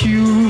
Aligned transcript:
you 0.00 0.41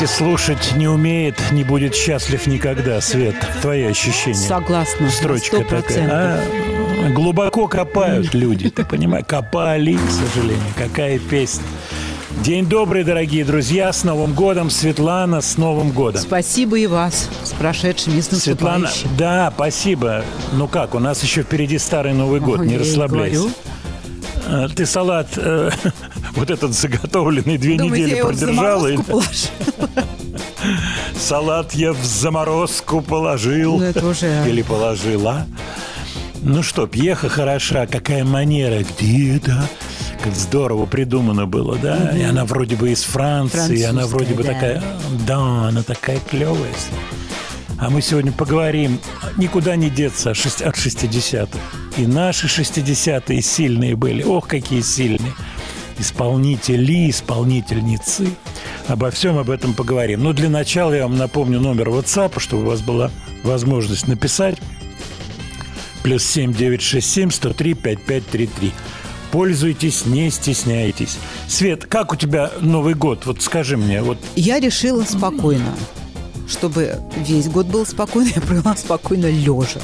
Насчет 0.00 0.16
Пети 0.16 0.18
слушать 0.18 0.72
не 0.76 0.88
умеет, 0.88 1.34
не 1.52 1.62
будет 1.62 1.94
счастлив 1.94 2.46
никогда. 2.46 3.02
Свет, 3.02 3.34
твои 3.60 3.82
ощущения? 3.84 4.34
Согласна. 4.34 5.06
на 5.06 5.10
Строчка 5.10 5.58
100%. 5.58 5.64
такая. 5.68 6.08
А, 6.10 7.10
глубоко 7.10 7.68
копают 7.68 8.32
люди, 8.32 8.70
ты 8.70 8.84
понимаешь? 8.84 9.26
Копали, 9.26 9.96
к 9.96 10.10
сожалению. 10.10 10.62
Какая 10.74 11.18
песня. 11.18 11.64
День 12.42 12.64
добрый, 12.64 13.04
дорогие 13.04 13.44
друзья. 13.44 13.92
С 13.92 14.02
Новым 14.02 14.32
годом, 14.32 14.70
Светлана, 14.70 15.42
с 15.42 15.58
Новым 15.58 15.90
годом. 15.90 16.22
Спасибо 16.22 16.78
и 16.78 16.86
вас 16.86 17.28
с 17.44 17.52
прошедшим 17.52 18.16
и 18.16 18.22
с 18.22 18.28
Светлана, 18.28 18.88
да, 19.18 19.52
спасибо. 19.54 20.24
Ну 20.52 20.66
как, 20.66 20.94
у 20.94 20.98
нас 20.98 21.22
еще 21.22 21.42
впереди 21.42 21.76
старый 21.76 22.14
Новый 22.14 22.40
год, 22.40 22.60
Ой, 22.60 22.68
не 22.68 22.74
и 22.76 22.78
расслабляйся. 22.78 23.50
А, 24.46 24.68
Ты 24.68 24.86
салат 24.86 25.28
э, 25.36 25.70
вот 26.32 26.50
этот 26.50 26.72
заготовленный 26.72 27.58
две 27.58 27.76
Думаете, 27.76 28.04
недели 28.04 28.10
я 28.12 28.18
его 28.18 28.32
Салат 31.16 31.74
я 31.74 31.92
в 31.92 32.04
заморозку 32.04 33.00
положил. 33.02 33.78
Ну, 33.78 33.84
это 33.84 34.06
уже- 34.06 34.44
Или 34.48 34.62
положила. 34.62 35.46
Ну 36.42 36.62
что, 36.62 36.86
пьеха 36.86 37.28
хороша, 37.28 37.86
какая 37.86 38.24
манера, 38.24 38.82
где-то. 38.82 39.68
Как 40.22 40.34
здорово 40.34 40.86
придумано 40.86 41.46
было, 41.46 41.76
да? 41.76 42.10
И 42.16 42.22
она 42.22 42.44
вроде 42.44 42.76
бы 42.76 42.90
из 42.90 43.02
Франции, 43.04 43.82
она 43.82 44.06
вроде 44.06 44.34
бы 44.34 44.42
Французская, 44.42 44.80
такая... 44.80 45.24
Да, 45.26 45.68
она 45.68 45.82
такая 45.82 46.18
клевая. 46.30 46.72
А 47.78 47.88
мы 47.88 48.02
сегодня 48.02 48.30
поговорим, 48.32 48.98
никуда 49.38 49.76
не 49.76 49.88
деться 49.88 50.30
от 50.32 50.36
60-х. 50.36 51.58
И 51.96 52.06
наши 52.06 52.46
60-е 52.46 53.40
сильные 53.40 53.96
были. 53.96 54.22
Ох, 54.22 54.46
какие 54.46 54.82
сильные. 54.82 55.32
Исполнители, 56.00 57.10
исполнительницы. 57.10 58.30
Обо 58.88 59.10
всем 59.10 59.36
об 59.38 59.50
этом 59.50 59.74
поговорим. 59.74 60.22
Но 60.24 60.32
для 60.32 60.48
начала 60.48 60.94
я 60.94 61.02
вам 61.02 61.18
напомню 61.18 61.60
номер 61.60 61.90
WhatsApp, 61.90 62.40
чтобы 62.40 62.62
у 62.62 62.66
вас 62.66 62.80
была 62.80 63.10
возможность 63.44 64.08
написать. 64.08 64.56
Плюс 66.02 66.24
7 66.24 66.54
967 66.54 67.30
103 67.30 67.74
5533. 67.74 68.72
Пользуйтесь, 69.30 70.06
не 70.06 70.30
стесняйтесь. 70.30 71.18
Свет, 71.46 71.84
как 71.84 72.12
у 72.14 72.16
тебя 72.16 72.50
Новый 72.60 72.94
год? 72.94 73.26
Вот 73.26 73.42
скажи 73.42 73.76
мне, 73.76 74.00
вот 74.00 74.16
Я 74.36 74.58
решила 74.58 75.04
спокойно. 75.04 75.76
Чтобы 76.48 76.98
весь 77.18 77.48
год 77.48 77.66
был 77.66 77.84
спокойно, 77.84 78.30
я 78.34 78.40
провела 78.40 78.74
спокойно 78.74 79.26
лежа. 79.30 79.80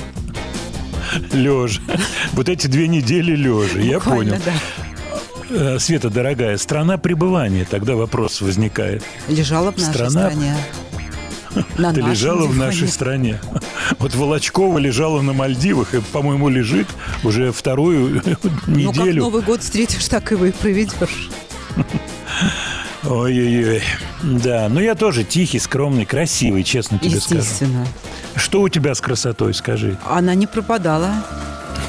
лежа. 1.35 1.83
Вот 2.33 2.49
эти 2.49 2.67
две 2.69 2.89
недели 2.89 3.37
лежа, 3.37 3.79
я 3.81 4.01
понял. 4.01 4.37
да. 4.45 4.53
Э, 5.51 5.79
Света, 5.79 6.11
дорогая, 6.11 6.57
страна 6.57 6.99
пребывания, 6.99 7.67
тогда 7.69 7.95
вопрос 7.95 8.41
возникает. 8.41 9.03
Лежала 9.29 9.71
в 9.73 9.79
нашей 9.79 9.93
Страна- 9.93 10.11
стране. 10.31 10.57
На 11.79 11.93
Ты 11.95 12.01
лежала 12.03 12.47
в 12.47 12.53
диване. 12.53 12.59
нашей 12.67 12.89
стране. 12.89 13.41
Вот 14.01 14.15
Волочкова 14.17 14.79
лежала 14.79 15.23
на 15.23 15.33
Мальдивах 15.33 15.95
и, 15.95 16.01
по-моему, 16.01 16.49
лежит 16.49 16.89
уже 17.23 17.53
вторую 17.53 18.21
Ну, 18.27 18.35
как 18.43 18.67
неделю. 18.67 19.23
Новый 19.23 19.43
год 19.43 19.63
встретишь, 19.63 20.07
так 20.09 20.33
и 20.33 20.35
вы 20.35 20.51
проведешь. 20.53 21.31
Ой-ой-ой. 23.05 23.83
Да, 24.23 24.69
но 24.69 24.81
я 24.81 24.97
тоже 24.97 25.23
тихий, 25.23 25.61
скромный, 25.61 26.05
красивый, 26.05 26.65
честно 26.65 26.99
тебе 26.99 27.21
скажу. 27.21 27.37
Естественно. 27.41 27.87
Что 28.35 28.61
у 28.63 28.69
тебя 28.69 28.95
с 28.97 29.01
красотой, 29.01 29.55
скажи? 29.55 29.97
Она 30.05 30.35
не 30.35 30.47
пропадала. 30.49 31.15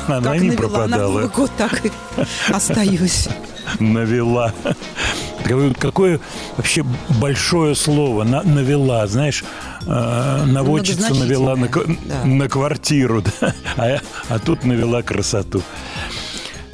Она 0.07 0.21
как 0.31 0.42
не 0.42 0.50
навела 0.50 0.62
на 0.62 0.69
пропадала. 0.69 1.12
Новый 1.13 1.27
год, 1.30 1.51
так 1.57 1.86
и 1.86 1.92
остаюсь. 2.50 3.27
Навела. 3.80 4.54
Какое- 5.44 5.74
Какое 5.74 6.19
вообще 6.57 6.83
большое 7.21 7.75
слово 7.75 8.24
на- 8.24 8.44
навела, 8.44 9.06
знаешь, 9.07 9.44
э, 9.86 10.44
наводчица 10.45 11.13
навела 11.13 11.56
на, 11.56 11.68
да. 11.68 12.24
на 12.25 12.50
квартиру, 12.50 13.24
да, 13.42 13.54
а, 13.77 14.00
а 14.30 14.39
тут 14.39 14.65
навела 14.65 15.01
красоту. 15.04 15.62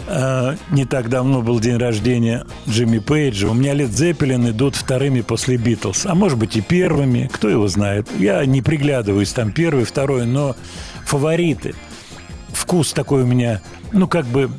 Э, 0.08 0.56
Не 0.70 0.86
так 0.86 1.10
давно 1.10 1.42
был 1.42 1.60
день 1.60 1.78
рождения 1.78 2.46
Джимми 2.68 3.00
Пейджа. 3.00 3.48
У 3.48 3.54
меня 3.54 3.74
Лед 3.74 3.92
Зеппелин 3.92 4.50
идут 4.50 4.76
вторыми 4.76 5.22
после 5.22 5.58
Битлз. 5.58 6.06
А 6.06 6.14
может 6.16 6.38
быть 6.38 6.56
и 6.58 6.62
первыми, 6.62 7.30
кто 7.32 7.48
его 7.50 7.68
знает. 7.68 8.08
Я 8.20 8.46
не 8.46 8.62
приглядываюсь 8.62 9.32
там 9.32 9.52
первый, 9.52 9.86
второй, 9.86 10.26
но 10.26 10.56
фавориты. 11.06 11.74
Вкус 12.54 12.94
такой 12.94 13.24
у 13.24 13.26
меня, 13.26 13.62
ну 13.92 14.08
как 14.08 14.26
бы 14.26 14.50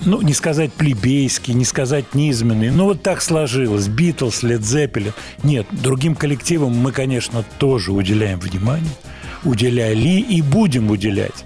ну, 0.00 0.20
не 0.20 0.34
сказать 0.34 0.72
плебейский, 0.72 1.54
не 1.54 1.64
сказать 1.64 2.14
низменный. 2.14 2.70
Ну, 2.70 2.84
вот 2.84 3.02
так 3.02 3.22
сложилось. 3.22 3.88
Битлз, 3.88 4.42
Лед 4.42 4.64
Зеппелин. 4.64 5.12
Нет, 5.42 5.66
другим 5.70 6.14
коллективам 6.14 6.76
мы, 6.76 6.92
конечно, 6.92 7.44
тоже 7.58 7.92
уделяем 7.92 8.38
внимание. 8.38 8.92
Уделяли 9.44 10.20
и 10.20 10.42
будем 10.42 10.90
уделять. 10.90 11.44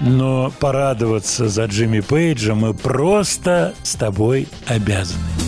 Но 0.00 0.52
порадоваться 0.60 1.48
за 1.48 1.66
Джимми 1.66 2.00
Пейджа 2.00 2.54
мы 2.54 2.74
просто 2.74 3.74
с 3.82 3.94
тобой 3.94 4.48
обязаны. 4.66 5.43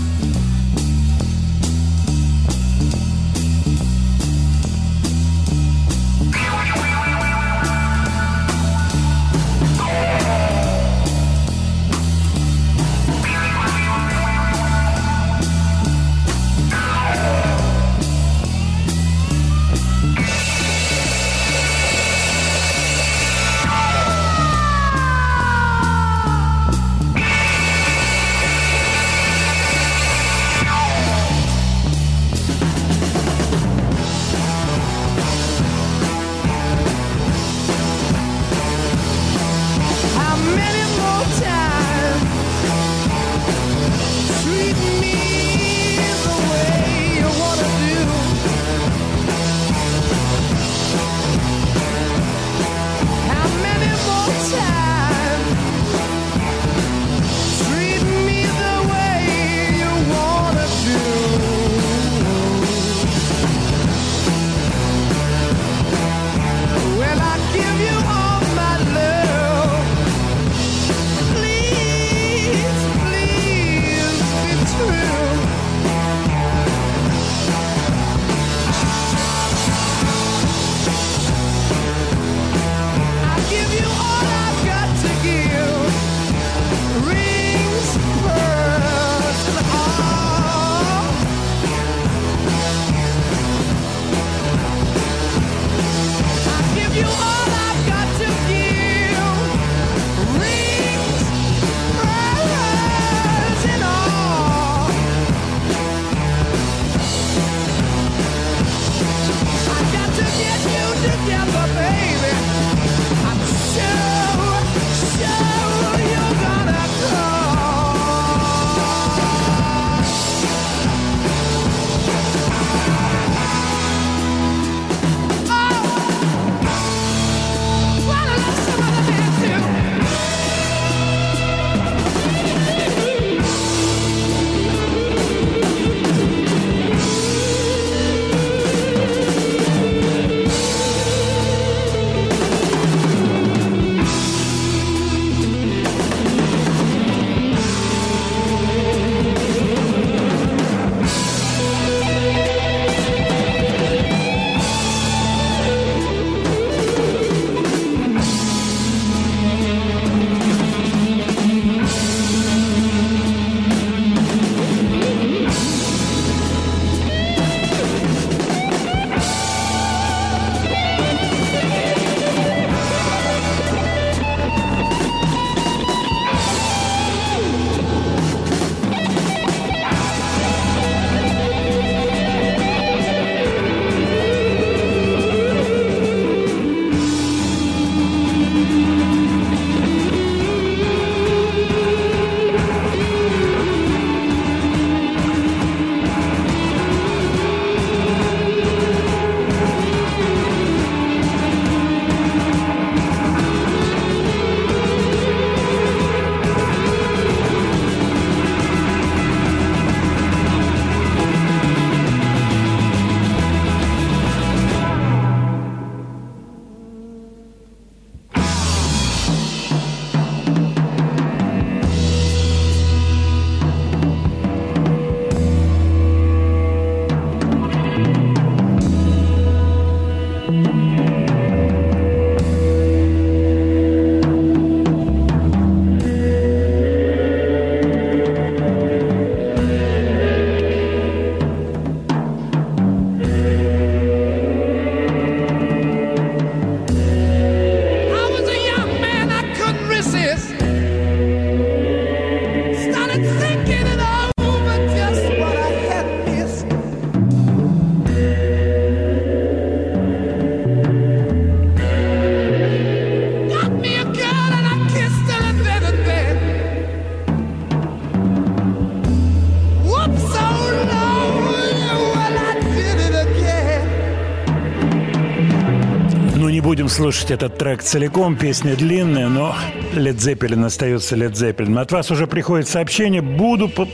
Слушать 276.96 277.30
этот 277.30 277.58
трек 277.58 277.82
целиком. 277.82 278.36
Песня 278.36 278.74
длинная, 278.74 279.28
но 279.28 279.54
Led 279.92 280.16
Zeppelin 280.16 280.64
остается 280.64 281.14
Led 281.14 281.32
Zeppelin. 281.32 281.78
От 281.78 281.92
вас 281.92 282.10
уже 282.10 282.26
приходит 282.26 282.68
сообщение. 282.68 283.20
Буду... 283.20 283.68
По... 283.68 283.86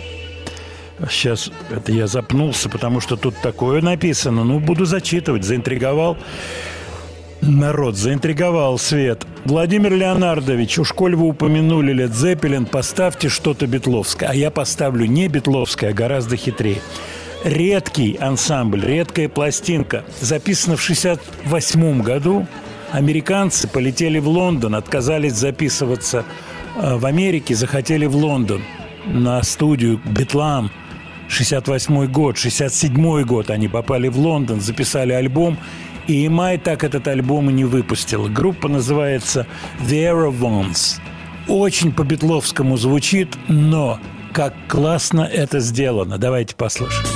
Сейчас 1.10 1.50
это 1.72 1.90
я 1.90 2.06
запнулся, 2.06 2.68
потому 2.68 3.00
что 3.00 3.16
тут 3.16 3.34
такое 3.42 3.82
написано. 3.82 4.44
Ну, 4.44 4.60
буду 4.60 4.84
зачитывать. 4.84 5.42
Заинтриговал 5.42 6.16
народ, 7.40 7.96
заинтриговал 7.96 8.78
Свет. 8.78 9.26
Владимир 9.46 9.92
Леонардович, 9.94 10.78
уж 10.78 10.92
коль 10.92 11.16
вы 11.16 11.26
упомянули 11.26 12.04
Led 12.04 12.12
Zeppelin, 12.12 12.66
поставьте 12.66 13.28
что-то 13.28 13.66
Бетловское. 13.66 14.28
А 14.28 14.34
я 14.34 14.52
поставлю 14.52 15.06
не 15.06 15.26
Бетловское, 15.26 15.90
а 15.90 15.92
гораздо 15.92 16.36
хитрее 16.36 16.78
редкий 17.44 18.16
ансамбль, 18.20 18.84
редкая 18.84 19.28
пластинка. 19.28 20.04
Записана 20.20 20.76
в 20.76 20.84
1968 20.84 22.02
году. 22.02 22.46
Американцы 22.92 23.68
полетели 23.68 24.18
в 24.18 24.28
Лондон, 24.28 24.74
отказались 24.74 25.32
записываться 25.32 26.26
э, 26.76 26.96
в 26.96 27.06
Америке, 27.06 27.54
захотели 27.54 28.04
в 28.04 28.14
Лондон 28.14 28.62
на 29.06 29.42
студию 29.42 29.98
«Бетлам». 30.04 30.70
68 31.28 32.06
год, 32.12 32.36
67 32.36 33.22
год 33.22 33.48
они 33.48 33.68
попали 33.68 34.08
в 34.08 34.18
Лондон, 34.18 34.60
записали 34.60 35.12
альбом, 35.12 35.56
и 36.06 36.26
Имай 36.26 36.58
так 36.58 36.84
этот 36.84 37.08
альбом 37.08 37.48
и 37.48 37.54
не 37.54 37.64
выпустил. 37.64 38.28
Группа 38.28 38.68
называется 38.68 39.46
The 39.80 40.12
Aerovons. 40.12 41.00
Очень 41.48 41.92
по-бетловскому 41.92 42.76
звучит, 42.76 43.38
но 43.48 43.98
как 44.34 44.52
классно 44.68 45.22
это 45.22 45.60
сделано. 45.60 46.18
Давайте 46.18 46.54
послушаем. 46.54 47.11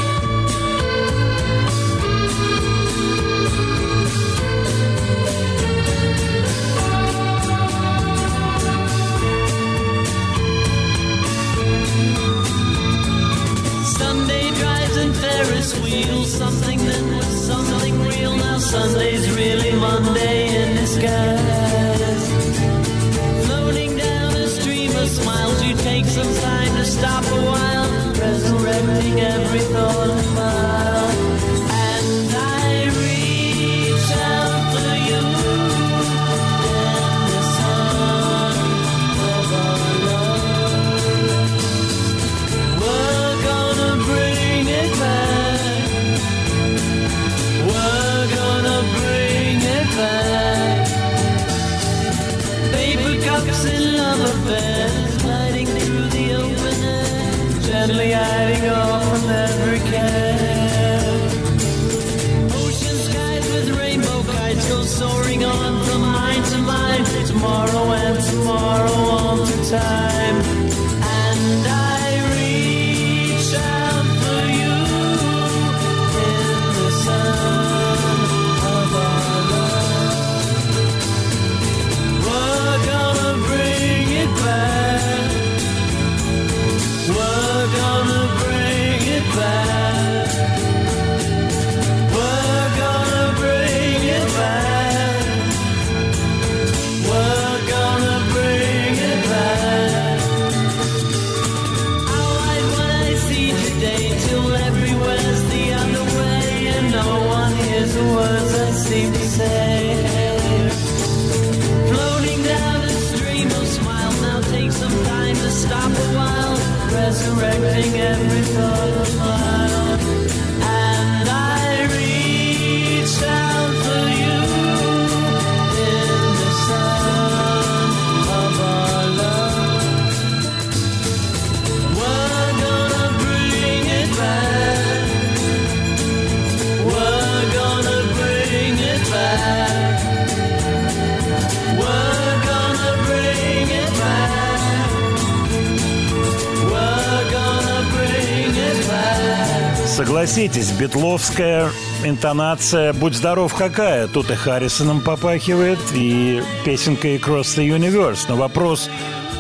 Согласитесь, 150.47 150.79
бетловская 150.79 151.71
интонация 152.05 152.93
«Будь 152.93 153.15
здоров» 153.15 153.53
какая. 153.53 154.07
Тут 154.07 154.31
и 154.31 154.37
Харрисоном 154.37 155.01
попахивает, 155.01 155.81
и 155.93 156.41
песенка 156.65 157.09
«Across 157.09 157.57
the 157.57 157.77
Universe». 157.77 158.27
Но 158.29 158.37
вопрос, 158.37 158.89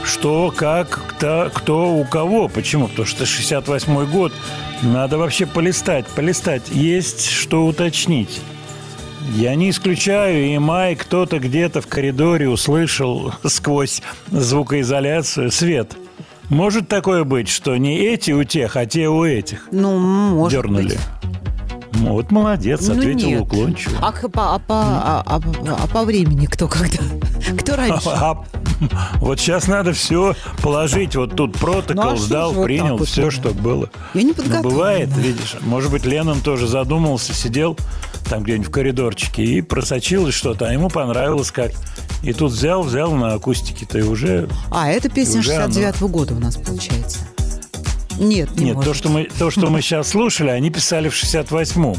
что, 0.03 0.53
как, 0.55 1.01
кто, 1.07 1.49
кто 1.55 1.95
у 1.95 2.05
кого. 2.05 2.49
Почему? 2.49 2.89
Потому 2.89 3.07
что 3.07 3.25
68 3.25 4.11
год. 4.11 4.33
Надо 4.83 5.17
вообще 5.17 5.47
полистать, 5.47 6.07
полистать. 6.09 6.71
Есть 6.71 7.31
что 7.31 7.67
уточнить. 7.67 8.41
Я 9.37 9.55
не 9.55 9.71
исключаю, 9.71 10.45
и 10.47 10.59
Май 10.59 10.97
кто-то 10.97 11.39
где-то 11.39 11.83
в 11.83 11.87
коридоре 11.87 12.49
услышал 12.49 13.33
сквозь 13.45 14.03
звукоизоляцию 14.33 15.53
свет– 15.53 15.96
может 16.49 16.88
такое 16.88 17.25
быть, 17.25 17.49
что 17.49 17.76
не 17.76 17.99
эти 17.99 18.31
у 18.33 18.45
тех, 18.45 18.76
а 18.76 18.87
те 18.87 19.09
у 19.09 19.25
этих? 19.25 19.69
Ну, 19.73 19.99
может 19.99 20.53
Дернули. 20.59 20.88
быть. 20.88 20.99
Ну, 21.99 22.12
Вот 22.12 22.31
молодец, 22.31 22.87
Ну, 22.87 22.93
ответил 22.99 23.29
нет. 23.29 23.41
уклончиво. 23.41 23.97
А, 24.03 24.12
к- 24.12 24.29
по, 24.29 24.55
а, 24.55 24.59
по, 24.59 24.75
а, 24.79 25.23
а- 25.26 25.41
а 25.83 25.87
по 25.87 26.05
времени 26.05 26.45
кто 26.47 26.69
когда? 26.69 26.99
Кто 27.59 27.75
раньше? 27.76 28.09
А, 28.11 28.45
вот 29.17 29.41
сейчас 29.41 29.67
надо 29.67 29.93
все 29.95 30.35
положить. 30.62 31.17
Вот 31.17 31.35
тут 31.37 31.57
протокол 31.57 32.05
Ну, 32.05 32.12
а 32.12 32.17
сдал, 32.19 32.53
вот 32.53 32.65
принял 32.65 32.99
вот 32.99 33.09
все, 33.09 33.31
что 33.31 33.50
было. 33.55 33.88
Я 34.12 34.23
не 34.23 34.29
Ну, 34.29 34.35
подготовлена. 34.35 34.62
бывает, 34.69 35.09
видишь. 35.17 35.57
Может 35.62 35.91
быть, 35.91 36.05
Леннон 36.05 36.41
тоже 36.41 36.67
задумался, 36.67 37.33
сидел 37.33 37.79
там 38.29 38.43
где-нибудь 38.43 38.69
в 38.69 38.71
коридорчике 38.71 39.43
и 39.45 39.62
просочилось 39.62 40.35
что-то, 40.35 40.67
а 40.69 40.73
ему 40.73 40.91
понравилось 40.91 41.50
как. 41.50 41.71
И 42.23 42.33
тут 42.33 42.53
взял, 42.53 42.83
взял 42.83 43.13
на 43.13 43.35
акустике-то 43.35 43.99
и 43.99 44.03
уже... 44.03 44.49
А, 44.71 44.89
это 44.91 45.09
песня 45.09 45.41
Уже 45.41 45.55
оно. 45.55 45.73
69-го 45.73 46.09
года 46.09 46.35
у 46.35 46.39
нас 46.39 46.57
получается. 46.57 47.19
Нет, 48.19 48.51
не 48.57 48.67
Нет, 48.67 48.77
может. 48.77 48.91
то 48.91 48.95
что, 48.95 49.09
мы, 49.11 49.29
то, 49.39 49.51
что 49.51 49.69
мы 49.69 49.83
сейчас 49.83 50.09
слушали, 50.09 50.49
они 50.49 50.71
писали 50.71 51.09
в 51.09 51.15
68-м. 51.15 51.95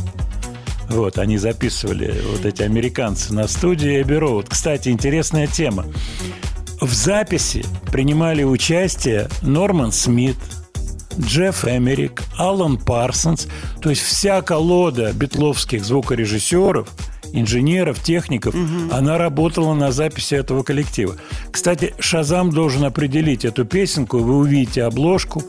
Вот, 0.90 1.18
они 1.18 1.38
записывали, 1.38 2.22
вот 2.32 2.46
эти 2.46 2.64
американцы, 2.64 3.34
на 3.34 3.48
студии 3.48 4.02
Эбби 4.02 4.16
Роуд. 4.16 4.48
Кстати, 4.50 4.90
интересная 4.90 5.46
тема. 5.48 5.86
В 6.80 6.94
записи 6.94 7.66
принимали 7.92 8.44
участие 8.44 9.28
Норман 9.42 9.92
Смит, 9.92 10.38
Джефф 11.20 11.66
Эмерик, 11.66 12.24
Алан 12.38 12.78
Парсонс, 12.78 13.48
то 13.82 13.90
есть 13.90 14.02
вся 14.02 14.42
колода 14.42 15.12
битловских 15.14 15.84
звукорежиссеров, 15.84 16.88
инженеров, 17.40 18.02
техников, 18.02 18.56
она 18.92 19.18
работала 19.18 19.74
на 19.74 19.92
записи 19.92 20.36
этого 20.36 20.64
коллектива. 20.64 21.16
Кстати, 21.52 21.94
Шазам 22.00 22.52
должен 22.52 22.84
определить 22.84 23.46
эту 23.46 23.66
песенку, 23.66 24.20
вы 24.20 24.38
увидите 24.38 24.84
обложку, 24.84 25.44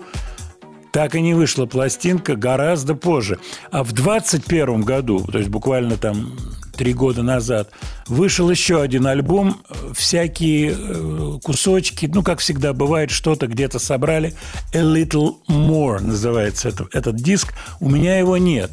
так 0.93 1.15
и 1.15 1.21
не 1.21 1.35
вышла 1.35 1.67
пластинка 1.67 2.37
гораздо 2.37 2.95
позже. 2.95 3.39
А 3.71 3.85
в 3.85 3.93
21 3.93 4.83
году, 4.83 5.25
то 5.31 5.39
есть 5.39 5.51
буквально 5.51 5.97
там 5.97 6.37
три 6.79 6.95
года 6.95 7.23
назад, 7.23 7.71
вышел 8.07 8.49
еще 8.51 8.81
один 8.81 9.07
альбом, 9.07 9.61
всякие 9.95 10.75
э, 10.79 11.39
кусочки, 11.43 12.11
ну, 12.13 12.23
как 12.23 12.39
всегда 12.39 12.73
бывает, 12.73 13.11
что-то 13.11 13.49
где-то 13.49 13.79
собрали. 13.79 14.35
A 14.73 14.79
Little 14.79 15.37
More 15.49 16.01
называется 16.01 16.69
это, 16.69 16.87
этот 16.93 17.17
диск. 17.17 17.53
У 17.81 17.91
меня 17.91 18.19
его 18.19 18.37
нет. 18.39 18.71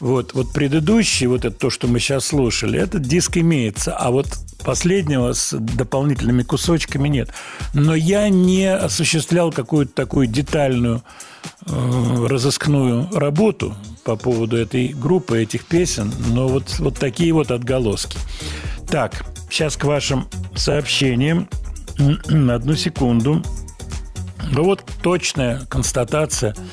Вот, 0.00 0.34
вот 0.34 0.52
предыдущий, 0.52 1.26
вот 1.26 1.44
это 1.44 1.56
то, 1.56 1.70
что 1.70 1.86
мы 1.86 2.00
сейчас 2.00 2.26
слушали, 2.26 2.78
этот 2.78 3.02
диск 3.02 3.36
имеется, 3.38 3.96
а 3.96 4.10
вот 4.10 4.26
последнего 4.64 5.32
с 5.32 5.56
дополнительными 5.56 6.42
кусочками 6.42 7.08
нет. 7.08 7.30
Но 7.72 7.94
я 7.94 8.28
не 8.28 8.66
осуществлял 8.66 9.52
какую-то 9.52 9.92
такую 9.92 10.26
детальную 10.26 11.02
э, 11.66 12.26
разыскную 12.26 13.08
работу 13.12 13.74
по 14.04 14.16
поводу 14.16 14.56
этой 14.56 14.88
группы, 14.88 15.42
этих 15.42 15.64
песен, 15.64 16.12
но 16.28 16.48
вот, 16.48 16.78
вот 16.78 16.98
такие 16.98 17.32
вот 17.32 17.50
отголоски. 17.50 18.18
Так, 18.88 19.24
сейчас 19.50 19.76
к 19.76 19.84
вашим 19.84 20.28
сообщениям. 20.54 21.48
Одну 21.96 22.74
секунду. 22.74 23.42
Ну 24.50 24.64
вот 24.64 24.84
точная 25.02 25.64
констатация– 25.66 26.54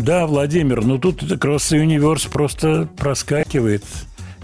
да, 0.00 0.26
Владимир, 0.26 0.84
ну 0.84 0.98
тут 0.98 1.22
Cross 1.22 1.74
Universe 1.74 2.30
просто 2.30 2.88
проскакивает. 2.98 3.82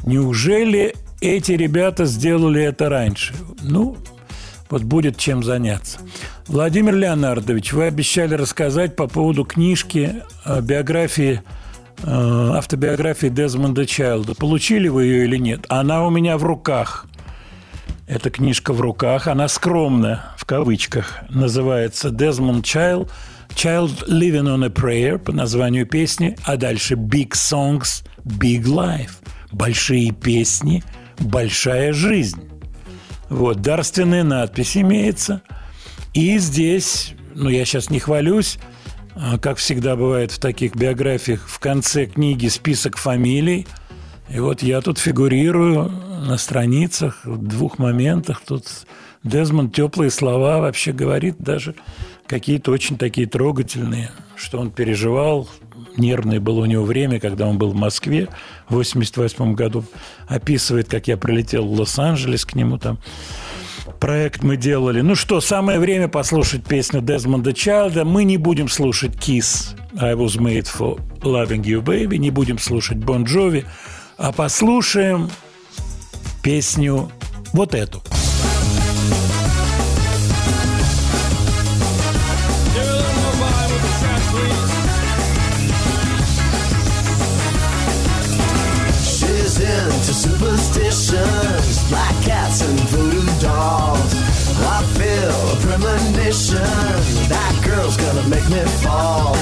Неужели 0.05 0.95
эти 1.21 1.52
ребята 1.52 2.07
сделали 2.07 2.62
это 2.62 2.88
раньше? 2.88 3.35
Ну, 3.61 3.99
вот 4.71 4.83
будет 4.83 5.19
чем 5.19 5.43
заняться. 5.43 5.99
Владимир 6.47 6.95
Леонардович, 6.95 7.73
вы 7.75 7.85
обещали 7.85 8.35
рассказать 8.35 8.97
по 8.97 9.09
поводу 9.09 9.45
книжки 9.45 10.23
биографии 10.62 11.43
э, 12.02 12.50
автобиографии 12.55 13.26
Дезмонда 13.28 13.85
Чайлда. 13.85 14.35
Получили 14.35 14.88
вы 14.88 15.05
ее 15.05 15.25
или 15.25 15.37
нет? 15.37 15.66
Она 15.69 16.07
у 16.07 16.11
меня 16.11 16.38
в 16.38 16.45
руках. 16.45 17.07
Эта 18.07 18.31
книжка 18.31 18.73
в 18.73 18.81
руках. 18.81 19.26
Она 19.26 19.49
скромная, 19.49 20.25
в 20.38 20.45
кавычках. 20.47 21.19
Называется 21.28 22.11
«Дезмонд 22.11 22.64
Чайлд 22.64 23.12
Child 23.57 24.07
Living 24.09 24.45
on 24.45 24.67
a 24.67 24.69
Prayer 24.69 25.19
по 25.19 25.33
названию 25.33 25.87
песни, 25.87 26.37
а 26.45 26.59
дальше 26.59 26.93
Big 26.93 27.31
Songs, 27.31 28.05
Big 28.23 28.65
Life. 28.65 29.13
Большие 29.51 30.13
песни, 30.13 30.85
большая 31.19 31.95
жизнь. 31.95 32.51
Вот, 33.31 33.63
дарственная 33.63 34.25
надпись 34.25 34.77
имеется. 34.77 35.41
И 36.13 36.37
здесь, 36.37 37.15
ну, 37.35 37.49
я 37.49 37.65
сейчас 37.65 37.89
не 37.89 37.99
хвалюсь, 37.99 38.59
а, 39.15 39.39
как 39.39 39.57
всегда 39.57 39.97
бывает 39.97 40.33
в 40.33 40.39
таких 40.39 40.77
биографиях, 40.77 41.49
в 41.49 41.59
конце 41.59 42.05
книги 42.05 42.49
список 42.49 42.99
фамилий. 42.99 43.67
И 44.29 44.39
вот 44.39 44.63
я 44.63 44.83
тут 44.83 44.99
фигурирую 44.99 45.91
на 46.27 46.37
страницах 46.37 47.25
в 47.25 47.43
двух 47.43 47.79
моментах. 47.79 48.43
Тут 48.47 48.67
Дезмонд 49.27 49.75
теплые 49.75 50.11
слова 50.11 50.59
вообще 50.59 50.93
говорит 50.93 51.37
даже 51.39 51.75
какие-то 52.26 52.71
очень 52.71 52.99
такие 52.99 53.26
трогательные, 53.26 54.10
что 54.36 54.58
он 54.58 54.71
переживал. 54.71 55.49
Нервное 55.97 56.41
было 56.41 56.60
у 56.60 56.65
него 56.67 56.84
время, 56.84 57.21
когда 57.21 57.47
он 57.47 57.58
был 57.58 57.71
в 57.71 57.75
Москве 57.75 58.28
в 58.69 58.75
88 58.75 59.54
году. 59.54 59.84
Описывает, 60.28 60.89
как 60.89 61.08
я 61.08 61.17
прилетел 61.17 61.67
в 61.67 61.78
Лос-Анджелес 61.78 62.45
к 62.45 62.54
нему 62.54 62.78
там. 62.78 62.99
Проект 64.00 64.43
мы 64.43 64.56
делали. 64.56 65.00
Ну 65.00 65.15
что, 65.15 65.41
самое 65.41 65.78
время 65.78 66.08
послушать 66.08 66.65
песню 66.65 67.00
Дезмонда 67.00 67.52
Чайлда. 67.52 68.04
Мы 68.04 68.25
не 68.25 68.36
будем 68.36 68.69
слушать 68.69 69.12
Kiss 69.12 69.76
I 69.99 70.15
was 70.15 70.39
made 70.39 70.67
for 70.67 71.00
loving 71.23 71.62
you, 71.62 71.82
baby. 71.82 72.19
Не 72.19 72.30
будем 72.30 72.58
слушать 72.58 72.99
Бон 72.99 73.23
bon 73.23 73.26
Джови. 73.26 73.65
А 74.19 74.32
послушаем 74.32 75.30
песню 76.43 77.10
вот 77.52 77.75
эту. 77.75 78.02
Premonition 95.78 96.56
that 97.28 97.54
girl's 97.65 97.97
gonna 97.97 98.26
make 98.28 98.49
me 98.49 98.62
fall. 98.80 99.36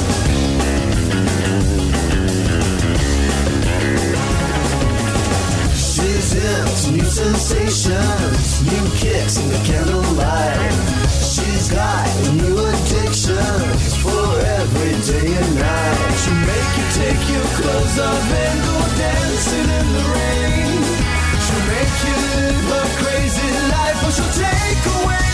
She's 5.75 6.35
into 6.35 6.90
new 6.99 7.05
sensations, 7.05 8.62
new 8.66 8.87
kicks 8.99 9.38
in 9.38 9.49
the 9.49 9.61
candlelight. 9.68 10.75
She's 11.23 11.70
got 11.70 12.09
new 12.35 12.59
addictions 12.59 13.94
for 14.03 14.27
every 14.59 14.94
day 15.07 15.31
and 15.38 15.55
night. 15.55 15.99
She'll 16.18 16.42
make 16.51 16.70
you 16.79 16.87
take 16.99 17.23
your 17.31 17.47
clothes 17.59 17.99
off 17.99 18.33
and 18.42 18.59
go 18.66 18.77
dancing 18.99 19.68
in 19.79 19.87
the 19.97 20.05
rain. 20.14 20.83
She'll 21.44 21.66
make 21.75 21.94
you 22.07 22.16
live 22.35 22.68
a 22.75 22.85
crazy 23.03 23.51
life, 23.70 23.99
or 24.03 24.11
she'll 24.11 24.35
take 24.35 24.83
away 24.99 25.34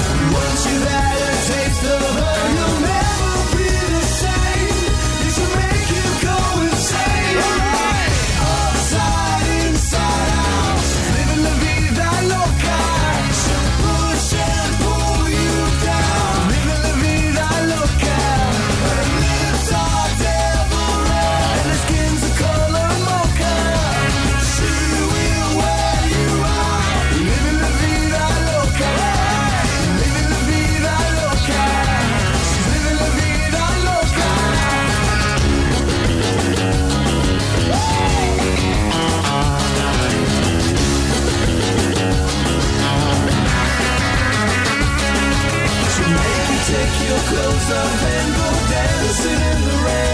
Clothes 47.29 47.69
off 47.79 48.03
and 48.15 48.29
go 48.39 48.49
dancing 48.71 49.41
in 49.51 49.59
the 49.67 49.77
rain. 49.85 50.10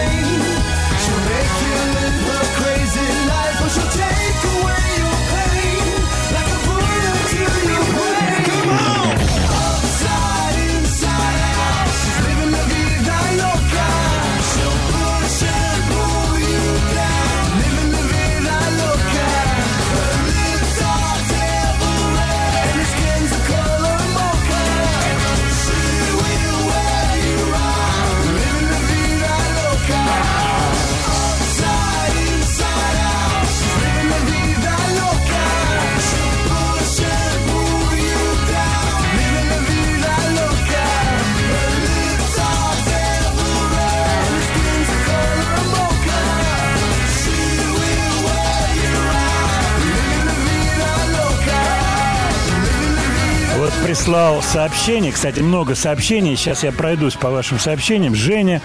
Прислал 53.88 54.42
сообщение, 54.42 55.14
кстати, 55.14 55.40
много 55.40 55.74
сообщений. 55.74 56.36
Сейчас 56.36 56.62
я 56.62 56.74
пройдусь 56.74 57.14
по 57.14 57.30
вашим 57.30 57.58
сообщениям. 57.58 58.16
Женя, 58.16 58.62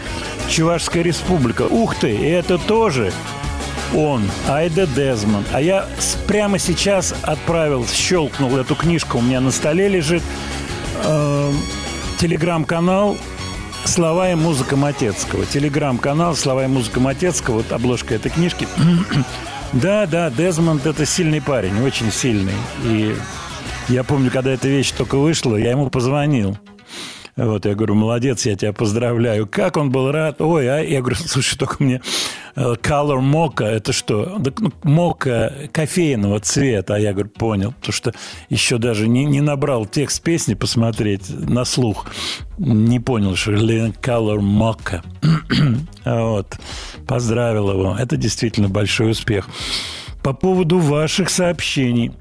Чувашская 0.49 1.05
республика. 1.05 1.63
Ух 1.63 1.95
ты, 1.95 2.13
и 2.13 2.29
это 2.29 2.59
тоже 2.59 3.13
он, 3.95 4.29
Айда 4.49 4.85
Дезмонд. 4.85 5.47
А 5.53 5.61
я 5.61 5.87
прямо 6.27 6.59
сейчас 6.59 7.15
отправил, 7.23 7.87
щелкнул 7.87 8.57
эту 8.57 8.75
книжку, 8.75 9.19
у 9.19 9.23
меня 9.23 9.41
на 9.41 9.53
столе 9.53 9.87
лежит. 9.87 10.25
Э, 11.05 11.53
Телеграм-канал 12.19 13.17
«Слова 13.85 14.33
и 14.33 14.35
музыка 14.35 14.75
Матецкого». 14.75 15.47
Телеграм-канал 15.47 16.35
«Слова 16.35 16.65
и 16.65 16.67
музыка 16.67 16.99
Матецкого». 16.99 17.59
Вот 17.59 17.71
обложка 17.71 18.17
этой 18.17 18.33
книжки. 18.33 18.67
Да, 19.73 20.05
да, 20.05 20.29
Дезмонд– 20.29 20.85
это 20.87 21.07
сильный 21.07 21.41
парень, 21.41 21.83
очень 21.83 22.13
сильный. 22.13 22.53
И 22.85 23.17
я 23.89 24.05
помню, 24.05 24.31
когда 24.31 24.53
эта 24.53 24.69
вещь 24.69 24.93
только 24.93 25.17
вышла, 25.17 25.57
я 25.57 25.71
ему 25.71 25.91
позвонил. 25.91 26.57
Вот, 27.35 27.65
я 27.65 27.75
говорю, 27.75 27.95
молодец, 27.95 28.45
я 28.45 28.57
тебя 28.57 28.75
поздравляю. 28.75 29.47
Как 29.47 29.79
он 29.79 29.91
был 29.91 30.13
рад. 30.13 30.43
Ой, 30.43 30.69
а 30.69 30.83
я 30.83 31.01
говорю, 31.01 31.17
слушай, 31.17 31.57
только 31.57 31.83
мне 31.83 32.03
э, 32.57 32.75
color 32.75 33.21
мока, 33.21 33.65
это 33.65 33.95
что? 33.95 34.39
Ну, 34.59 34.73
мока 34.83 35.51
кофейного 35.73 36.41
цвета. 36.41 36.97
А 36.97 36.99
я 36.99 37.13
говорю, 37.13 37.31
понял, 37.31 37.73
потому 37.73 37.93
что 37.95 38.13
еще 38.51 38.77
даже 38.77 39.09
не, 39.09 39.25
не 39.25 39.41
набрал 39.41 39.87
текст 39.87 40.23
песни 40.23 40.53
посмотреть 40.53 41.31
на 41.31 41.65
слух. 41.65 42.07
Не 42.59 43.01
понял, 43.01 43.35
что 43.35 43.53
ли, 43.53 43.95
color 44.03 44.41
мока. 44.41 45.03
вот, 46.05 46.59
поздравил 47.07 47.71
его. 47.71 47.97
Это 47.99 48.19
действительно 48.19 48.69
большой 48.69 49.13
успех. 49.13 49.49
По 50.23 50.35
поводу 50.35 50.79
ваших 50.79 51.31
сообщений. 51.31 52.13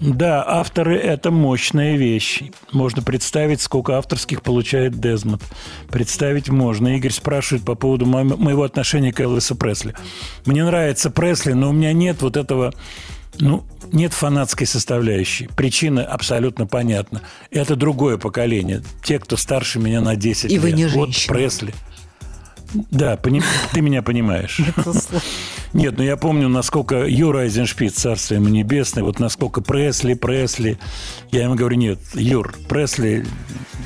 Да, 0.00 0.42
авторы– 0.46 0.96
это 0.98 1.30
мощная 1.30 1.96
вещь. 1.96 2.42
Можно 2.72 3.02
представить, 3.02 3.60
сколько 3.60 3.98
авторских 3.98 4.42
получает 4.42 4.98
Дезмонд. 4.98 5.42
Представить 5.90 6.48
можно. 6.48 6.96
Игорь 6.96 7.12
спрашивает 7.12 7.64
по 7.64 7.74
поводу 7.74 8.06
мо- 8.06 8.24
моего 8.24 8.62
отношения 8.62 9.12
к 9.12 9.20
Элвису 9.20 9.56
Пресли. 9.56 9.94
Мне 10.46 10.64
нравится 10.64 11.10
Пресли, 11.10 11.52
но 11.52 11.68
у 11.68 11.72
меня 11.72 11.92
нет 11.92 12.22
вот 12.22 12.36
этого... 12.38 12.72
Ну, 13.38 13.64
нет 13.92 14.12
фанатской 14.12 14.66
составляющей. 14.66 15.48
Причина 15.56 16.04
абсолютно 16.04 16.66
понятна. 16.66 17.22
Это 17.50 17.76
другое 17.76 18.18
поколение. 18.18 18.82
Те, 19.04 19.18
кто 19.18 19.36
старше 19.36 19.78
меня 19.78 20.00
на 20.00 20.16
10 20.16 20.50
И 20.50 20.54
лет. 20.54 20.62
вы 20.62 20.72
не 20.72 20.86
Вот 20.86 21.10
женщина. 21.10 21.34
Пресли. 21.34 21.74
Да, 22.90 23.16
пони- 23.16 23.42
ты 23.72 23.80
меня 23.80 24.02
понимаешь. 24.02 24.60
Нет, 25.72 25.94
ну 25.98 26.04
я 26.04 26.16
помню, 26.16 26.48
насколько 26.48 27.04
Юра 27.04 27.40
Айзеншпиц, 27.40 27.94
царство 27.94 28.34
ему 28.34 28.48
небесное, 28.48 29.02
вот 29.04 29.18
насколько 29.20 29.60
Пресли, 29.60 30.14
Пресли. 30.14 30.78
Я 31.30 31.44
ему 31.44 31.54
говорю, 31.54 31.76
нет, 31.76 31.98
Юр, 32.14 32.54
Пресли, 32.68 33.24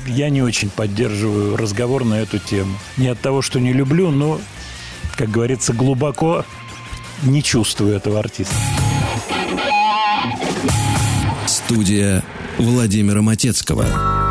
я 0.07 0.29
не 0.29 0.41
очень 0.41 0.69
поддерживаю 0.69 1.57
разговор 1.57 2.03
на 2.05 2.15
эту 2.15 2.39
тему. 2.39 2.75
Не 2.97 3.07
от 3.09 3.19
того, 3.19 3.41
что 3.41 3.59
не 3.59 3.71
люблю, 3.73 4.09
но, 4.11 4.39
как 5.15 5.29
говорится, 5.29 5.73
глубоко 5.73 6.43
не 7.23 7.43
чувствую 7.43 7.95
этого 7.95 8.19
артиста. 8.19 8.55
Студия 11.47 12.23
Владимира 12.57 13.21
Матецкого. 13.21 14.24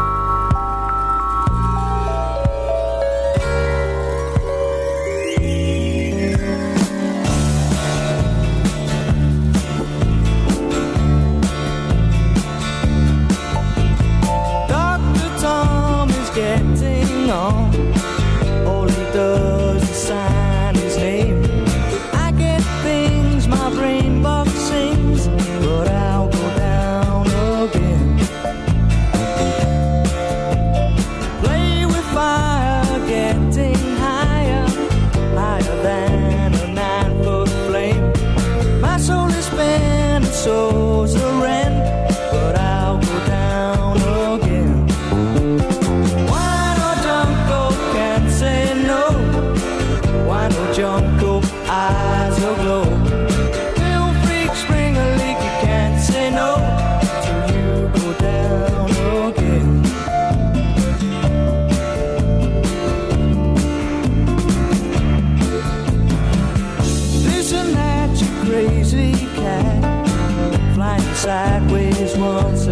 soul 40.45 40.84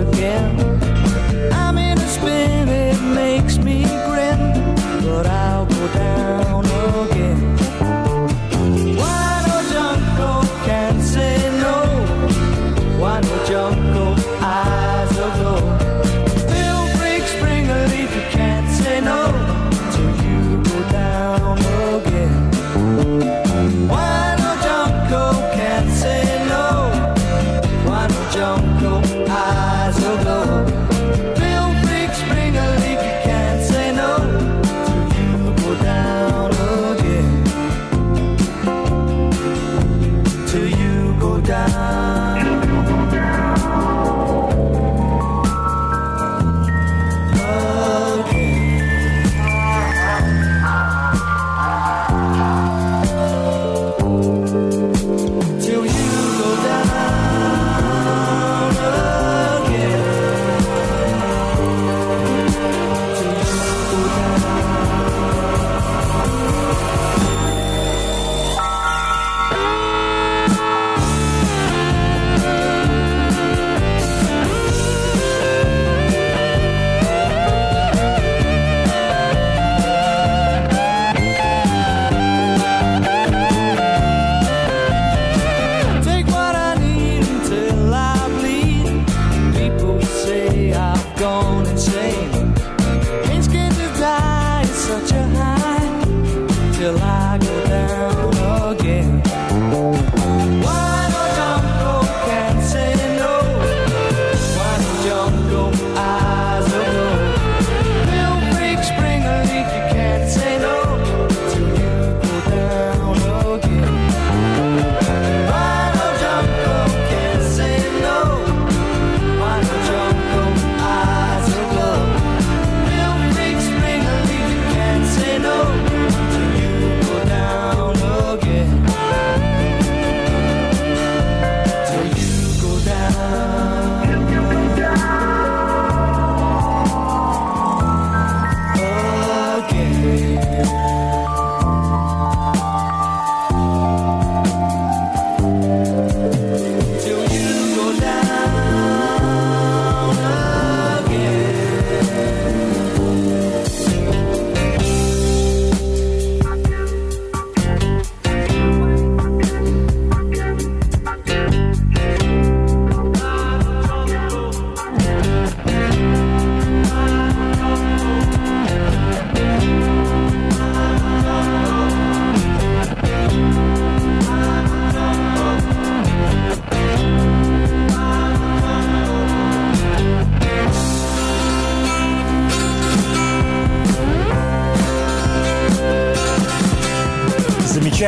again. 0.08 0.61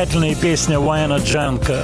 Замечательная 0.05 0.35
песня 0.35 0.79
Уайна 0.79 1.17
Джанка 1.17 1.83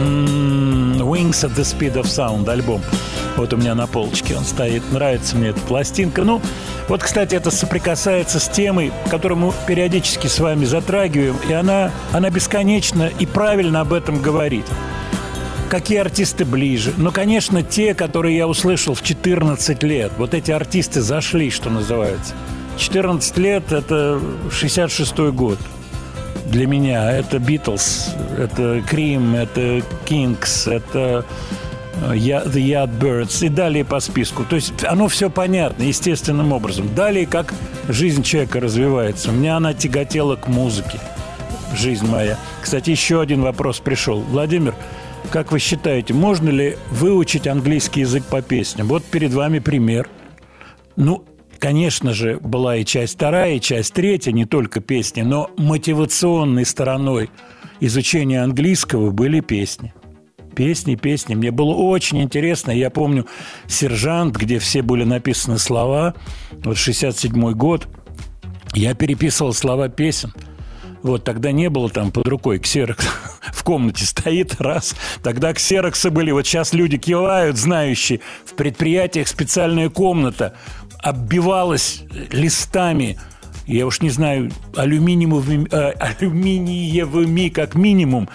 м, 0.00 0.94
Wings 1.02 1.44
at 1.44 1.54
the 1.54 1.62
Speed 1.62 1.94
of 1.94 2.06
Sound 2.06 2.50
альбом. 2.50 2.82
Вот 3.36 3.52
у 3.52 3.56
меня 3.56 3.76
на 3.76 3.86
полочке 3.86 4.34
он 4.36 4.42
стоит. 4.42 4.82
Нравится 4.90 5.36
мне 5.36 5.50
эта 5.50 5.60
пластинка. 5.60 6.24
Ну, 6.24 6.42
вот, 6.88 7.04
кстати, 7.04 7.36
это 7.36 7.52
соприкасается 7.52 8.40
с 8.40 8.48
темой, 8.48 8.90
которую 9.08 9.38
мы 9.38 9.52
периодически 9.68 10.26
с 10.26 10.40
вами 10.40 10.64
затрагиваем, 10.64 11.36
и 11.48 11.52
она, 11.52 11.92
она 12.12 12.28
бесконечно 12.28 13.08
и 13.20 13.24
правильно 13.24 13.82
об 13.82 13.92
этом 13.92 14.20
говорит. 14.20 14.66
Какие 15.70 15.98
артисты 15.98 16.44
ближе? 16.44 16.92
Ну, 16.96 17.12
конечно, 17.12 17.62
те, 17.62 17.94
которые 17.94 18.36
я 18.36 18.48
услышал 18.48 18.94
в 18.94 19.02
14 19.02 19.80
лет. 19.84 20.10
Вот 20.18 20.34
эти 20.34 20.50
артисты 20.50 21.02
зашли, 21.02 21.50
что 21.50 21.70
называется. 21.70 22.34
14 22.78 23.38
лет– 23.38 23.62
это 23.70 24.20
66 24.50 25.16
год 25.30 25.58
для 26.50 26.66
меня. 26.66 27.12
Это 27.12 27.38
Битлз, 27.38 28.14
это 28.36 28.82
Крим, 28.86 29.34
это 29.34 29.82
Кингс, 30.04 30.66
это 30.66 31.24
э, 32.02 32.14
The 32.14 32.52
Yardbirds 32.52 33.46
и 33.46 33.48
далее 33.48 33.84
по 33.84 34.00
списку. 34.00 34.44
То 34.44 34.56
есть 34.56 34.84
оно 34.84 35.08
все 35.08 35.30
понятно, 35.30 35.82
естественным 35.82 36.52
образом. 36.52 36.94
Далее, 36.94 37.26
как 37.26 37.54
жизнь 37.88 38.22
человека 38.22 38.60
развивается. 38.60 39.30
У 39.30 39.32
меня 39.32 39.56
она 39.56 39.74
тяготела 39.74 40.36
к 40.36 40.48
музыке, 40.48 40.98
жизнь 41.74 42.06
моя. 42.06 42.38
Кстати, 42.62 42.90
еще 42.90 43.20
один 43.20 43.42
вопрос 43.42 43.80
пришел. 43.80 44.20
Владимир, 44.20 44.74
как 45.30 45.52
вы 45.52 45.58
считаете, 45.58 46.14
можно 46.14 46.48
ли 46.48 46.76
выучить 46.90 47.46
английский 47.46 48.00
язык 48.00 48.24
по 48.24 48.42
песням? 48.42 48.88
Вот 48.88 49.04
перед 49.04 49.32
вами 49.32 49.58
пример. 49.58 50.08
Конечно 51.68 52.14
же, 52.14 52.38
была 52.40 52.76
и 52.76 52.84
часть 52.86 53.16
вторая, 53.16 53.56
и 53.56 53.60
часть 53.60 53.92
третья, 53.92 54.32
не 54.32 54.46
только 54.46 54.80
песни, 54.80 55.20
но 55.20 55.50
мотивационной 55.58 56.64
стороной 56.64 57.28
изучения 57.78 58.42
английского 58.42 59.10
были 59.10 59.40
песни. 59.40 59.92
Песни, 60.56 60.94
песни. 60.94 61.34
Мне 61.34 61.50
было 61.50 61.74
очень 61.74 62.22
интересно. 62.22 62.70
Я 62.70 62.88
помню 62.88 63.26
«Сержант», 63.66 64.34
где 64.34 64.58
все 64.58 64.80
были 64.80 65.04
написаны 65.04 65.58
слова. 65.58 66.14
Вот 66.64 66.78
67-й 66.78 67.54
год. 67.54 67.86
Я 68.72 68.94
переписывал 68.94 69.52
слова 69.52 69.90
песен. 69.90 70.32
Вот 71.02 71.24
тогда 71.24 71.52
не 71.52 71.68
было 71.70 71.88
там 71.90 72.10
под 72.10 72.26
рукой 72.26 72.58
ксерокс 72.58 73.06
в 73.52 73.62
комнате 73.62 74.04
стоит 74.04 74.60
раз. 74.60 74.96
Тогда 75.22 75.52
ксероксы 75.52 76.10
были. 76.10 76.30
Вот 76.30 76.46
сейчас 76.46 76.72
люди 76.72 76.98
кивают, 76.98 77.56
знающие. 77.56 78.20
В 78.44 78.54
предприятиях 78.54 79.28
специальная 79.28 79.90
комната 79.90 80.56
оббивалась 80.98 82.02
листами. 82.30 83.18
Я 83.66 83.86
уж 83.86 84.00
не 84.00 84.10
знаю, 84.10 84.50
алюминиевыми, 84.76 85.68
э, 85.70 85.90
алюминиевыми 85.92 87.48
как 87.48 87.74
минимум. 87.74 88.28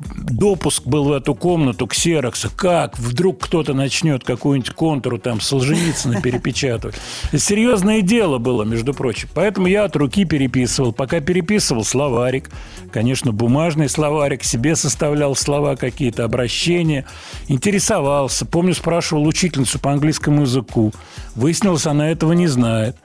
Допуск 0.00 0.86
был 0.86 1.04
в 1.04 1.12
эту 1.12 1.34
комнату 1.34 1.86
ксерокса. 1.86 2.50
Как? 2.54 2.98
Вдруг 2.98 3.40
кто-то 3.40 3.74
начнет 3.74 4.24
какую-нибудь 4.24 4.70
контуру 4.70 5.18
там 5.18 5.40
Солженицына 5.40 6.20
перепечатывать. 6.22 6.96
Серьезное 7.36 8.00
дело 8.00 8.38
было, 8.38 8.64
между 8.64 8.94
прочим. 8.94 9.28
Поэтому 9.34 9.66
я 9.66 9.84
от 9.84 9.96
руки 9.96 10.24
переписывал. 10.24 10.92
Пока 10.92 11.20
переписывал 11.20 11.84
словарик. 11.84 12.50
Конечно, 12.90 13.32
бумажный 13.32 13.88
словарик. 13.88 14.42
Себе 14.42 14.74
составлял 14.74 15.36
слова 15.36 15.76
какие-то, 15.76 16.24
обращения. 16.24 17.04
Интересовался. 17.48 18.46
Помню, 18.46 18.74
спрашивал 18.74 19.26
учительницу 19.26 19.78
по 19.78 19.92
английскому 19.92 20.42
языку. 20.42 20.92
Выяснилось, 21.34 21.86
она 21.86 22.10
этого 22.10 22.32
не 22.32 22.46
знает. 22.46 22.96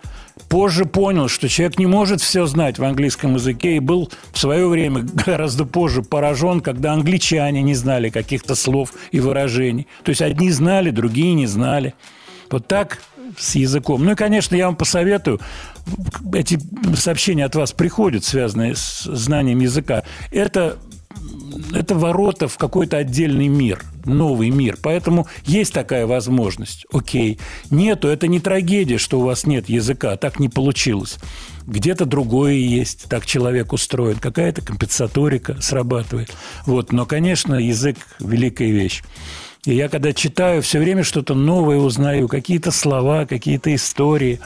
Позже 0.50 0.86
понял, 0.86 1.30
что 1.30 1.48
человек 1.48 1.80
не 1.80 1.86
может 1.86 2.22
все 2.22 2.46
знать 2.46 2.78
в 2.78 2.84
английском 2.84 3.36
языке 3.36 3.78
и 3.78 3.80
был 3.80 4.12
в 4.32 4.38
свое 4.38 4.68
время 4.68 5.02
гораздо 5.26 5.66
позже 5.66 6.02
поражен, 6.02 6.62
когда 6.62 6.94
англичане 6.94 7.62
не 7.62 7.74
знали 7.74 8.10
каких-то 8.10 8.56
слов 8.56 8.94
и 9.12 9.20
выражений. 9.20 9.88
То 10.04 10.10
есть 10.10 10.22
одни 10.22 10.52
знали, 10.52 10.92
другие 10.92 11.34
не 11.34 11.48
знали. 11.48 11.94
Вот 12.50 12.68
так 12.68 13.00
с 13.38 13.56
языком. 13.56 14.04
Ну 14.04 14.12
и, 14.12 14.16
конечно, 14.16 14.56
я 14.56 14.66
вам 14.68 14.76
посоветую, 14.76 15.40
эти 16.34 16.60
сообщения 16.96 17.46
от 17.46 17.56
вас 17.56 17.72
приходят, 17.72 18.24
связанные 18.24 18.76
с 18.76 19.04
знанием 19.04 19.60
языка. 19.60 20.04
Это 20.32 20.78
это 21.74 21.96
ворота 21.96 22.48
в 22.48 22.58
какой-то 22.58 22.98
отдельный 22.98 23.48
мир, 23.48 23.84
новый 24.06 24.50
мир. 24.50 24.78
Поэтому 24.82 25.28
есть 25.46 25.74
такая 25.74 26.06
возможность. 26.08 26.86
Окей. 26.92 27.40
Нету, 27.70 28.08
это 28.08 28.28
не 28.28 28.40
трагедия, 28.40 28.98
что 28.98 29.20
у 29.20 29.24
вас 29.24 29.46
нет 29.46 29.70
языка. 29.70 30.16
Так 30.18 30.40
не 30.40 30.50
получилось. 30.50 31.18
Где-то 31.68 32.06
другое 32.06 32.54
есть. 32.54 33.08
Так 33.10 33.26
человек 33.26 33.74
устроен. 33.74 34.18
Какая-то 34.18 34.62
компенсаторика 34.62 35.60
срабатывает. 35.62 36.32
Вот. 36.66 36.92
Но, 36.92 37.06
конечно, 37.06 37.56
язык– 37.56 37.98
великая 38.20 38.72
вещь. 38.72 39.04
И 39.66 39.74
я, 39.74 39.90
когда 39.90 40.14
читаю, 40.14 40.62
все 40.62 40.80
время 40.80 41.04
что-то 41.04 41.34
новое 41.34 41.78
узнаю, 41.78 42.28
какие-то 42.28 42.70
слова, 42.70 43.26
какие-то 43.26 43.74
истории. 43.74 44.40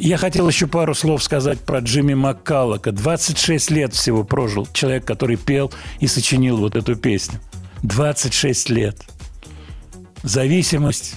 Я 0.00 0.16
хотел 0.16 0.48
еще 0.48 0.68
пару 0.68 0.94
слов 0.94 1.22
сказать 1.22 1.58
про 1.60 1.80
Джимми 1.80 2.14
Маккаллока. 2.14 2.92
26 2.92 3.70
лет 3.72 3.94
всего 3.94 4.22
прожил 4.22 4.68
человек, 4.72 5.04
который 5.04 5.36
пел 5.36 5.72
и 5.98 6.06
сочинил 6.06 6.58
вот 6.58 6.76
эту 6.76 6.94
песню. 6.94 7.40
26 7.82 8.70
лет. 8.70 8.96
Зависимость, 10.22 11.16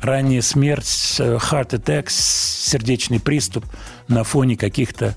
ранняя 0.00 0.40
смерть, 0.40 1.16
э, 1.18 1.36
heart 1.36 1.70
attack, 1.70 2.06
сердечный 2.08 3.20
приступ 3.20 3.66
на 4.08 4.24
фоне 4.24 4.56
каких-то 4.56 5.14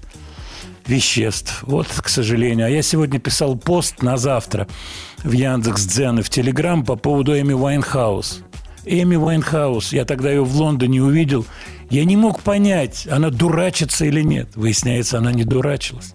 веществ. 0.86 1.64
Вот, 1.64 1.88
к 1.88 2.10
сожалению. 2.10 2.66
А 2.68 2.70
я 2.70 2.82
сегодня 2.82 3.20
писал 3.20 3.56
пост 3.56 4.02
на 4.02 4.18
завтра 4.18 4.68
в 5.24 5.32
Яндекс.Дзен 5.32 6.20
и 6.20 6.22
в 6.22 6.30
Телеграм 6.30 6.84
по 6.84 6.98
поводу 6.98 7.40
Эми 7.40 7.54
Вайнхаус. 7.54 8.42
Эми 8.86 9.16
Вайнхаус, 9.16 9.94
я 9.94 10.04
тогда 10.04 10.32
ее 10.32 10.44
в 10.44 10.56
Лондоне 10.56 11.04
увидел, 11.04 11.46
я 11.90 12.06
не 12.06 12.16
мог 12.18 12.42
понять, 12.42 13.08
она 13.10 13.30
дурачится 13.30 14.06
или 14.06 14.22
нет. 14.22 14.56
Выясняется, 14.56 15.18
она 15.18 15.32
не 15.32 15.44
дурачилась. 15.44 16.14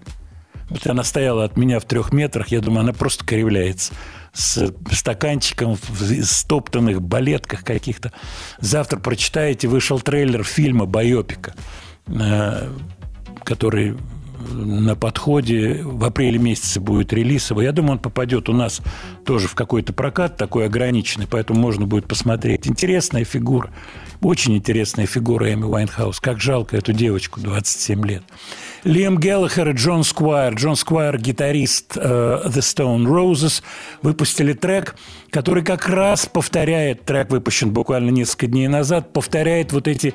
Вот 0.70 0.86
она 0.86 1.04
стояла 1.04 1.44
от 1.44 1.56
меня 1.56 1.78
в 1.78 1.84
трех 1.84 2.12
метрах, 2.12 2.48
я 2.48 2.60
думаю, 2.60 2.80
она 2.80 2.92
просто 2.92 3.24
кривляется 3.24 3.92
с 4.32 4.72
стаканчиком 4.90 5.76
в 5.76 6.24
стоптанных 6.24 7.00
балетках 7.00 7.64
каких-то. 7.64 8.12
Завтра 8.58 8.98
прочитаете, 8.98 9.68
вышел 9.68 10.00
трейлер 10.00 10.42
фильма-байопика, 10.42 11.54
э, 12.06 12.68
который 13.44 13.96
на 14.52 14.96
подходе. 14.96 15.80
В 15.82 16.04
апреле 16.04 16.38
месяце 16.38 16.80
будет 16.80 17.12
релиз 17.12 17.50
его. 17.50 17.62
Я 17.62 17.72
думаю, 17.72 17.92
он 17.92 17.98
попадет 17.98 18.48
у 18.48 18.52
нас 18.52 18.80
тоже 19.24 19.48
в 19.48 19.54
какой-то 19.54 19.92
прокат 19.92 20.36
такой 20.36 20.66
ограниченный, 20.66 21.26
поэтому 21.26 21.60
можно 21.60 21.86
будет 21.86 22.06
посмотреть. 22.06 22.66
Интересная 22.66 23.24
фигура. 23.24 23.70
Очень 24.20 24.56
интересная 24.56 25.06
фигура 25.06 25.52
Эми 25.52 25.64
Уайнхаус. 25.64 26.20
Как 26.20 26.40
жалко 26.40 26.76
эту 26.76 26.92
девочку, 26.92 27.40
27 27.40 28.06
лет. 28.06 28.22
Лиам 28.84 29.18
Геллахер 29.18 29.70
и 29.70 29.72
Джон 29.72 30.04
Сквайр. 30.04 30.54
Джон 30.54 30.76
Сквайр, 30.76 31.18
гитарист 31.18 31.96
э, 31.96 32.42
The 32.46 32.60
Stone 32.60 33.04
Roses, 33.06 33.62
выпустили 34.02 34.52
трек, 34.52 34.96
который 35.30 35.62
как 35.62 35.88
раз 35.88 36.26
повторяет, 36.26 37.04
трек 37.04 37.30
выпущен 37.30 37.70
буквально 37.70 38.10
несколько 38.10 38.46
дней 38.46 38.68
назад, 38.68 39.12
повторяет 39.12 39.72
вот 39.72 39.88
эти 39.88 40.14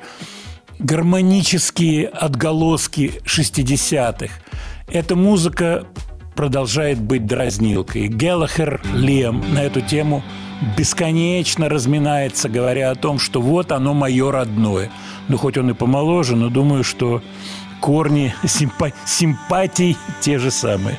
гармонические 0.80 2.06
отголоски 2.06 3.20
60-х. 3.24 4.32
Эта 4.88 5.14
музыка 5.14 5.86
продолжает 6.34 7.00
быть 7.00 7.26
дразнилкой. 7.26 8.08
Геллахер 8.08 8.80
Лем 8.94 9.44
на 9.52 9.62
эту 9.62 9.82
тему 9.82 10.22
бесконечно 10.76 11.68
разминается, 11.68 12.48
говоря 12.48 12.90
о 12.90 12.94
том, 12.94 13.18
что 13.18 13.40
вот 13.40 13.72
оно 13.72 13.94
мое 13.94 14.30
родное. 14.30 14.90
Ну, 15.28 15.36
хоть 15.36 15.58
он 15.58 15.70
и 15.70 15.74
помоложе, 15.74 16.36
но 16.36 16.48
думаю, 16.48 16.82
что 16.82 17.22
корни 17.80 18.34
симпа- 18.44 18.92
симпатий 19.06 19.96
те 20.20 20.38
же 20.38 20.50
самые. 20.50 20.98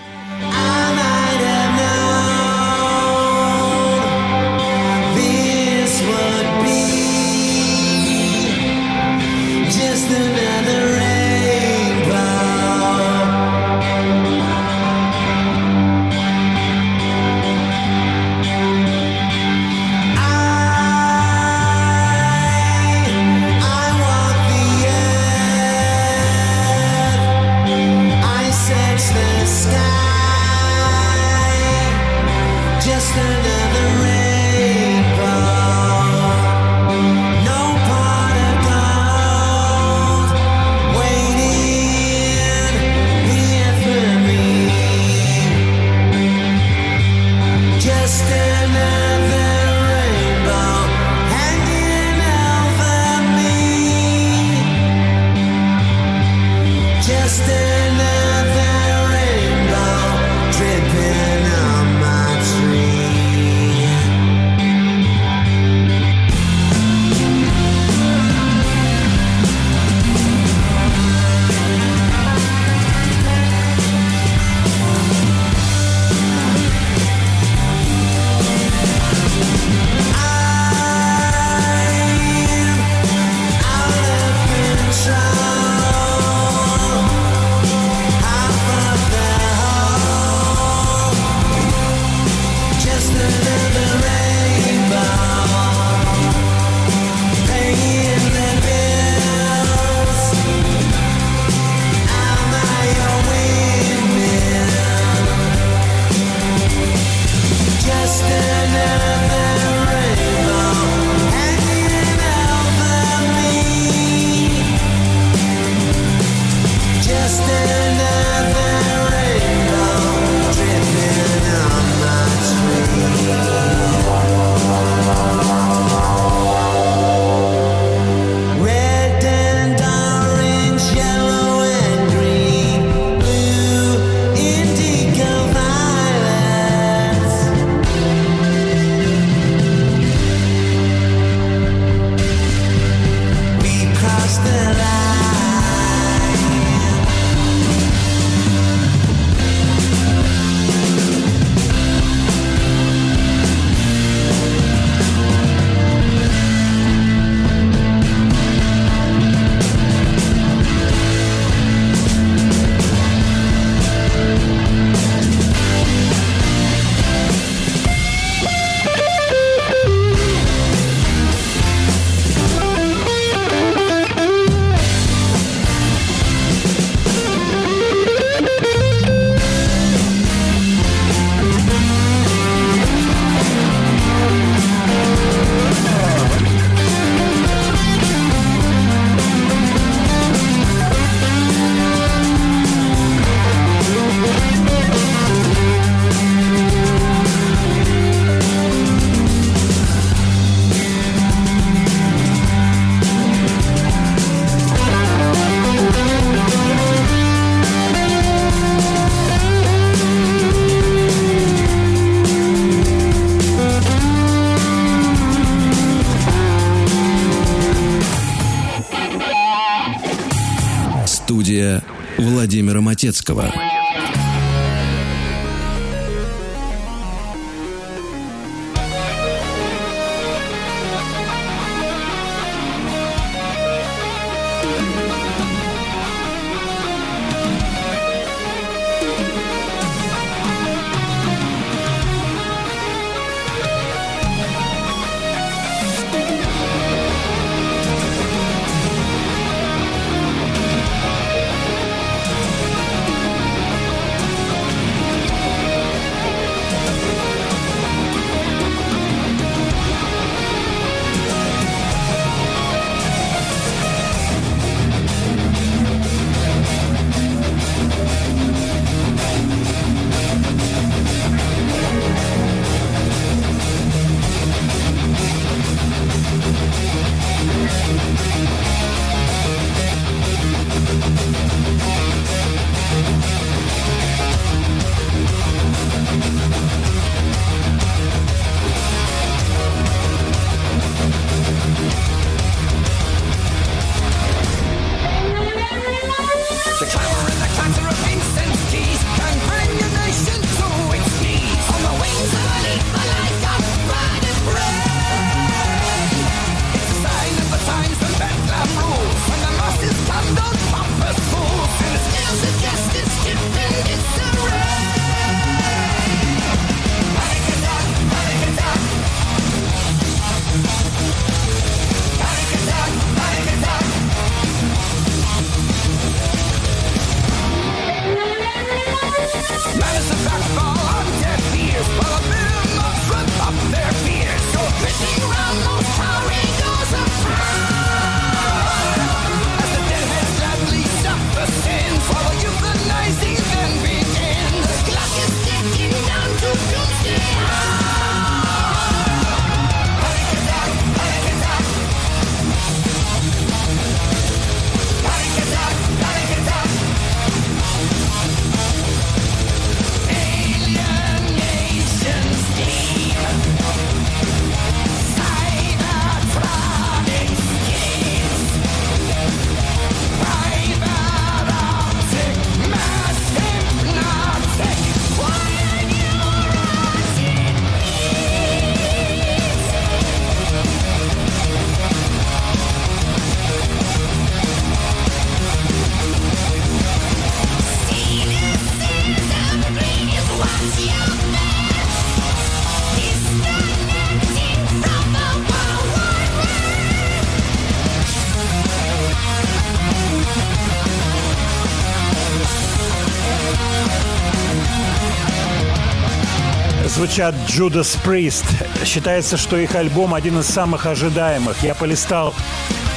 Звучат 407.12 407.36
Judas 407.46 407.98
Priest. 408.06 408.46
Считается, 408.86 409.36
что 409.36 409.58
их 409.58 409.76
альбом 409.76 410.14
один 410.14 410.40
из 410.40 410.46
самых 410.46 410.86
ожидаемых. 410.86 411.62
Я 411.62 411.76
полистал 411.76 412.34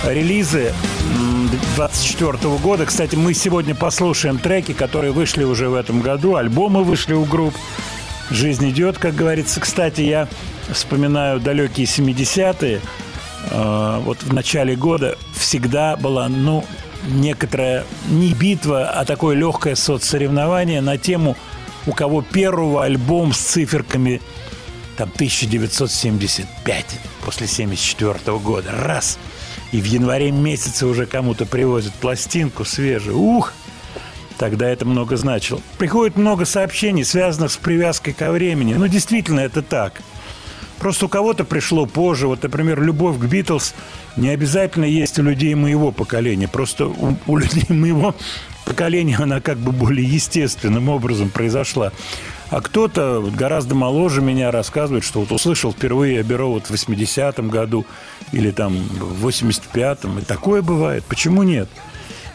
релизы 0.07 0.73
24 1.75 2.57
года. 2.59 2.87
Кстати, 2.87 3.17
мы 3.17 3.35
сегодня 3.35 3.75
послушаем 3.75 4.39
треки, 4.39 4.73
которые 4.73 5.11
вышли 5.11 5.43
уже 5.43 5.69
в 5.69 5.75
этом 5.75 6.01
году. 6.01 6.37
Альбомы 6.37 6.85
вышли 6.85 7.15
у 7.15 7.25
групп. 7.25 7.57
Жизнь 8.31 8.71
идет, 8.71 8.99
как 8.99 9.17
говорится. 9.17 9.59
Кстати, 9.59 10.03
я 10.03 10.29
вспоминаю 10.71 11.41
далекие 11.41 11.87
70-е. 11.87 12.81
Э, 13.51 14.01
Вот 14.05 14.23
в 14.23 14.33
начале 14.33 14.77
года 14.77 15.19
всегда 15.37 15.97
была, 15.97 16.29
ну, 16.29 16.65
некоторая 17.09 17.85
не 18.09 18.33
битва, 18.33 18.91
а 18.91 19.05
такое 19.05 19.35
легкое 19.35 19.75
соцсоревнование 19.75 20.81
на 20.81 20.99
тему, 20.99 21.37
у 21.87 21.93
кого 21.93 22.23
первого 22.23 22.85
альбом 22.85 23.33
с 23.33 23.39
циферками 23.39 24.21
там 24.97 25.11
1975 25.15 26.85
после 27.25 27.47
74 27.47 28.39
года. 28.39 28.71
Раз. 28.73 29.19
И 29.73 29.81
в 29.81 29.85
январе 29.85 30.31
месяце 30.31 30.87
уже 30.87 31.07
кому-то 31.07 31.47
привозят 31.47 31.93
пластинку 31.95 32.65
свежую. 32.65 33.19
Ух! 33.19 33.53
Тогда 34.39 34.69
это 34.69 34.85
много 34.85 35.17
значило. 35.17 35.61
Приходит 35.79 36.17
много 36.17 36.45
сообщений, 36.45 37.05
связанных 37.05 37.53
с 37.53 37.57
привязкой 37.57 38.15
ко 38.15 38.33
времени. 38.33 38.75
Ну, 38.75 38.89
действительно, 38.89 39.41
это 39.41 39.63
так. 39.63 40.01
Просто 40.79 41.07
у 41.07 41.09
кого-то 41.09 41.45
пришло 41.45 41.87
позже. 41.87 42.27
Вот, 42.27 42.43
например, 42.43 42.83
любовь 42.83 43.19
к 43.19 43.25
Битлз 43.25 43.75
не 44.17 44.29
обязательно 44.29 44.85
есть 44.85 45.19
у 45.19 45.23
людей 45.23 45.55
моего 45.55 45.93
поколения. 45.93 46.49
Просто 46.49 46.87
у, 46.87 47.17
у 47.27 47.37
людей 47.37 47.67
моего 47.69 48.15
поколения 48.65 49.17
она 49.17 49.41
как 49.41 49.59
бы 49.59 49.73
более 49.73 50.07
естественным 50.07 50.89
образом 50.89 51.31
произошла. 51.31 51.93
А 52.51 52.61
кто-то 52.61 53.21
гораздо 53.35 53.75
моложе 53.75 54.21
меня 54.21 54.51
рассказывает, 54.51 55.05
что 55.05 55.21
вот 55.21 55.33
услышал 55.33 55.73
впервые 55.73 56.21
Аберо 56.21 56.45
вот 56.45 56.67
в 56.67 56.71
80-м 56.71 57.49
году 57.49 57.87
или 58.33 58.51
там 58.51 58.75
в 58.77 59.27
85-м. 59.27 60.19
И 60.19 60.23
такое 60.23 60.63
бывает. 60.63 61.05
Почему 61.05 61.43
нет? 61.43 61.69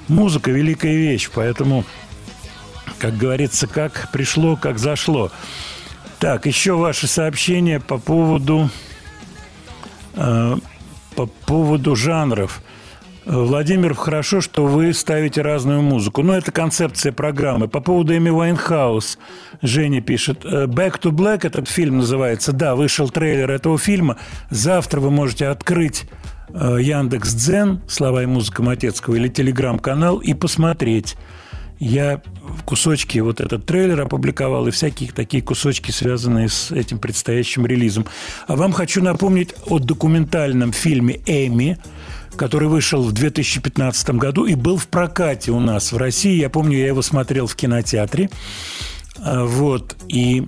Музыка– 0.07 0.51
великая 0.51 0.95
вещь, 0.95 1.29
поэтому, 1.33 1.85
как 2.97 3.15
говорится, 3.15 3.67
как 3.67 4.09
пришло, 4.11 4.55
как 4.55 4.79
зашло. 4.79 5.31
Так, 6.19 6.47
еще 6.47 6.73
ваши 6.73 7.07
сообщения 7.07 7.79
по 7.79 7.97
поводу, 7.97 8.69
э, 10.15 10.57
по 11.15 11.25
поводу 11.27 11.95
жанров. 11.95 12.61
Владимир, 13.29 13.93
хорошо, 13.93 14.41
что 14.41 14.65
вы 14.65 14.91
ставите 14.91 15.43
разную 15.43 15.83
музыку. 15.83 16.23
Но 16.23 16.35
это 16.35 16.51
концепция 16.51 17.11
программы. 17.11 17.67
По 17.67 17.79
поводу 17.79 18.17
Эми 18.17 18.31
Уайнхаус 18.31 19.19
Женя 19.61 20.01
пишет. 20.01 20.43
э, 20.45 20.65
Back 20.65 20.99
to 20.99 21.11
Black 21.11 21.45
этот 21.45 21.67
фильм 21.67 21.97
называется. 21.97 22.53
Да, 22.53 22.73
вышел 22.73 23.07
трейлер 23.07 23.51
этого 23.51 23.77
фильма. 23.77 24.17
Завтра 24.49 24.99
вы 24.99 25.11
можете 25.11 25.45
открыть 25.45 26.05
э, 26.51 26.79
Яндекс 26.81 27.35
Дзен, 27.35 27.81
слова 27.87 28.23
и 28.23 28.25
музыка 28.25 28.63
Матецкого, 28.63 29.13
или 29.13 29.27
телеграм-канал 29.27 30.17
и 30.17 30.33
посмотреть. 30.33 31.15
Я 31.77 32.23
кусочки, 32.65 33.19
вот 33.19 33.41
этот 33.41 33.63
трейлер 33.63 34.01
опубликовал, 34.01 34.67
и 34.67 34.71
всякие 34.71 35.11
такие 35.11 35.43
кусочки, 35.43 35.91
связанные 35.91 36.49
с 36.49 36.71
этим 36.71 36.97
предстоящим 36.97 37.67
релизом. 37.67 38.07
А 38.47 38.55
вам 38.55 38.73
хочу 38.73 39.03
напомнить 39.03 39.53
о 39.67 39.77
документальном 39.77 40.73
фильме 40.73 41.19
«Эми», 41.27 41.77
который 42.39 42.69
вышел 42.69 43.03
в 43.03 43.11
2015 43.11 44.11
году 44.11 44.45
и 44.45 44.55
был 44.55 44.77
в 44.77 44.87
прокате 44.87 45.51
у 45.51 45.59
нас 45.59 45.91
в 45.91 45.97
России. 45.97 46.39
Я 46.39 46.49
помню, 46.49 46.77
я 46.77 46.87
его 46.87 47.01
смотрел 47.01 47.47
в 47.47 47.55
кинотеатре. 47.55 48.29
А, 49.17 49.43
Вот. 49.43 49.97
И 50.07 50.45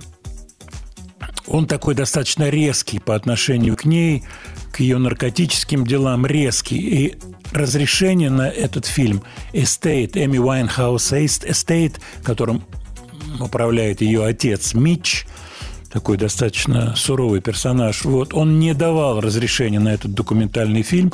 он 1.46 1.66
такой 1.66 1.94
достаточно 1.94 2.48
резкий 2.48 2.98
по 2.98 3.14
отношению 3.14 3.76
к 3.76 3.84
ней, 3.84 4.24
к 4.72 4.80
ее 4.80 4.96
наркотическим 4.96 5.86
делам, 5.86 6.24
резкий. 6.24 6.78
И 6.78 7.18
разрешение 7.52 8.30
на 8.30 8.48
этот 8.48 8.86
фильм 8.86 9.22
«Estate», 9.52 10.12
Эми 10.14 10.38
Уайнхаус 10.38 11.12
«Estate», 11.12 11.96
которым 12.24 12.64
управляет 13.38 14.00
ее 14.00 14.24
отец 14.24 14.72
Митч, 14.72 15.26
такой 15.90 16.16
достаточно 16.16 16.96
суровый 16.96 17.42
персонаж, 17.42 18.06
вот, 18.06 18.32
он 18.32 18.58
не 18.58 18.72
давал 18.72 19.20
разрешения 19.20 19.78
на 19.78 19.92
этот 19.92 20.14
документальный 20.14 20.80
фильм, 20.80 21.12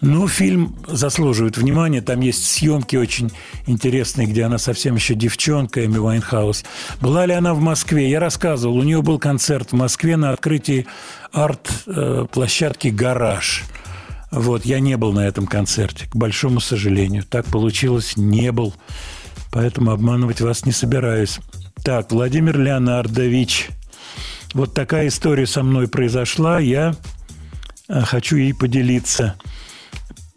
но 0.00 0.28
фильм 0.28 0.76
заслуживает 0.86 1.56
внимания. 1.56 2.00
Там 2.00 2.20
есть 2.20 2.44
съемки 2.44 2.96
очень 2.96 3.30
интересные, 3.66 4.26
где 4.26 4.44
она 4.44 4.58
совсем 4.58 4.94
еще 4.96 5.14
девчонка, 5.14 5.84
Эми 5.84 5.98
Уайнхаус. 5.98 6.64
Была 7.00 7.26
ли 7.26 7.32
она 7.32 7.54
в 7.54 7.60
Москве? 7.60 8.10
Я 8.10 8.20
рассказывал. 8.20 8.76
У 8.76 8.82
нее 8.82 9.02
был 9.02 9.18
концерт 9.18 9.72
в 9.72 9.74
Москве 9.74 10.16
на 10.16 10.30
открытии 10.30 10.86
арт-площадки 11.32 12.88
«Гараж». 12.88 13.64
Вот, 14.30 14.66
я 14.66 14.80
не 14.80 14.96
был 14.96 15.12
на 15.12 15.20
этом 15.20 15.46
концерте, 15.46 16.06
к 16.10 16.16
большому 16.16 16.58
сожалению. 16.58 17.22
Так 17.22 17.46
получилось, 17.46 18.16
не 18.16 18.50
был. 18.50 18.74
Поэтому 19.52 19.92
обманывать 19.92 20.40
вас 20.40 20.66
не 20.66 20.72
собираюсь. 20.72 21.38
Так, 21.84 22.10
Владимир 22.10 22.58
Леонардович. 22.58 23.68
Вот 24.52 24.74
такая 24.74 25.06
история 25.06 25.46
со 25.46 25.62
мной 25.62 25.86
произошла. 25.86 26.58
Я 26.58 26.96
э, 27.88 28.00
хочу 28.00 28.36
ей 28.36 28.52
поделиться. 28.52 29.36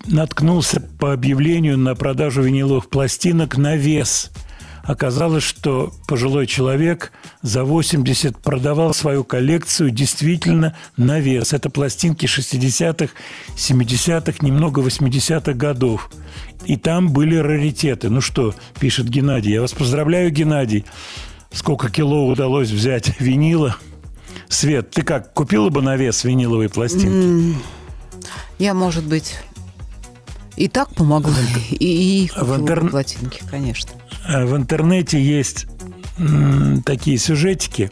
Наткнулся 0.07 0.79
по 0.99 1.11
объявлению 1.11 1.77
на 1.77 1.93
продажу 1.93 2.41
виниловых 2.41 2.89
пластинок 2.89 3.57
на 3.57 3.75
вес. 3.75 4.31
Оказалось, 4.83 5.43
что 5.43 5.91
пожилой 6.07 6.47
человек 6.47 7.11
за 7.41 7.65
80 7.65 8.37
продавал 8.37 8.93
свою 8.93 9.25
коллекцию 9.25 9.91
действительно 9.91 10.77
на 10.95 11.19
вес. 11.19 11.51
Это 11.51 11.69
пластинки 11.69 12.25
60-х, 12.25 13.13
70-х, 13.57 14.37
немного 14.39 14.81
80-х 14.81 15.51
годов. 15.53 16.09
И 16.65 16.77
там 16.77 17.11
были 17.11 17.35
раритеты. 17.35 18.09
Ну 18.09 18.21
что, 18.21 18.55
пишет 18.79 19.09
Геннадий. 19.09 19.51
Я 19.51 19.61
вас 19.61 19.73
поздравляю, 19.73 20.31
Геннадий. 20.31 20.85
Сколько 21.51 21.89
кило 21.89 22.25
удалось 22.25 22.69
взять 22.69 23.19
винила? 23.19 23.75
Свет, 24.47 24.91
ты 24.91 25.01
как, 25.01 25.33
купила 25.33 25.67
бы 25.69 25.81
на 25.81 25.97
вес 25.97 26.23
виниловые 26.23 26.69
пластинки? 26.69 27.57
Я, 28.57 28.73
может 28.73 29.03
быть, 29.03 29.35
и 30.57 30.67
так 30.67 30.93
помогла, 30.95 31.33
и, 31.71 31.75
и 32.25 32.27
В 32.27 32.33
купила 32.33 32.57
интерн- 32.57 32.89
пластинки, 32.89 33.41
конечно. 33.49 33.91
Э, 34.27 34.45
В 34.45 34.55
интернете 34.57 35.21
есть 35.21 35.67
такие 36.85 37.17
сюжетики, 37.19 37.91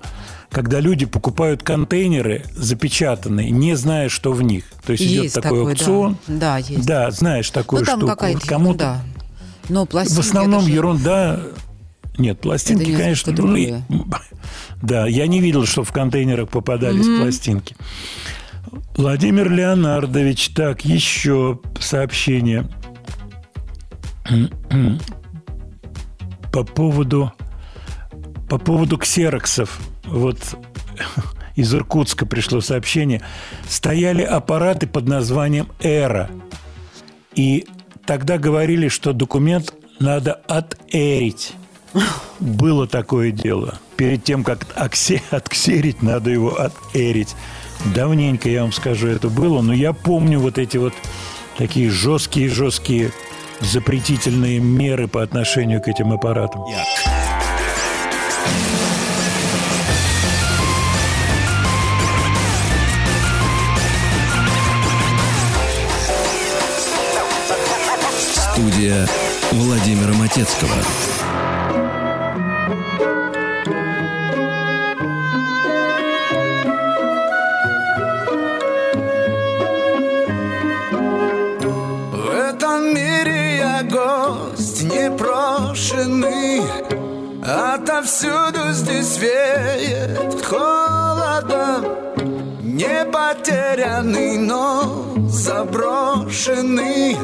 когда 0.49 0.79
люди 0.79 1.05
покупают 1.05 1.61
контейнеры 1.63 2.43
запечатанные, 2.55 3.51
не 3.51 3.75
зная, 3.75 4.09
что 4.09 4.31
в 4.33 4.41
них. 4.41 4.65
То 4.85 4.93
есть, 4.93 5.03
идет 5.03 5.23
Есть 5.23 5.35
такой 5.35 5.59
такое, 5.59 5.71
аукцион. 5.73 6.17
да. 6.27 6.33
Да, 6.39 6.57
есть. 6.57 6.85
Да, 6.85 7.11
знаешь 7.11 7.49
такую 7.51 7.81
ну, 7.81 7.85
там 7.85 7.99
штуку. 7.99 8.11
какая-то 8.13 8.39
Вот 8.39 8.47
кому-то 8.49 8.83
ерунда. 8.85 9.01
Но 9.69 9.85
пластинки... 9.85 10.15
в 10.17 10.19
основном 10.27 10.61
же- 10.63 10.71
ерунда. 10.71 11.39
Нет, 12.17 12.39
пластинки, 12.39 12.89
Это 12.91 12.97
конечно, 13.01 13.33
ну, 13.37 13.55
и- 13.57 13.73
да, 14.81 15.05
я 15.05 15.27
не 15.27 15.41
видел, 15.41 15.65
что 15.65 15.83
в 15.83 15.91
контейнерах 15.91 16.49
попадались 16.49 17.05
пластинки. 17.05 17.75
Владимир 18.95 19.51
Леонардович, 19.51 20.49
так, 20.49 20.85
еще 20.85 21.59
сообщение 21.79 22.67
по 26.51 26.63
поводу 26.63 27.33
по 28.49 28.57
поводу 28.57 28.97
ксероксов. 28.97 29.79
Вот 30.05 30.39
из 31.55 31.73
Иркутска 31.73 32.25
пришло 32.25 32.61
сообщение. 32.61 33.21
Стояли 33.67 34.21
аппараты 34.21 34.87
под 34.87 35.07
названием 35.07 35.67
«Эра». 35.81 36.29
И 37.33 37.67
тогда 38.05 38.37
говорили, 38.37 38.87
что 38.87 39.13
документ 39.13 39.73
надо 39.99 40.33
отэрить. 40.47 41.53
Было 42.39 42.87
такое 42.87 43.31
дело. 43.31 43.79
Перед 43.97 44.23
тем, 44.23 44.43
как 44.43 44.65
отксерить, 44.75 46.01
надо 46.01 46.29
его 46.29 46.59
отэрить. 46.59 47.35
Давненько, 47.93 48.49
я 48.49 48.63
вам 48.63 48.71
скажу, 48.71 49.07
это 49.07 49.29
было. 49.29 49.61
Но 49.61 49.73
я 49.73 49.93
помню 49.93 50.39
вот 50.39 50.57
эти 50.57 50.77
вот 50.77 50.93
такие 51.57 51.89
жесткие-жесткие 51.89 53.11
запретительные 53.61 54.59
меры 54.59 55.07
по 55.07 55.21
отношению 55.21 55.81
к 55.81 55.87
этим 55.87 56.11
аппаратам. 56.11 56.63
Студия 68.53 69.07
Владимира 69.51 70.13
Матецкого. 70.13 70.71
Непрошенный 86.05 86.61
Отовсюду 87.43 88.71
здесь 88.71 89.19
веет 89.19 90.43
холодом. 90.43 91.85
Не 92.63 93.05
потерянный, 93.05 94.37
но 94.37 95.13
заброшенный. 95.27 97.15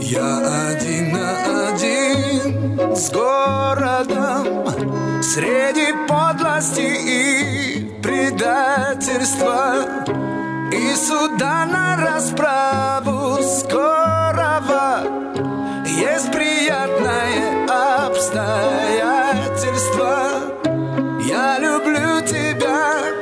Я 0.00 0.68
один 0.68 1.12
на 1.12 1.68
один 1.68 2.94
с 2.94 3.10
городом. 3.10 4.66
Среди 5.22 5.94
подлости 6.06 6.80
и 6.82 8.00
предательства. 8.02 9.76
И 10.70 10.94
суда 10.94 11.64
на 11.64 11.96
расправу 11.96 13.42
скорого. 13.42 15.02
Есть 15.86 16.30
приятное 16.32 17.47
обстоятельство 18.18 20.12
Я 21.24 21.58
люблю 21.60 22.20
тебя, 22.26 23.17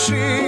she 0.00 0.39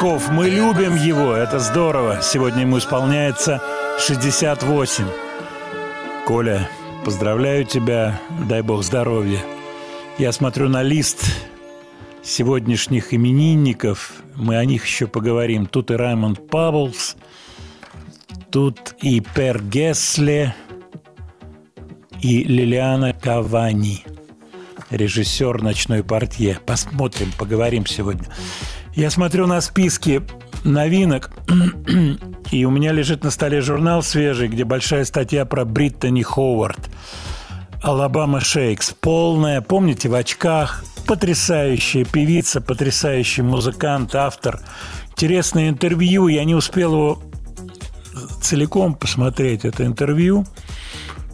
Носков. 0.00 0.30
Мы 0.30 0.48
любим 0.48 0.94
его, 0.94 1.34
это 1.34 1.58
здорово. 1.58 2.20
Сегодня 2.22 2.62
ему 2.62 2.78
исполняется 2.78 3.60
68. 3.98 5.04
Коля, 6.26 6.70
поздравляю 7.04 7.64
тебя, 7.66 8.18
дай 8.48 8.62
бог 8.62 8.82
здоровья. 8.82 9.40
Я 10.16 10.32
смотрю 10.32 10.70
на 10.70 10.82
лист 10.82 11.24
сегодняшних 12.22 13.12
именинников, 13.12 14.12
мы 14.36 14.56
о 14.56 14.64
них 14.64 14.86
еще 14.86 15.06
поговорим. 15.06 15.66
Тут 15.66 15.90
и 15.90 15.94
Раймонд 15.94 16.48
Паблс, 16.48 17.16
тут 18.50 18.94
и 19.02 19.20
Пер 19.20 19.62
Гесле, 19.62 20.54
и 22.22 22.44
Лилиана 22.44 23.12
Кавани, 23.12 24.04
режиссер 24.88 25.60
«Ночной 25.60 26.02
портье». 26.02 26.58
Посмотрим, 26.64 27.32
поговорим 27.38 27.84
сегодня. 27.84 28.26
Я 29.00 29.08
смотрю 29.08 29.46
на 29.46 29.62
списки 29.62 30.20
новинок, 30.62 31.30
и 32.50 32.66
у 32.66 32.70
меня 32.70 32.92
лежит 32.92 33.24
на 33.24 33.30
столе 33.30 33.62
журнал 33.62 34.02
свежий, 34.02 34.48
где 34.48 34.64
большая 34.64 35.06
статья 35.06 35.46
про 35.46 35.64
Бриттани 35.64 36.20
Ховард. 36.20 36.90
Алабама 37.82 38.40
Шейкс. 38.40 38.94
Полная, 39.00 39.62
помните, 39.62 40.10
в 40.10 40.14
очках. 40.14 40.84
Потрясающая 41.06 42.04
певица, 42.04 42.60
потрясающий 42.60 43.40
музыкант, 43.40 44.14
автор. 44.14 44.60
Интересное 45.12 45.70
интервью. 45.70 46.28
Я 46.28 46.44
не 46.44 46.54
успел 46.54 46.92
его 46.92 47.22
целиком 48.42 48.94
посмотреть, 48.94 49.64
это 49.64 49.86
интервью. 49.86 50.44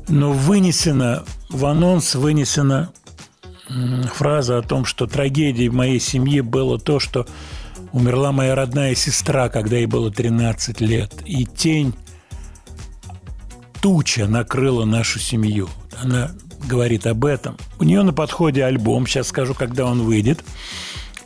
Но 0.07 0.31
вынесено, 0.31 1.25
в 1.51 1.67
анонс 1.67 2.15
вынесена 2.15 2.93
фраза 4.15 4.59
о 4.59 4.63
том, 4.63 4.85
что 4.85 5.09
трагедией 5.09 5.69
в 5.69 5.75
моей 5.75 5.99
семье 5.99 6.45
было 6.45 6.79
то, 6.79 7.01
что 7.01 7.27
умерла 7.97 8.31
моя 8.31 8.55
родная 8.55 8.95
сестра, 8.95 9.49
когда 9.49 9.77
ей 9.77 9.87
было 9.87 10.11
13 10.11 10.83
лет. 10.83 11.15
И 11.25 11.47
тень 11.47 11.95
туча 13.81 14.27
накрыла 14.27 14.85
нашу 14.85 15.19
семью. 15.19 15.71
Она 16.03 16.33
говорит 16.69 17.07
об 17.07 17.25
этом. 17.25 17.57
У 17.79 17.85
нее 17.85 18.03
на 18.03 18.13
подходе 18.13 18.65
альбом, 18.65 19.07
сейчас 19.07 19.29
скажу, 19.29 19.55
когда 19.55 19.87
он 19.87 20.03
выйдет. 20.03 20.45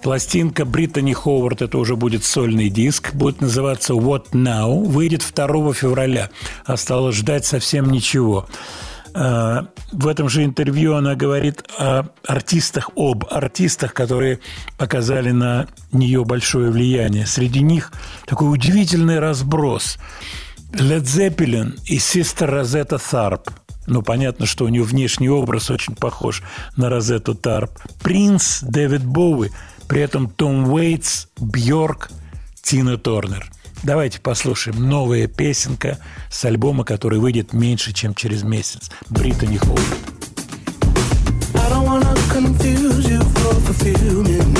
Пластинка 0.01 0.64
Бриттани 0.64 1.12
Ховард, 1.12 1.61
это 1.61 1.77
уже 1.77 1.97
будет 1.97 2.25
сольный 2.25 2.71
диск, 2.71 3.14
будет 3.14 3.41
называться 3.41 3.95
«What 3.95 4.31
Now», 4.31 4.85
выйдет 4.85 5.27
2 5.35 5.75
февраля. 5.75 6.31
Осталось 6.64 7.16
ждать 7.16 7.45
совсем 7.45 7.91
ничего. 7.91 8.47
А, 8.47 8.53
В 9.13 10.07
этом 10.07 10.29
же 10.29 10.45
интервью 10.45 10.95
она 10.95 11.15
говорит 11.15 11.65
о 11.79 12.05
артистах, 12.27 12.91
об 12.97 13.25
артистах, 13.31 13.93
которые 13.93 14.41
оказали 14.79 15.31
на 15.31 15.67
нее 15.93 16.25
большое 16.25 16.71
влияние. 16.71 17.27
Среди 17.27 17.61
них 17.61 17.93
такой 18.27 18.53
удивительный 18.53 19.19
разброс. 19.19 19.99
Led 20.73 21.03
Zeppelin 21.03 21.79
и 21.87 21.97
Sister 21.97 22.47
Розетта 22.47 22.97
Тharp. 22.97 23.51
Ну, 23.87 24.03
понятно, 24.03 24.47
что 24.47 24.67
у 24.67 24.69
нее 24.69 24.85
внешний 24.85 25.29
образ 25.29 25.71
очень 25.71 25.97
похож 25.97 26.43
на 26.77 26.89
Розетту 26.89 27.35
Тарп. 27.35 27.73
Принц, 28.01 28.61
Дэвид 28.63 29.05
Боуи, 29.05 29.51
при 29.89 30.03
этом 30.03 30.29
Том 30.29 30.73
Уэйтс, 30.73 31.27
Бьорк, 31.39 32.11
Тина 32.63 32.99
Торнер. 32.99 33.51
Давайте 33.83 34.20
послушаем 34.20 34.89
новая 34.89 35.26
песенка 35.26 35.99
с 36.28 36.45
альбома, 36.45 36.85
который 36.85 37.18
выйдет 37.18 37.53
меньше, 37.53 37.93
чем 37.93 38.14
через 38.14 38.43
месяц. 38.43 38.91
Британи 39.09 39.57
Холл. 39.57 39.78
I 41.55 41.68
don't 41.70 41.85
wanna 41.85 42.14
confuse 42.31 43.09
you 43.09 43.20
for. 43.20 43.51
I 43.70 44.60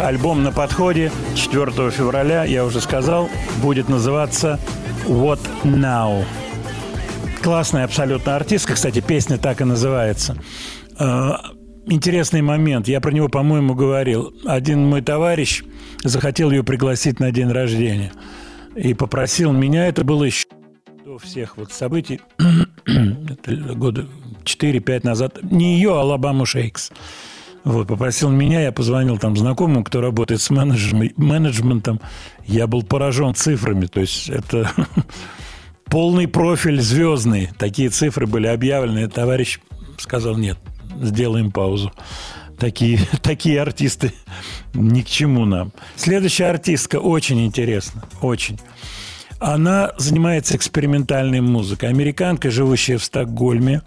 альбом 0.00 0.42
на 0.42 0.52
подходе 0.52 1.12
4 1.34 1.90
февраля, 1.90 2.44
я 2.44 2.64
уже 2.64 2.80
сказал, 2.80 3.28
будет 3.62 3.88
называться 3.88 4.58
What 5.06 5.40
Now. 5.64 6.24
Классная 7.42 7.84
абсолютно 7.84 8.36
артистка, 8.36 8.74
кстати, 8.74 9.00
песня 9.00 9.38
так 9.38 9.60
и 9.60 9.64
называется. 9.64 10.36
Э, 10.98 11.32
Интересный 11.86 12.42
момент, 12.42 12.86
я 12.88 13.00
про 13.00 13.10
него, 13.10 13.28
по-моему, 13.28 13.74
говорил. 13.74 14.32
Один 14.44 14.86
мой 14.86 15.00
товарищ 15.00 15.64
захотел 16.04 16.50
ее 16.50 16.62
пригласить 16.62 17.18
на 17.20 17.32
день 17.32 17.50
рождения 17.50 18.12
и 18.76 18.94
попросил 18.94 19.52
меня, 19.52 19.86
это 19.86 20.04
было 20.04 20.24
еще 20.24 20.46
до 21.04 21.18
всех 21.18 21.56
вот 21.56 21.72
событий, 21.72 22.20
года 23.74 24.06
4-5 24.44 25.00
назад, 25.04 25.38
не 25.42 25.74
ее, 25.74 25.96
а 25.96 26.02
Алабаму 26.02 26.46
Шейкс. 26.46 26.92
Вот, 27.64 27.88
попросил 27.88 28.30
меня, 28.30 28.60
я 28.62 28.72
позвонил 28.72 29.18
там 29.18 29.36
знакомому, 29.36 29.84
кто 29.84 30.00
работает 30.00 30.40
с 30.40 30.50
менеджм- 30.50 31.12
менеджментом. 31.16 32.00
Я 32.46 32.66
был 32.66 32.82
поражен 32.82 33.34
цифрами. 33.34 33.86
То 33.86 34.00
есть 34.00 34.28
это 34.30 34.70
полный 35.84 36.26
профиль 36.26 36.80
звездный. 36.80 37.50
Такие 37.58 37.90
цифры 37.90 38.26
были 38.26 38.46
объявлены. 38.46 39.08
Товарищ 39.08 39.60
сказал, 39.98 40.36
нет, 40.36 40.58
сделаем 41.02 41.50
паузу. 41.52 41.92
Такие, 42.58 42.98
такие 43.22 43.60
артисты 43.60 44.12
ни 44.74 45.02
к 45.02 45.06
чему 45.06 45.44
нам. 45.44 45.72
Следующая 45.96 46.46
артистка 46.46 46.96
очень 46.96 47.44
интересна. 47.44 48.04
Очень. 48.22 48.58
Она 49.38 49.92
занимается 49.96 50.56
экспериментальной 50.56 51.40
музыкой. 51.40 51.88
Американка, 51.88 52.50
живущая 52.50 52.98
в 52.98 53.04
Стокгольме, 53.04 53.80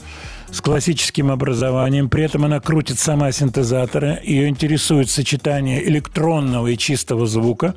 с 0.53 0.61
классическим 0.61 1.31
образованием. 1.31 2.09
При 2.09 2.23
этом 2.23 2.45
она 2.45 2.59
крутит 2.59 2.99
сама 2.99 3.31
синтезаторы. 3.31 4.19
Ее 4.23 4.47
интересует 4.47 5.09
сочетание 5.09 5.83
электронного 5.87 6.67
и 6.67 6.77
чистого 6.77 7.25
звука. 7.25 7.75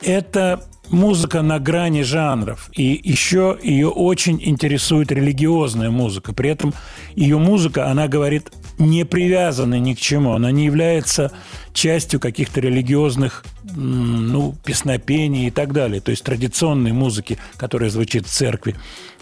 Это 0.00 0.62
музыка 0.90 1.42
на 1.42 1.58
грани 1.58 2.02
жанров. 2.02 2.70
И 2.72 3.00
еще 3.02 3.58
ее 3.62 3.88
очень 3.88 4.40
интересует 4.42 5.12
религиозная 5.12 5.90
музыка. 5.90 6.32
При 6.32 6.50
этом 6.50 6.74
ее 7.14 7.38
музыка, 7.38 7.90
она 7.90 8.08
говорит, 8.08 8.50
не 8.78 9.04
привязана 9.04 9.78
ни 9.78 9.94
к 9.94 10.00
чему. 10.00 10.32
Она 10.32 10.50
не 10.50 10.64
является 10.64 11.32
частью 11.72 12.20
каких-то 12.20 12.60
религиозных 12.60 13.44
ну, 13.74 14.54
песнопений 14.64 15.48
и 15.48 15.50
так 15.50 15.72
далее. 15.72 16.00
То 16.00 16.10
есть 16.10 16.24
традиционной 16.24 16.92
музыки, 16.92 17.38
которая 17.56 17.90
звучит 17.90 18.26
в 18.26 18.30
церкви, 18.30 18.76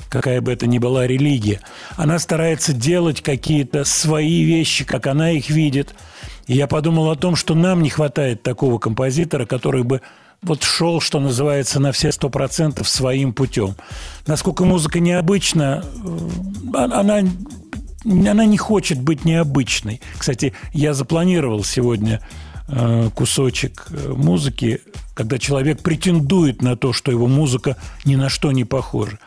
какая 0.08 0.40
бы 0.40 0.52
это 0.52 0.66
ни 0.66 0.78
была 0.78 1.06
религия. 1.06 1.60
Она 1.96 2.18
старается 2.18 2.72
делать 2.72 3.22
какие-то 3.22 3.84
свои 3.84 4.42
вещи, 4.42 4.84
как 4.84 5.06
она 5.06 5.30
их 5.30 5.50
видит. 5.50 5.94
И 6.46 6.54
я 6.54 6.66
подумал 6.66 7.10
о 7.10 7.16
том, 7.16 7.36
что 7.36 7.54
нам 7.54 7.82
не 7.82 7.90
хватает 7.90 8.42
такого 8.42 8.78
композитора, 8.78 9.46
который 9.46 9.84
бы 9.84 10.00
вот 10.42 10.62
шел, 10.62 11.00
что 11.00 11.20
называется, 11.20 11.80
на 11.80 11.92
все 11.92 12.12
сто 12.12 12.28
процентов 12.28 12.88
своим 12.88 13.32
путем. 13.32 13.76
Насколько 14.26 14.64
музыка 14.64 15.00
необычна, 15.00 15.84
э, 16.04 16.74
она, 16.74 17.20
она 18.04 18.44
не 18.44 18.58
хочет 18.58 19.00
быть 19.00 19.24
необычной. 19.24 20.00
Кстати, 20.18 20.52
я 20.72 20.94
запланировал 20.94 21.62
сегодня 21.62 22.20
э, 22.68 23.10
кусочек 23.14 23.86
э, 23.90 24.12
музыки, 24.14 24.80
когда 25.14 25.38
человек 25.38 25.80
претендует 25.80 26.60
на 26.60 26.76
то, 26.76 26.92
что 26.92 27.12
его 27.12 27.28
музыка 27.28 27.76
ни 28.04 28.16
на 28.16 28.28
что 28.28 28.50
не 28.50 28.64
похожа. 28.64 29.18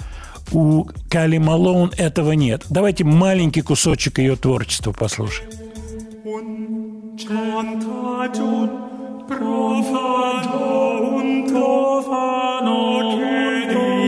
У 0.51 0.85
Кали 1.09 1.37
Малоун 1.37 1.91
этого 1.97 2.33
нет. 2.33 2.65
Давайте 2.69 3.03
маленький 3.03 3.61
кусочек 3.61 4.19
ее 4.19 4.35
творчества 4.35 4.91
послушаем. 4.91 5.49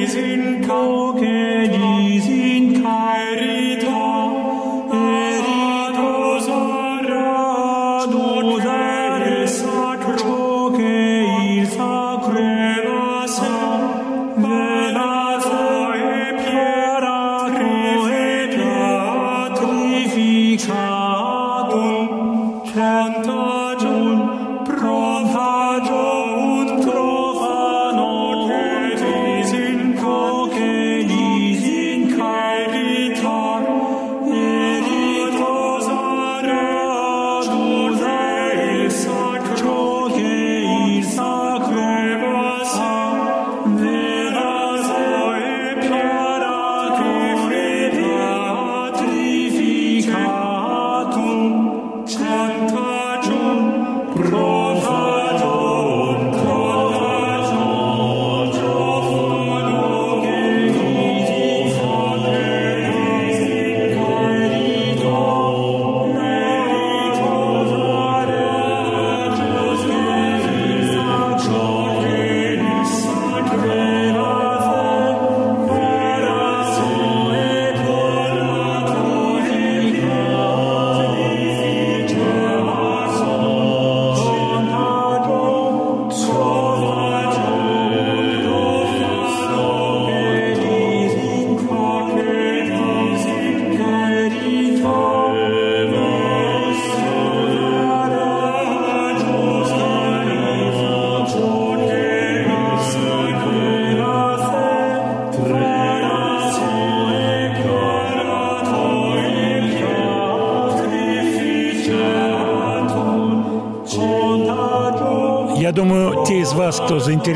Sin 0.07 0.61
cauge, 0.61 2.21
sin 2.21 2.81
caerita, 2.81 4.36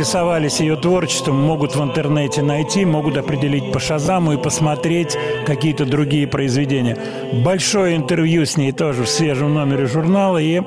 заинтересовались 0.02 0.60
ее 0.60 0.76
творчеством, 0.78 1.36
могут 1.36 1.76
в 1.76 1.84
интернете 1.84 2.41
найти, 2.41 2.86
могут 2.86 3.18
определить 3.18 3.72
по 3.72 3.80
Шазаму 3.80 4.34
и 4.34 4.38
посмотреть 4.38 5.16
какие-то 5.45 5.86
другие 5.86 6.28
произведения. 6.28 6.97
Большое 7.43 7.95
интервью 7.95 8.45
с 8.45 8.58
ней 8.58 8.72
тоже 8.72 9.04
в 9.04 9.10
свежем 9.10 9.54
номере 9.54 9.86
журнала. 9.86 10.39
И 10.39 10.62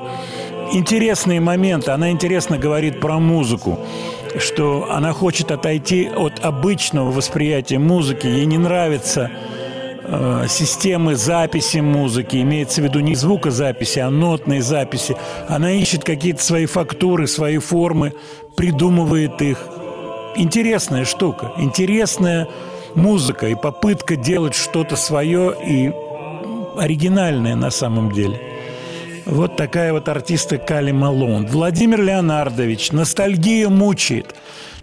интересные 0.73 1.41
моменты. 1.41 1.91
Она 1.91 2.11
интересно 2.11 2.59
говорит 2.59 3.01
про 3.01 3.19
музыку 3.19 3.79
что 4.37 4.89
она 4.91 5.13
хочет 5.13 5.53
отойти 5.53 6.09
от 6.09 6.45
обычного 6.45 7.13
восприятия 7.13 7.79
музыки. 7.79 8.27
Ей 8.27 8.47
не 8.47 8.59
нравится 8.59 9.31
э, 10.03 10.47
системы 10.49 11.15
записи 11.15 11.79
музыки, 11.79 12.43
имеется 12.43 12.81
в 12.81 12.85
виду 12.85 12.99
не 12.99 13.15
звукозаписи, 13.15 14.01
а 14.01 14.11
нотные 14.11 14.61
записи. 14.61 15.17
Она 15.47 15.71
ищет 15.71 16.03
какие-то 16.03 16.43
свои 16.43 16.67
фактуры, 16.67 17.29
свои 17.29 17.59
формы, 17.59 18.13
придумывает 18.57 19.41
их. 19.43 19.59
Интересная 20.37 21.05
штука, 21.05 21.53
интересная 21.57 22.49
музыка 22.95 23.49
и 23.49 23.55
попытка 23.55 24.17
делать 24.17 24.55
что-то 24.55 24.97
свое 24.97 25.55
и 25.65 25.93
оригинальное 26.77 27.55
на 27.55 27.71
самом 27.71 28.13
деле. 28.13 28.41
Вот 29.27 29.57
такая 29.57 29.93
вот 29.93 30.09
артистка 30.09 30.59
Кали 30.59 30.93
Малон. 30.93 31.47
Владимир 31.47 32.03
Леонардович, 32.03 32.93
ностальгия 32.93 33.69
мучает. 33.69 34.35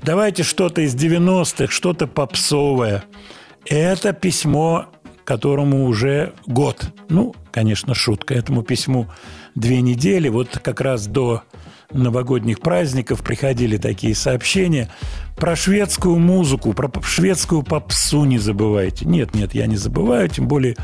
Давайте 0.02 0.44
что-то 0.44 0.82
из 0.82 0.96
90-х, 0.96 1.72
что-то 1.72 2.08
попсовое. 2.08 3.04
Это 3.68 4.14
письмо, 4.14 4.88
которому 5.26 5.86
уже 5.86 6.34
год. 6.48 6.88
Ну, 7.08 7.36
конечно, 7.52 7.94
шутка. 7.94 8.34
Этому 8.34 8.64
письму 8.64 9.08
две 9.54 9.82
недели. 9.82 10.28
Вот 10.30 10.60
как 10.64 10.82
раз 10.82 11.06
до 11.06 11.44
новогодних 11.94 12.60
праздников 12.60 13.22
приходили 13.22 13.78
такие 13.78 14.16
сообщения 14.16 14.90
про 15.36 15.56
шведскую 15.56 16.20
музыку, 16.20 16.74
про 16.74 16.92
шведскую 17.02 17.64
попсу 17.64 18.26
не 18.26 18.38
забывайте. 18.38 19.06
Нет, 19.06 19.34
нет, 19.34 19.56
я 19.56 19.66
не 19.66 19.78
забываю, 19.78 20.30
тем 20.30 20.48
более 20.48 20.76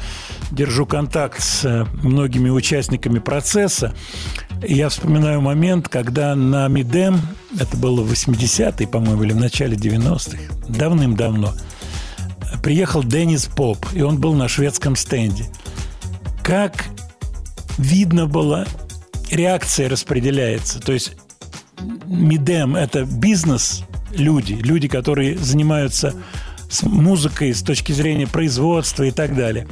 держу 0.51 0.86
контакт 0.86 1.41
с 1.41 1.64
э, 1.66 1.86
многими 2.01 2.49
участниками 2.49 3.20
процесса. 3.20 3.93
Я 4.68 4.89
вспоминаю 4.89 5.41
момент, 5.41 5.88
когда 5.89 6.36
на 6.36 6.68
Мидем, 6.68 7.20
это 7.60 7.78
было 7.78 8.01
в 8.01 8.12
80-е, 8.12 8.88
по-моему, 8.88 9.24
или 9.24 9.34
в 9.34 9.39
начале 9.39 9.76
90-х, 9.76 10.39
давным-давно, 10.68 11.53
приехал 12.64 13.03
Деннис 13.03 13.45
Поп, 13.45 13.86
и 13.93 14.01
он 14.01 14.20
был 14.20 14.34
на 14.34 14.47
шведском 14.47 14.95
стенде. 14.95 15.45
Как 16.43 16.86
видно 17.78 18.26
было, 18.26 18.66
реакция 19.32 19.89
распределяется. 19.89 20.80
То 20.80 20.93
есть 20.93 21.13
Мидем– 22.05 22.75
это 22.78 23.05
бизнес, 23.05 23.84
люди, 24.11 24.53
люди, 24.53 24.88
которые 24.88 25.38
занимаются 25.38 26.13
с 26.69 26.84
музыкой 26.84 27.53
с 27.53 27.61
точки 27.61 27.91
зрения 27.91 28.28
производства 28.28 29.03
и 29.03 29.11
так 29.11 29.36
далее. 29.36 29.67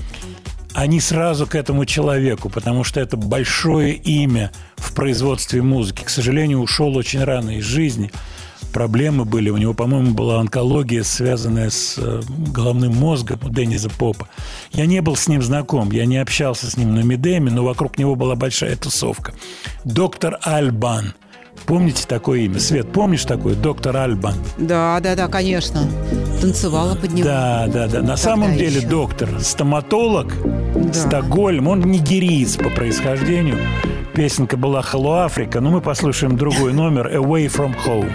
Они 0.74 1.00
сразу 1.00 1.48
к 1.48 1.56
этому 1.56 1.86
человеку, 1.86 2.50
потому 2.50 2.84
что 2.84 3.00
это 3.00 3.18
большое 3.18 3.94
имя 3.94 4.52
в 4.76 4.94
производстве 4.94 5.62
музыки. 5.62 6.04
К 6.04 6.10
сожалению, 6.10 6.60
ушел 6.60 6.96
очень 6.98 7.24
рано 7.24 7.58
из 7.58 7.64
жизни. 7.64 8.12
Проблемы 8.76 9.24
были. 9.24 9.50
У 9.50 9.56
него, 9.56 9.74
по-моему, 9.74 10.14
была 10.14 10.42
онкология, 10.42 11.04
связанная 11.04 11.70
с 11.70 11.96
э, 11.98 12.20
головным 12.28 12.94
мозгом 12.94 13.40
у 13.46 13.48
Денниза 13.48 13.90
Попа. 13.90 14.28
Я 14.74 14.86
не 14.86 15.02
был 15.02 15.16
с 15.16 15.30
ним 15.30 15.42
знаком, 15.42 15.92
я 15.92 16.06
не 16.06 16.18
общался 16.18 16.70
с 16.70 16.76
ним 16.76 16.94
на 16.94 17.00
Медеме, 17.00 17.50
но 17.52 17.64
вокруг 17.64 17.98
него 17.98 18.16
была 18.16 18.36
большая 18.36 18.76
тусовка. 18.76 19.34
Доктор 19.86 20.40
Альбан. 20.42 21.14
Помните 21.66 22.04
такое 22.06 22.42
имя? 22.42 22.60
Свет, 22.60 22.92
помнишь 22.92 23.24
такое? 23.24 23.56
Доктор 23.56 23.96
Альбан. 23.96 24.36
Да, 24.58 25.00
да, 25.00 25.16
да, 25.16 25.30
конечно. 25.30 25.88
Танцевала 26.42 26.96
под 26.96 27.14
него. 27.14 27.30
Да, 27.30 27.68
да, 27.68 27.88
да. 27.88 28.02
На 28.02 28.18
самом 28.18 28.58
деле 28.58 28.80
еще. 28.80 28.88
доктор, 28.90 29.30
стоматолог, 29.40 30.34
Да. 30.76 30.94
Стокгольм, 30.94 31.70
он 31.70 31.80
нигериец 31.80 32.58
по 32.58 32.70
происхождению. 32.70 33.58
Песенка 34.16 34.56
была 34.56 34.80
«Hello, 34.80 35.26
Африка», 35.26 35.60
но 35.60 35.72
мы 35.72 35.82
послушаем 35.82 36.38
другой 36.38 36.72
номер 36.72 37.14
«Away 37.14 37.48
from 37.48 37.76
Home». 37.86 38.10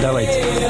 Давайте. 0.00 0.61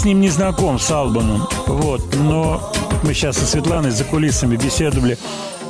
С 0.00 0.04
ним 0.06 0.22
не 0.22 0.30
знаком, 0.30 0.78
с 0.78 0.90
Албаном. 0.90 1.46
Вот, 1.66 2.16
но 2.16 2.72
мы 3.02 3.12
сейчас 3.12 3.36
со 3.36 3.44
Светланой 3.44 3.90
за 3.90 4.04
кулисами 4.04 4.56
беседовали 4.56 5.18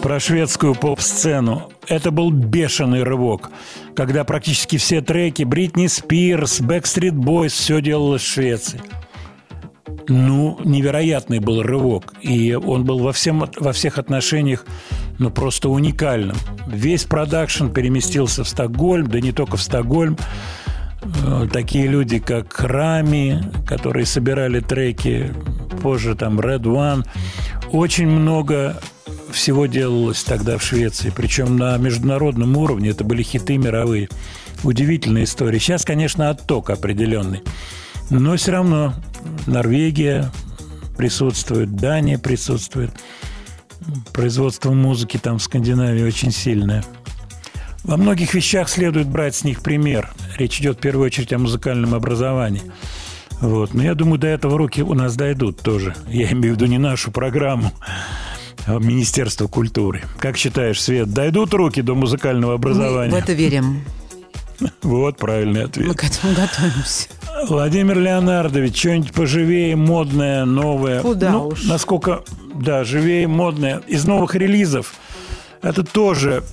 про 0.03 0.21
шведскую 0.21 0.77
поп-сцену. 0.77 1.73
Это 1.89 2.13
был 2.13 2.31
бешеный 2.31 3.03
рывок, 3.03 3.51
когда 3.97 4.23
практически 4.23 4.79
все 4.79 5.01
треки 5.01 5.43
Бритни 5.43 5.89
Спирс, 5.89 6.61
Backstreet 6.61 7.11
Boys, 7.11 7.49
все 7.49 7.81
делалось 7.81 8.23
в 8.23 8.27
Швеции. 8.27 8.81
Ну, 10.07 10.61
невероятный 10.63 11.41
был 11.41 11.63
рывок. 11.63 12.15
И 12.21 12.55
он 12.55 12.85
был 12.85 13.01
во, 13.01 13.13
всем, 13.13 13.51
во 13.59 13.73
всех 13.73 13.99
отношениях 13.99 14.65
ну, 15.19 15.31
просто 15.31 15.69
уникальным. 15.69 16.37
Весь 16.69 17.03
продакшн 17.03 17.67
переместился 17.67 18.45
в 18.45 18.49
Стокгольм, 18.49 19.09
да 19.09 19.21
не 19.21 19.33
только 19.33 19.57
в 19.57 19.63
Стокгольм. 19.63 20.17
Э, 21.03 21.47
Такие 21.53 21.87
люди, 21.87 22.19
как 22.19 22.61
Рами, 22.61 23.43
которые 23.67 24.07
собирали 24.07 24.61
треки, 24.61 25.33
позже 25.83 26.15
там 26.15 26.41
Red 26.41 26.63
One. 26.63 27.07
Очень 27.73 28.09
много 28.09 28.81
всего 29.33 29.67
делалось 29.67 30.23
тогда 30.25 30.59
в 30.59 30.63
Швеции, 30.63 31.13
причем 31.15 31.57
на 31.57 31.77
международном 31.79 32.57
уровне. 32.57 32.91
Это 32.91 33.05
были 33.05 33.23
хиты 33.23 33.57
мировые. 33.59 34.09
Удивительная 34.63 35.25
история. 35.25 35.59
Сейчас, 35.59 35.85
конечно, 35.85 36.31
отток 36.31 36.71
определенный. 36.71 37.43
Но 38.11 38.37
все 38.37 38.53
равно 38.53 38.95
Норвегия 39.47 40.31
присутствует, 40.97 41.77
Дания 41.77 42.19
присутствует. 42.19 42.91
Производство 44.13 44.73
музыки 44.73 45.17
там 45.17 45.39
в 45.39 45.43
Скандинавии 45.43 46.03
очень 46.03 46.33
сильное. 46.33 46.85
Во 47.85 47.97
многих 47.97 48.35
вещах 48.35 48.69
следует 48.69 49.09
брать 49.09 49.35
с 49.35 49.45
них 49.45 49.63
пример. 49.63 50.11
Речь 50.39 50.61
идет 50.61 50.77
в 50.79 50.81
первую 50.81 51.07
очередь 51.07 51.33
о 51.33 51.39
музыкальном 51.39 51.95
образовании. 51.95 52.63
Вот. 53.41 53.73
Но 53.75 53.83
я 53.83 53.95
думаю, 53.95 54.19
до 54.19 54.27
этого 54.27 54.59
руки 54.59 54.83
у 54.83 54.95
нас 54.95 55.17
дойдут 55.17 55.61
тоже. 55.61 55.95
Я 56.09 56.31
имею 56.33 56.55
в 56.55 56.57
виду 56.57 56.67
не 56.67 56.79
нашу 56.79 57.11
программу, 57.11 57.73
а 58.67 58.79
Министерство 58.79 59.47
культуры. 59.47 60.03
Как 60.19 60.37
считаешь, 60.37 60.81
Свет, 60.81 61.11
дойдут 61.13 61.55
руки 61.55 61.81
до 61.81 61.95
музыкального 61.95 62.51
Мы 62.53 62.55
образования? 62.57 63.11
в 63.13 63.15
это 63.15 63.33
верим. 63.33 63.83
Вот 64.83 65.17
правильный 65.17 65.61
Мы 65.63 65.67
ответ. 65.69 65.97
к 65.97 66.05
этому 66.05 66.35
готовимся. 66.35 67.09
Владимир 67.49 67.99
Леонардович, 67.99 68.79
что-нибудь 68.79 69.13
поживее, 69.15 69.75
модное, 69.75 70.45
новое. 70.45 71.01
Куда 71.01 71.31
Ну, 71.31 71.47
уж. 71.49 71.65
Насколько, 71.65 72.25
да, 72.55 72.85
живее, 72.85 73.27
модное. 73.27 73.81
Из 73.89 74.05
новых 74.05 74.35
релизов 74.35 74.93
это 75.63 75.83
тоже 75.83 76.45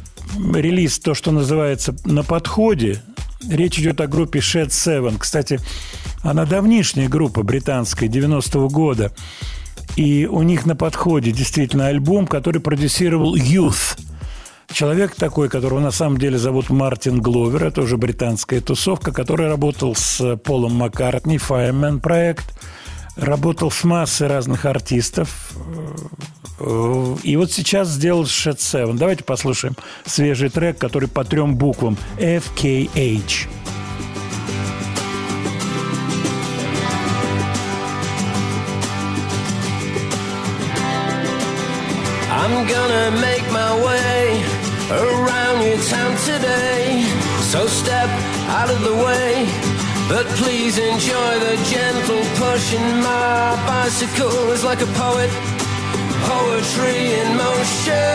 релиз, 0.54 1.00
то, 1.00 1.14
что 1.14 1.32
называется 1.32 1.96
«На 2.06 2.24
подходе». 2.24 3.02
Речь 3.50 3.80
идет 3.80 4.02
о 4.02 4.08
группе 4.08 4.40
Shed 4.40 4.70
Seven. 4.70 5.18
Кстати, 5.20 5.60
она 6.24 6.46
давнишняя 6.46 7.08
группа 7.08 7.44
британская, 7.44 8.08
90-го 8.08 8.68
года. 8.68 9.14
И 9.96 10.26
у 10.26 10.42
них 10.44 10.66
на 10.66 10.76
подходе 10.76 11.32
действительно 11.32 11.88
альбом, 11.88 12.28
который 12.28 12.62
продюсировал 12.62 13.36
Youth. 13.36 14.00
Человек 14.72 15.16
такой, 15.16 15.50
которого 15.50 15.80
на 15.80 15.92
самом 15.92 16.18
деле 16.18 16.38
зовут 16.38 16.70
Мартин 16.70 17.22
Гловер, 17.22 17.64
это 17.64 17.82
уже 17.82 17.98
британская 17.98 18.60
тусовка, 18.60 19.12
который 19.12 19.48
работал 19.48 19.96
с 19.96 20.36
Полом 20.38 20.74
Маккартни, 20.74 21.38
Fireman 21.38 22.00
проект, 22.00 22.60
работал 23.16 23.72
с 23.72 23.84
массой 23.84 24.28
разных 24.28 24.66
артистов. 24.66 25.54
Э, 26.60 27.16
И 27.24 27.36
вот 27.36 27.52
сейчас 27.52 27.90
сделал 27.90 28.24
Shed 28.24 28.58
Seven. 28.58 28.98
Давайте 28.98 29.24
послушаем 29.24 29.76
свежий 30.06 30.50
трек, 30.50 30.78
который 30.78 31.08
по 31.10 31.24
трем 31.24 31.56
буквам 31.56 31.98
FKH. 32.18 33.48
I'm 42.30 42.68
gonna 42.68 43.12
make 43.22 43.46
my 43.52 43.72
way 43.86 44.44
around 44.92 45.64
your 45.66 45.80
town 45.94 46.12
today. 46.26 47.04
So 47.52 47.66
step 47.68 48.10
out 48.50 48.70
of 48.70 48.82
the 48.84 48.94
way, 48.94 49.48
but 50.10 50.26
please 50.40 50.78
enjoy 50.78 51.32
the 51.48 51.56
gentle 51.72 52.24
pushing. 52.42 52.86
My 53.02 53.56
bicycle 53.66 54.52
is 54.52 54.64
like 54.64 54.82
a 54.82 54.90
poet, 55.04 55.32
poetry 56.26 57.14
in 57.20 57.28
motion. 57.38 58.08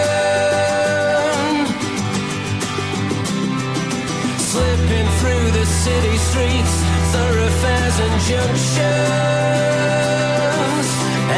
Slipping 4.39 5.09
through 5.21 5.47
the 5.59 5.67
city 5.67 6.17
streets, 6.29 6.75
thoroughfares 7.13 7.99
and 8.07 8.15
junctions. 8.31 8.83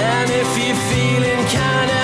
And 0.06 0.28
if 0.30 0.50
you're 0.58 0.82
feeling 0.90 1.42
kinda 1.46 2.03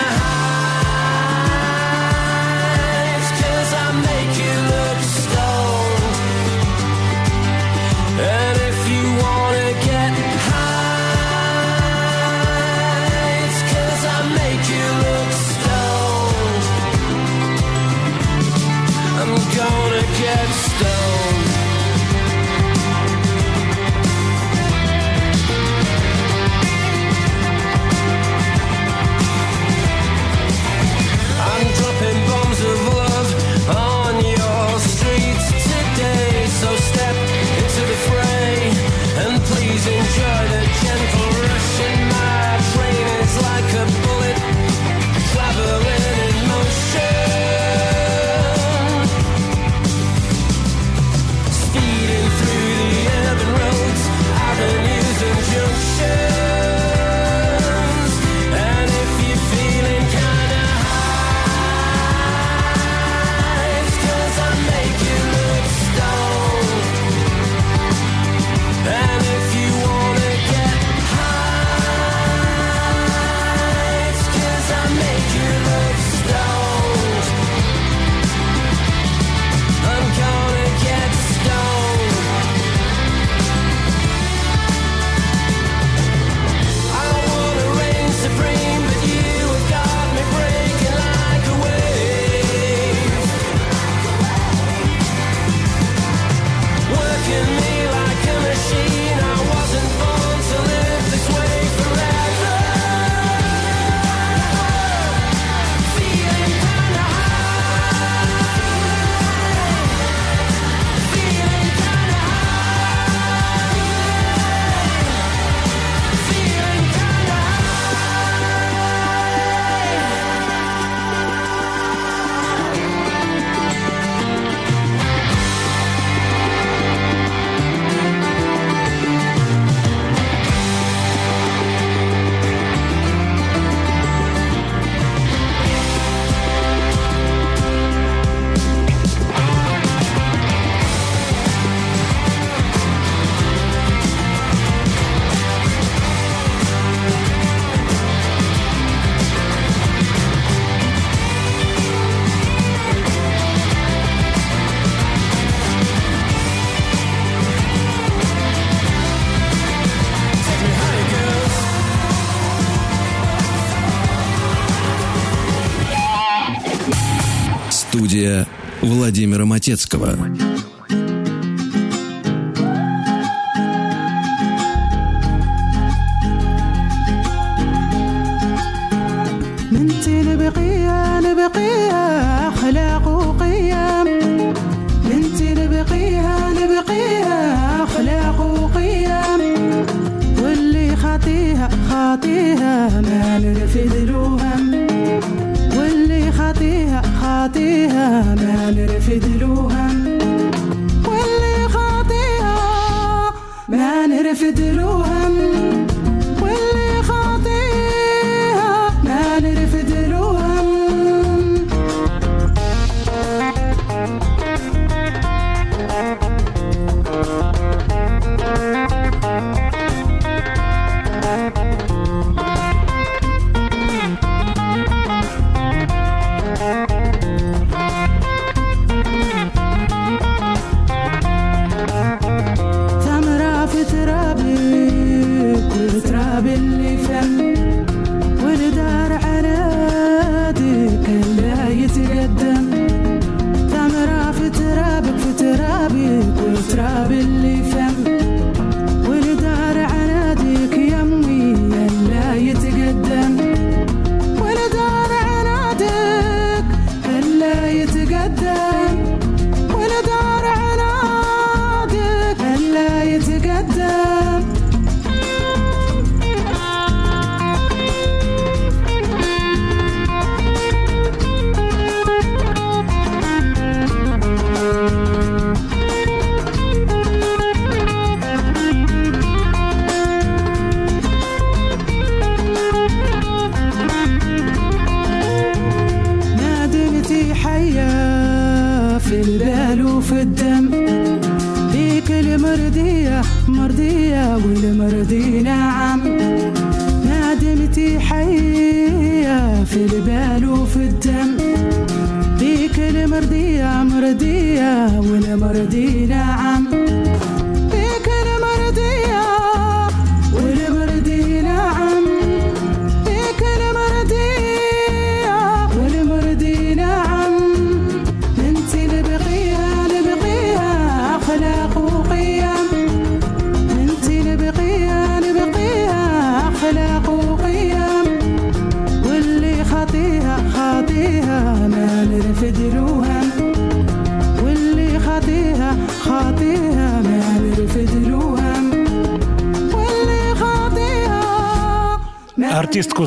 Владимира 169.89 170.30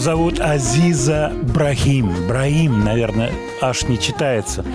зовут 0.03 0.41
Азиза 0.41 1.31
Брахим. 1.53 2.27
Брахим, 2.27 2.83
наверное, 2.83 3.31
аж 3.61 3.83
не 3.83 3.97
читается. 3.97 4.65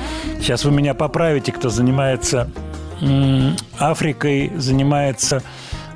Сейчас 0.41 0.65
вы 0.65 0.71
меня 0.71 0.95
поправите, 0.95 1.53
кто 1.53 1.69
занимается 1.69 2.51
Африкой, 3.79 4.51
занимается 4.57 5.43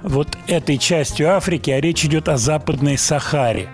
вот 0.02 0.36
этой 0.48 0.76
частью 0.76 1.34
Африки, 1.34 1.70
а 1.70 1.80
речь 1.80 2.04
идет 2.04 2.28
о 2.28 2.36
Западной 2.36 2.98
Сахаре. 2.98 3.70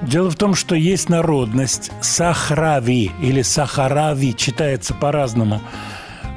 Дело 0.00 0.30
в 0.30 0.36
том, 0.36 0.54
что 0.54 0.74
есть 0.74 1.10
народность 1.10 1.92
Сахрави 2.00 3.12
или 3.20 3.42
Сахарави, 3.42 4.34
читается 4.34 4.94
по-разному. 4.94 5.60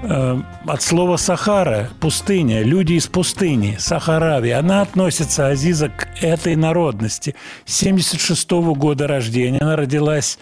Э, 0.03 0.37
От 0.67 0.81
слова 0.81 1.15
Сахара– 1.15 1.89
пустыня, 2.01 2.61
люди 2.61 2.93
из 2.93 3.07
пустыни, 3.07 3.77
Сахарави. 3.79 4.49
Она 4.49 4.81
относится, 4.81 5.47
Азиза, 5.47 5.87
к 5.87 6.04
этой 6.25 6.55
народности. 6.55 7.35
76 7.65 8.51
года 8.75 9.07
рождения. 9.07 9.59
Она 9.59 9.75
родилась 9.75 10.39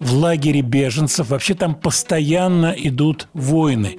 в 0.00 0.14
лагере 0.14 0.60
беженцев. 0.60 1.28
Вообще 1.30 1.54
там 1.54 1.74
постоянно 1.74 2.74
идут 2.76 3.28
войны. 3.32 3.96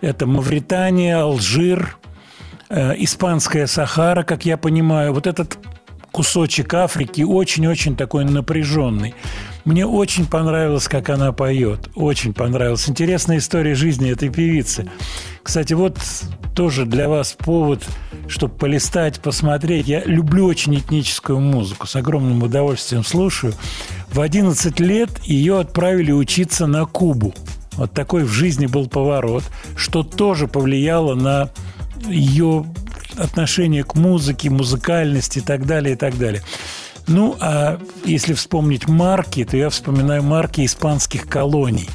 Это 0.00 0.26
Мавритания, 0.26 1.20
Алжир, 1.20 1.98
э, 2.68 2.94
Испанская 2.98 3.66
Сахара, 3.66 4.22
как 4.22 4.44
я 4.44 4.56
понимаю. 4.56 5.12
Вот 5.12 5.26
этот 5.26 5.58
кусочек 6.10 6.74
Африки 6.74 7.22
очень-очень 7.22 7.96
такой 7.96 8.24
напряженный. 8.24 9.14
Мне 9.64 9.86
очень 9.86 10.26
понравилось, 10.26 10.88
как 10.88 11.10
она 11.10 11.32
поет. 11.32 11.90
Очень 11.94 12.32
понравилось. 12.32 12.88
Интересная 12.88 13.38
история 13.38 13.74
жизни 13.74 14.10
этой 14.10 14.30
певицы. 14.30 14.90
Кстати, 15.42 15.74
вот 15.74 15.98
тоже 16.54 16.86
для 16.86 17.08
вас 17.08 17.36
повод, 17.38 17.84
чтобы 18.28 18.54
полистать, 18.54 19.20
посмотреть. 19.20 19.86
Я 19.86 20.02
люблю 20.04 20.46
очень 20.46 20.76
этническую 20.76 21.40
музыку, 21.40 21.86
с 21.86 21.96
огромным 21.96 22.42
удовольствием 22.42 23.04
слушаю. 23.04 23.54
В 24.12 24.20
11 24.20 24.80
лет 24.80 25.10
ее 25.24 25.60
отправили 25.60 26.12
учиться 26.12 26.66
на 26.66 26.86
Кубу. 26.86 27.34
Вот 27.72 27.92
такой 27.92 28.24
в 28.24 28.30
жизни 28.30 28.66
был 28.66 28.88
поворот, 28.88 29.44
что 29.76 30.02
тоже 30.02 30.48
повлияло 30.48 31.14
на 31.14 31.50
ее 32.08 32.66
отношение 33.16 33.84
к 33.84 33.94
музыке, 33.94 34.50
музыкальности 34.50 35.38
и 35.38 35.42
так 35.42 35.66
далее, 35.66 35.94
и 35.94 35.96
так 35.96 36.18
далее. 36.18 36.42
Ну, 37.10 37.36
а 37.40 37.80
если 38.04 38.34
вспомнить 38.34 38.88
марки, 38.88 39.44
то 39.44 39.56
я 39.56 39.68
вспоминаю 39.68 40.22
марки 40.22 40.64
испанских 40.64 41.26
колоний. 41.26 41.88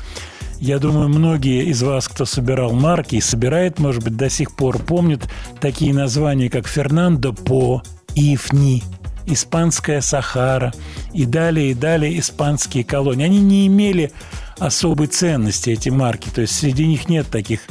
Я 0.60 0.78
думаю, 0.78 1.08
многие 1.08 1.66
из 1.66 1.82
вас, 1.84 2.10
кто 2.10 2.26
собирал 2.26 2.74
марки 2.74 3.16
и 3.16 3.22
собирает, 3.22 3.80
может 3.80 4.04
быть, 4.04 4.18
до 4.18 4.30
сих 4.30 4.54
пор 4.54 4.78
помнят 4.78 5.22
такие 5.62 5.94
названия, 5.94 6.50
как 6.50 6.68
Фернандо 6.68 7.32
По, 7.32 7.82
Ифни, 8.14 8.84
Испанская 9.26 10.02
Сахара 10.02 10.74
и 11.14 11.26
далее, 11.26 11.72
и 11.72 11.74
далее 11.74 12.20
испанские 12.20 12.84
колонии. 12.84 13.26
Они 13.26 13.40
не 13.40 13.68
имели 13.68 14.12
особой 14.60 15.08
ценности, 15.08 15.70
эти 15.70 15.88
марки. 15.88 16.30
То 16.30 16.42
есть 16.42 16.56
среди 16.56 16.86
них 16.86 17.08
нет 17.08 17.28
таких 17.30 17.62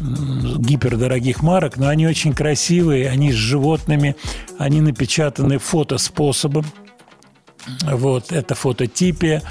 гипердорогих 0.00 1.42
марок, 1.42 1.76
но 1.76 1.88
они 1.88 2.06
очень 2.06 2.32
красивые, 2.32 3.10
они 3.10 3.32
с 3.32 3.36
животными, 3.36 4.16
они 4.58 4.80
напечатаны 4.80 5.58
фотоспособом. 5.58 6.64
Вот, 7.82 8.32
это 8.32 8.54
фототипия. 8.54 9.42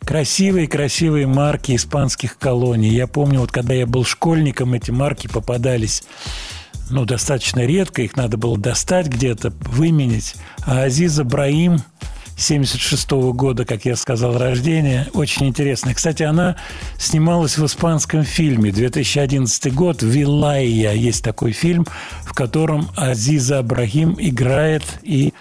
Красивые-красивые 0.00 1.26
марки 1.26 1.76
испанских 1.76 2.36
колоний. 2.36 2.90
Я 2.90 3.06
помню, 3.06 3.40
вот 3.40 3.52
когда 3.52 3.74
я 3.74 3.86
был 3.86 4.04
школьником, 4.04 4.74
эти 4.74 4.90
марки 4.90 5.28
попадались 5.28 6.02
ну, 6.90 7.04
достаточно 7.04 7.60
редко, 7.60 8.02
их 8.02 8.16
надо 8.16 8.36
было 8.36 8.58
достать 8.58 9.06
где-то, 9.06 9.50
выменить. 9.62 10.34
А 10.66 10.82
Азиза 10.82 11.24
Браим 11.24 11.82
76 12.36 13.10
года, 13.10 13.64
как 13.64 13.84
я 13.84 13.96
сказал, 13.96 14.36
рождения. 14.36 15.08
Очень 15.14 15.48
интересная. 15.48 15.94
Кстати, 15.94 16.22
она 16.22 16.56
снималась 16.98 17.56
в 17.56 17.64
испанском 17.64 18.24
фильме. 18.24 18.72
2011 18.72 19.74
год 19.74 20.02
«Вилайя». 20.02 20.92
Есть 20.92 21.24
такой 21.24 21.52
фильм, 21.52 21.86
в 22.24 22.34
котором 22.34 22.88
Азиза 22.96 23.58
Абрахим 23.58 24.16
играет 24.18 24.82
и 25.02 25.32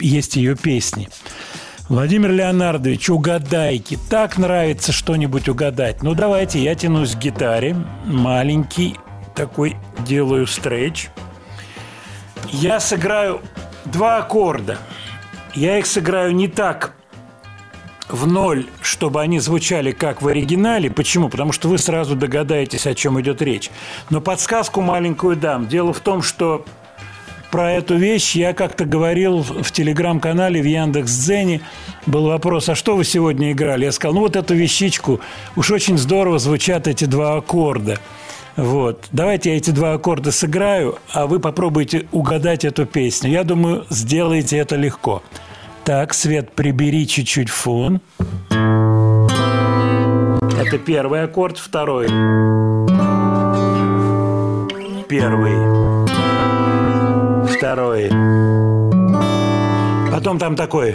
есть 0.00 0.36
ее 0.36 0.56
песни. 0.56 1.08
Владимир 1.88 2.32
Леонардович, 2.32 3.08
угадайки. 3.08 3.98
Так 4.10 4.36
нравится 4.36 4.92
что-нибудь 4.92 5.48
угадать. 5.48 6.02
Ну, 6.02 6.14
давайте, 6.14 6.58
я 6.58 6.74
тянусь 6.74 7.14
к 7.14 7.18
гитаре. 7.18 7.74
Маленький 8.04 8.96
такой 9.34 9.74
делаю 10.00 10.46
стретч. 10.46 11.08
Я 12.50 12.78
сыграю 12.80 13.40
два 13.86 14.18
аккорда. 14.18 14.76
Я 15.54 15.78
их 15.78 15.86
сыграю 15.86 16.34
не 16.34 16.46
так 16.46 16.92
в 18.10 18.26
ноль, 18.26 18.66
чтобы 18.82 19.22
они 19.22 19.40
звучали 19.40 19.92
как 19.92 20.20
в 20.20 20.28
оригинале. 20.28 20.90
Почему? 20.90 21.30
Потому 21.30 21.52
что 21.52 21.68
вы 21.68 21.78
сразу 21.78 22.16
догадаетесь, 22.16 22.86
о 22.86 22.94
чем 22.94 23.18
идет 23.18 23.40
речь. 23.40 23.70
Но 24.10 24.20
подсказку 24.20 24.82
маленькую 24.82 25.36
дам. 25.36 25.66
Дело 25.68 25.94
в 25.94 26.00
том, 26.00 26.20
что 26.20 26.66
про 27.50 27.72
эту 27.72 27.96
вещь 27.96 28.34
я 28.36 28.52
как-то 28.52 28.84
говорил 28.84 29.42
в 29.42 29.72
телеграм-канале 29.72 30.60
в 30.60 30.66
Яндекс.Дзене. 30.66 31.60
Был 32.06 32.26
вопрос, 32.28 32.68
а 32.68 32.74
что 32.74 32.96
вы 32.96 33.04
сегодня 33.04 33.52
играли? 33.52 33.84
Я 33.84 33.92
сказал, 33.92 34.14
ну 34.14 34.20
вот 34.20 34.36
эту 34.36 34.54
вещичку. 34.54 35.20
Уж 35.56 35.70
очень 35.70 35.98
здорово 35.98 36.38
звучат 36.38 36.86
эти 36.86 37.04
два 37.04 37.36
аккорда. 37.36 37.98
Вот. 38.56 39.06
Давайте 39.12 39.50
я 39.50 39.56
эти 39.56 39.70
два 39.70 39.92
аккорда 39.92 40.32
сыграю, 40.32 40.98
а 41.12 41.26
вы 41.26 41.38
попробуйте 41.38 42.06
угадать 42.12 42.64
эту 42.64 42.86
песню. 42.86 43.30
Я 43.30 43.44
думаю, 43.44 43.86
сделаете 43.88 44.58
это 44.58 44.76
легко. 44.76 45.22
Так, 45.84 46.12
Свет, 46.12 46.52
прибери 46.52 47.06
чуть-чуть 47.06 47.48
фон. 47.48 48.00
Это 50.60 50.78
первый 50.84 51.22
аккорд, 51.22 51.56
второй. 51.56 52.08
Первый. 55.08 55.97
Второй. 57.68 58.08
Потом 60.10 60.38
там 60.38 60.56
такой. 60.56 60.94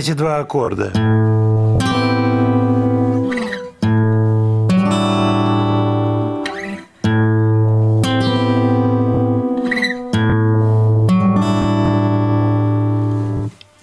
Эти 0.00 0.14
два 0.14 0.38
аккорда. 0.38 0.92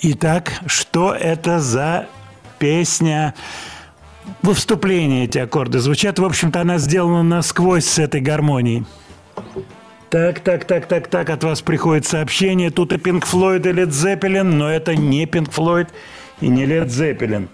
Итак, 0.01 0.53
что 0.65 1.13
это 1.13 1.59
за 1.59 2.07
песня? 2.57 3.35
Во 4.41 4.55
вступлении 4.55 5.25
эти 5.25 5.37
аккорды 5.37 5.77
звучат. 5.77 6.17
В 6.17 6.25
общем-то, 6.25 6.61
она 6.61 6.79
сделана 6.79 7.21
насквозь 7.21 7.85
с 7.85 7.99
этой 7.99 8.21
гармонией. 8.21 8.85
Так, 10.09 10.39
так, 10.39 10.63
так, 10.65 10.85
так, 10.87 11.07
так, 11.07 11.29
от 11.29 11.43
вас 11.43 11.61
приходит 11.61 12.05
сообщение. 12.05 12.71
Тут 12.71 12.93
и 12.93 12.97
Пинк 12.97 13.25
Флойд, 13.25 13.65
и 13.65 13.73
Лед 13.73 13.93
Зеппелин, 13.93 14.57
но 14.57 14.71
это 14.71 14.95
не 14.95 15.25
Пинк 15.25 15.51
Флойд 15.51 15.89
и 16.39 16.47
не 16.47 16.65
Лед 16.65 16.89
Зеппелин. 16.91 17.49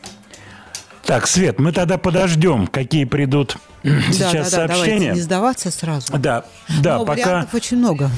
Так, 1.03 1.27
Свет, 1.27 1.59
мы 1.59 1.71
тогда 1.71 1.97
подождем, 1.97 2.67
какие 2.67 3.05
придут 3.05 3.57
сейчас 3.83 4.19
да, 4.19 4.31
да, 4.31 4.33
да, 4.33 4.33
давайте 4.33 4.51
сообщения. 4.51 5.13
не 5.13 5.19
сдаваться 5.19 5.71
сразу. 5.71 6.13
Да, 6.17 6.45
да, 6.81 6.99
Но 6.99 7.05
пока 7.05 7.25
вариантов 7.25 7.53
очень 7.55 7.77
много. 7.77 8.09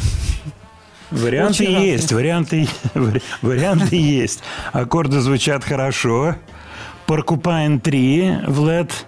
варианты 1.12 1.64
очень 1.64 1.82
есть, 1.82 2.12
варианты, 2.12 2.68
варианты 3.42 3.96
есть. 3.96 4.44
Аккорды 4.74 5.22
звучат 5.22 5.64
хорошо. 5.64 6.36
Porcupine 7.08 7.80
3, 7.80 8.40
Влад, 8.48 9.06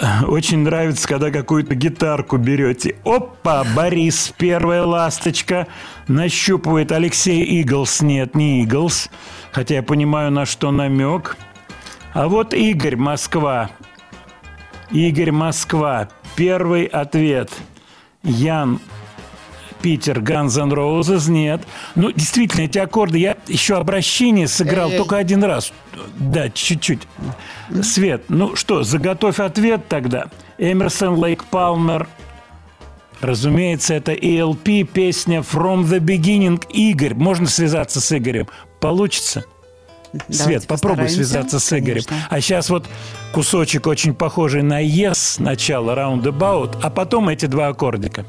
очень 0.26 0.58
нравится, 0.58 1.06
когда 1.06 1.30
какую-то 1.30 1.74
гитарку 1.74 2.36
берете. 2.36 2.96
Опа, 3.04 3.64
Борис, 3.74 4.32
первая 4.36 4.84
ласточка. 4.84 5.66
Нащупывает 6.08 6.92
Алексей 6.92 7.44
Иглс. 7.60 8.00
Нет, 8.00 8.34
не 8.34 8.62
Иглс. 8.62 9.10
Хотя 9.52 9.76
я 9.76 9.82
понимаю, 9.82 10.30
на 10.30 10.46
что 10.46 10.70
намек. 10.70 11.36
А 12.12 12.28
вот 12.28 12.54
Игорь, 12.54 12.96
Москва. 12.96 13.70
Игорь, 14.90 15.32
Москва. 15.32 16.08
Первый 16.34 16.84
ответ. 16.84 17.50
Ян, 18.22 18.80
Питер, 19.82 20.18
Guns 20.20 20.60
N' 20.60 20.72
Roses, 20.72 21.30
нет. 21.30 21.62
Ну, 21.94 22.12
действительно, 22.12 22.62
эти 22.62 22.78
аккорды, 22.78 23.18
я 23.18 23.36
еще 23.46 23.76
обращение 23.76 24.48
сыграл 24.48 24.88
Эй-эй. 24.88 24.98
только 24.98 25.16
один 25.16 25.44
раз. 25.44 25.72
Да, 26.18 26.50
чуть-чуть. 26.50 27.00
Свет, 27.82 28.24
ну 28.28 28.56
что, 28.56 28.82
заготовь 28.82 29.40
ответ 29.40 29.88
тогда. 29.88 30.26
Эмерсон, 30.58 31.18
Лейк 31.18 31.44
Палмер. 31.44 32.08
Разумеется, 33.20 33.94
это 33.94 34.12
ELP, 34.12 34.84
песня 34.84 35.40
From 35.40 35.84
the 35.84 35.98
Beginning. 35.98 36.62
Игорь, 36.70 37.14
можно 37.14 37.46
связаться 37.46 38.00
с 38.00 38.16
Игорем? 38.16 38.48
Получится? 38.80 39.44
Свет, 40.28 40.66
попробуй 40.66 41.08
связаться 41.08 41.60
с 41.60 41.72
Игорем. 41.78 42.02
Конечно. 42.02 42.26
А 42.30 42.40
сейчас 42.40 42.70
вот 42.70 42.88
кусочек 43.32 43.86
очень 43.86 44.14
похожий 44.14 44.62
на 44.62 44.82
Yes, 44.84 45.40
начало 45.40 45.94
Roundabout, 45.94 46.78
а 46.82 46.90
потом 46.90 47.28
эти 47.28 47.46
два 47.46 47.68
аккордика. 47.68 48.24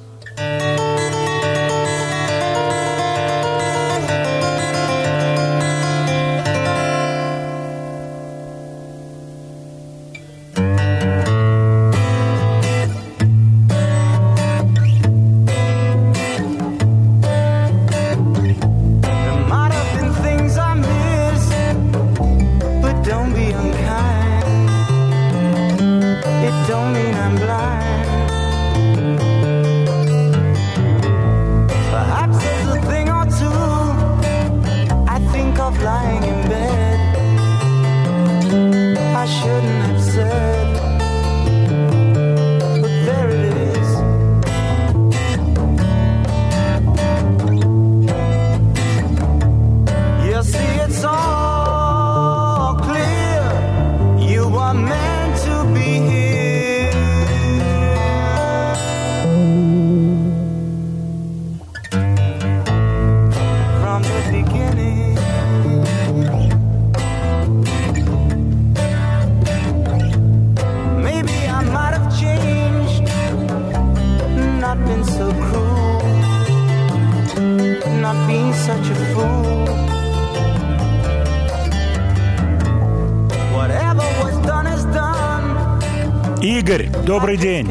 Игорь, 86.41 86.89
добрый 87.05 87.38
день. 87.38 87.69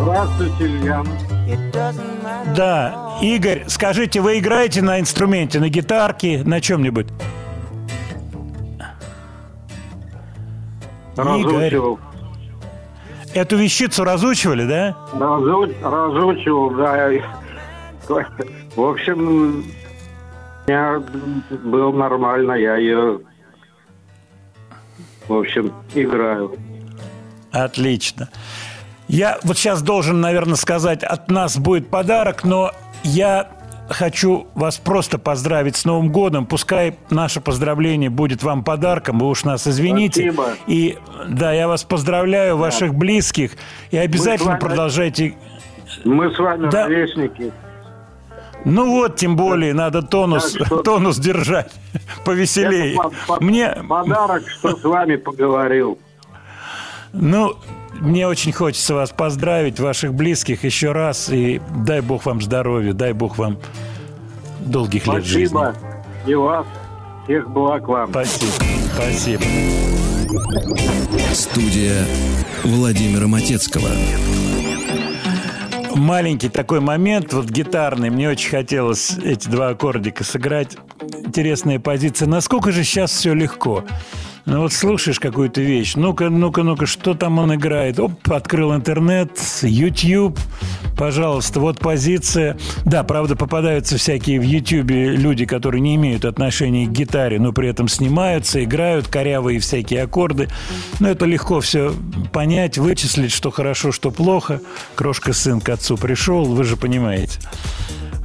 Здравствуйте, 0.00 0.66
Илья. 0.66 1.04
Да, 2.56 3.18
Игорь, 3.20 3.64
скажите, 3.68 4.20
вы 4.20 4.38
играете 4.38 4.82
на 4.82 4.98
инструменте, 5.00 5.60
на 5.60 5.68
гитарке, 5.68 6.42
на 6.44 6.60
чем-нибудь? 6.60 7.08
Разучивал. 11.16 11.98
Эту 13.34 13.56
вещицу 13.56 14.04
разучивали, 14.04 14.66
да? 14.66 14.96
Разу- 15.12 15.72
Разучивал, 15.82 16.70
да. 16.70 17.10
В 18.74 18.80
общем, 18.80 19.28
у 19.28 20.70
меня 20.70 21.02
был 21.64 21.92
нормально, 21.92 22.52
я 22.54 22.76
ее, 22.76 23.20
в 25.28 25.34
общем, 25.34 25.72
играю. 25.94 26.56
Отлично. 27.52 28.28
Я 29.08 29.38
вот 29.42 29.58
сейчас 29.58 29.82
должен, 29.82 30.20
наверное, 30.20 30.54
сказать, 30.56 31.02
от 31.02 31.30
нас 31.30 31.56
будет 31.58 31.90
подарок, 31.90 32.44
но 32.44 32.72
я 33.02 33.48
хочу 33.88 34.46
вас 34.54 34.76
просто 34.78 35.18
поздравить 35.18 35.74
с 35.74 35.84
Новым 35.84 36.12
годом. 36.12 36.46
Пускай 36.46 36.96
наше 37.10 37.40
поздравление 37.40 38.08
будет 38.08 38.44
вам 38.44 38.62
подарком, 38.62 39.18
вы 39.18 39.26
уж 39.28 39.42
нас 39.42 39.66
извините. 39.66 40.30
Спасибо. 40.32 40.56
И 40.68 40.96
да, 41.28 41.52
я 41.52 41.66
вас 41.66 41.82
поздравляю, 41.82 42.56
ваших 42.56 42.94
близких, 42.94 43.52
и 43.90 43.96
обязательно 43.96 44.52
вами- 44.52 44.60
продолжайте. 44.60 45.34
Мы 46.04 46.32
с 46.32 46.38
вами 46.38 46.70
Да. 46.70 46.84
ровесники. 46.86 47.52
Ну 48.64 48.90
вот, 48.92 49.16
тем 49.16 49.34
более, 49.36 49.72
надо 49.74 50.02
тонус, 50.02 50.52
Так 50.52 50.66
что- 50.66 50.82
тонус 50.82 51.16
держать 51.18 51.72
повеселее. 52.24 52.94
Это 52.94 53.42
Мне, 53.42 53.74
Подарок, 53.88 54.48
что 54.48 54.76
с 54.76 54.84
вами 54.84 55.16
поговорил. 55.16 55.98
Ну, 57.12 57.56
мне 58.00 58.26
очень 58.26 58.52
хочется 58.52 58.94
вас 58.94 59.10
поздравить, 59.10 59.80
ваших 59.80 60.14
близких 60.14 60.64
еще 60.64 60.92
раз. 60.92 61.28
И 61.28 61.60
дай 61.84 62.00
Бог 62.00 62.26
вам 62.26 62.40
здоровья, 62.40 62.92
дай 62.92 63.12
Бог 63.12 63.38
вам 63.38 63.58
долгих 64.60 65.06
лет 65.06 65.24
жизни. 65.24 65.46
Спасибо. 65.46 65.74
И 66.26 66.34
вас. 66.34 66.66
Всех 67.24 67.50
благ 67.50 67.88
вам. 67.88 68.10
Спасибо. 68.10 68.52
Спасибо. 68.94 69.42
Студия 71.32 72.04
Владимира 72.64 73.26
Матецкого. 73.26 73.88
Маленький 75.94 76.48
такой 76.48 76.80
момент, 76.80 77.32
вот 77.32 77.46
гитарный. 77.46 78.10
Мне 78.10 78.30
очень 78.30 78.50
хотелось 78.50 79.18
эти 79.18 79.48
два 79.48 79.70
аккордика 79.70 80.24
сыграть. 80.24 80.76
Интересная 81.24 81.80
позиция. 81.80 82.28
Насколько 82.28 82.72
же 82.72 82.84
сейчас 82.84 83.10
все 83.10 83.34
легко? 83.34 83.84
Ну 84.50 84.62
вот 84.62 84.72
слушаешь 84.72 85.20
какую-то 85.20 85.60
вещь, 85.60 85.94
ну-ка, 85.94 86.28
ну-ка, 86.28 86.64
ну-ка, 86.64 86.84
что 86.84 87.14
там 87.14 87.38
он 87.38 87.54
играет? 87.54 88.00
Оп, 88.00 88.14
открыл 88.32 88.74
интернет, 88.74 89.30
YouTube, 89.62 90.36
пожалуйста, 90.98 91.60
вот 91.60 91.78
позиция. 91.78 92.58
Да, 92.84 93.04
правда, 93.04 93.36
попадаются 93.36 93.96
всякие 93.96 94.40
в 94.40 94.42
YouTube 94.42 94.90
люди, 94.90 95.46
которые 95.46 95.80
не 95.80 95.94
имеют 95.94 96.24
отношения 96.24 96.88
к 96.88 96.90
гитаре, 96.90 97.38
но 97.38 97.52
при 97.52 97.68
этом 97.68 97.86
снимаются, 97.86 98.64
играют 98.64 99.06
корявые 99.06 99.60
всякие 99.60 100.02
аккорды. 100.02 100.48
Но 100.98 101.08
это 101.08 101.26
легко 101.26 101.60
все 101.60 101.94
понять, 102.32 102.76
вычислить, 102.76 103.30
что 103.30 103.52
хорошо, 103.52 103.92
что 103.92 104.10
плохо. 104.10 104.60
Крошка 104.96 105.32
сын 105.32 105.60
к 105.60 105.68
отцу 105.68 105.96
пришел, 105.96 106.44
вы 106.44 106.64
же 106.64 106.76
понимаете. 106.76 107.38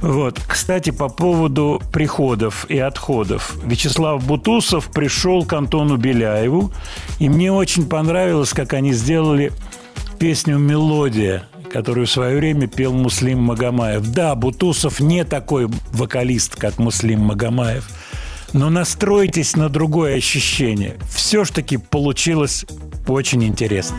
Вот. 0.00 0.40
Кстати, 0.46 0.90
по 0.90 1.08
поводу 1.08 1.80
приходов 1.92 2.66
и 2.68 2.78
отходов. 2.78 3.56
Вячеслав 3.64 4.24
Бутусов 4.24 4.90
пришел 4.90 5.44
к 5.44 5.52
Антону 5.52 5.96
Беляеву, 5.96 6.70
и 7.18 7.28
мне 7.28 7.52
очень 7.52 7.86
понравилось, 7.86 8.52
как 8.52 8.74
они 8.74 8.92
сделали 8.92 9.52
песню 10.18 10.58
«Мелодия», 10.58 11.48
которую 11.72 12.06
в 12.06 12.10
свое 12.10 12.36
время 12.36 12.68
пел 12.68 12.92
Муслим 12.92 13.40
Магомаев. 13.40 14.06
Да, 14.12 14.34
Бутусов 14.34 15.00
не 15.00 15.24
такой 15.24 15.68
вокалист, 15.92 16.56
как 16.56 16.78
Муслим 16.78 17.20
Магомаев, 17.20 17.88
но 18.52 18.70
настройтесь 18.70 19.56
на 19.56 19.68
другое 19.68 20.16
ощущение. 20.16 20.96
Все 21.14 21.44
ж 21.44 21.50
таки 21.50 21.76
получилось 21.76 22.64
очень 23.08 23.44
интересно. 23.44 23.96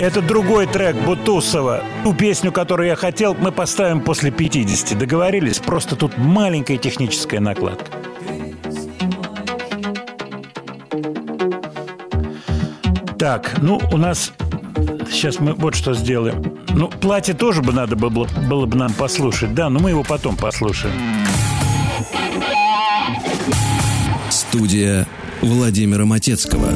Это 0.00 0.22
другой 0.22 0.66
трек 0.66 0.96
Бутусова. 0.96 1.84
Ту 2.04 2.14
песню, 2.14 2.52
которую 2.52 2.88
я 2.88 2.96
хотел, 2.96 3.34
мы 3.34 3.52
поставим 3.52 4.00
после 4.00 4.30
50. 4.30 4.96
Договорились? 4.96 5.58
Просто 5.58 5.94
тут 5.94 6.16
маленькая 6.16 6.78
техническая 6.78 7.38
накладка. 7.38 7.84
Так, 13.18 13.56
ну, 13.60 13.78
у 13.92 13.98
нас... 13.98 14.32
Сейчас 15.10 15.38
мы 15.38 15.52
вот 15.52 15.74
что 15.74 15.92
сделаем. 15.92 16.58
Ну, 16.70 16.88
платье 16.88 17.34
тоже 17.34 17.60
бы 17.60 17.74
надо 17.74 17.94
было, 17.94 18.26
было 18.48 18.64
бы 18.64 18.78
нам 18.78 18.94
послушать, 18.94 19.54
да, 19.54 19.68
но 19.68 19.80
мы 19.80 19.90
его 19.90 20.02
потом 20.02 20.34
послушаем. 20.34 20.94
Студия 24.30 25.06
Владимира 25.42 26.06
Матецкого. 26.06 26.70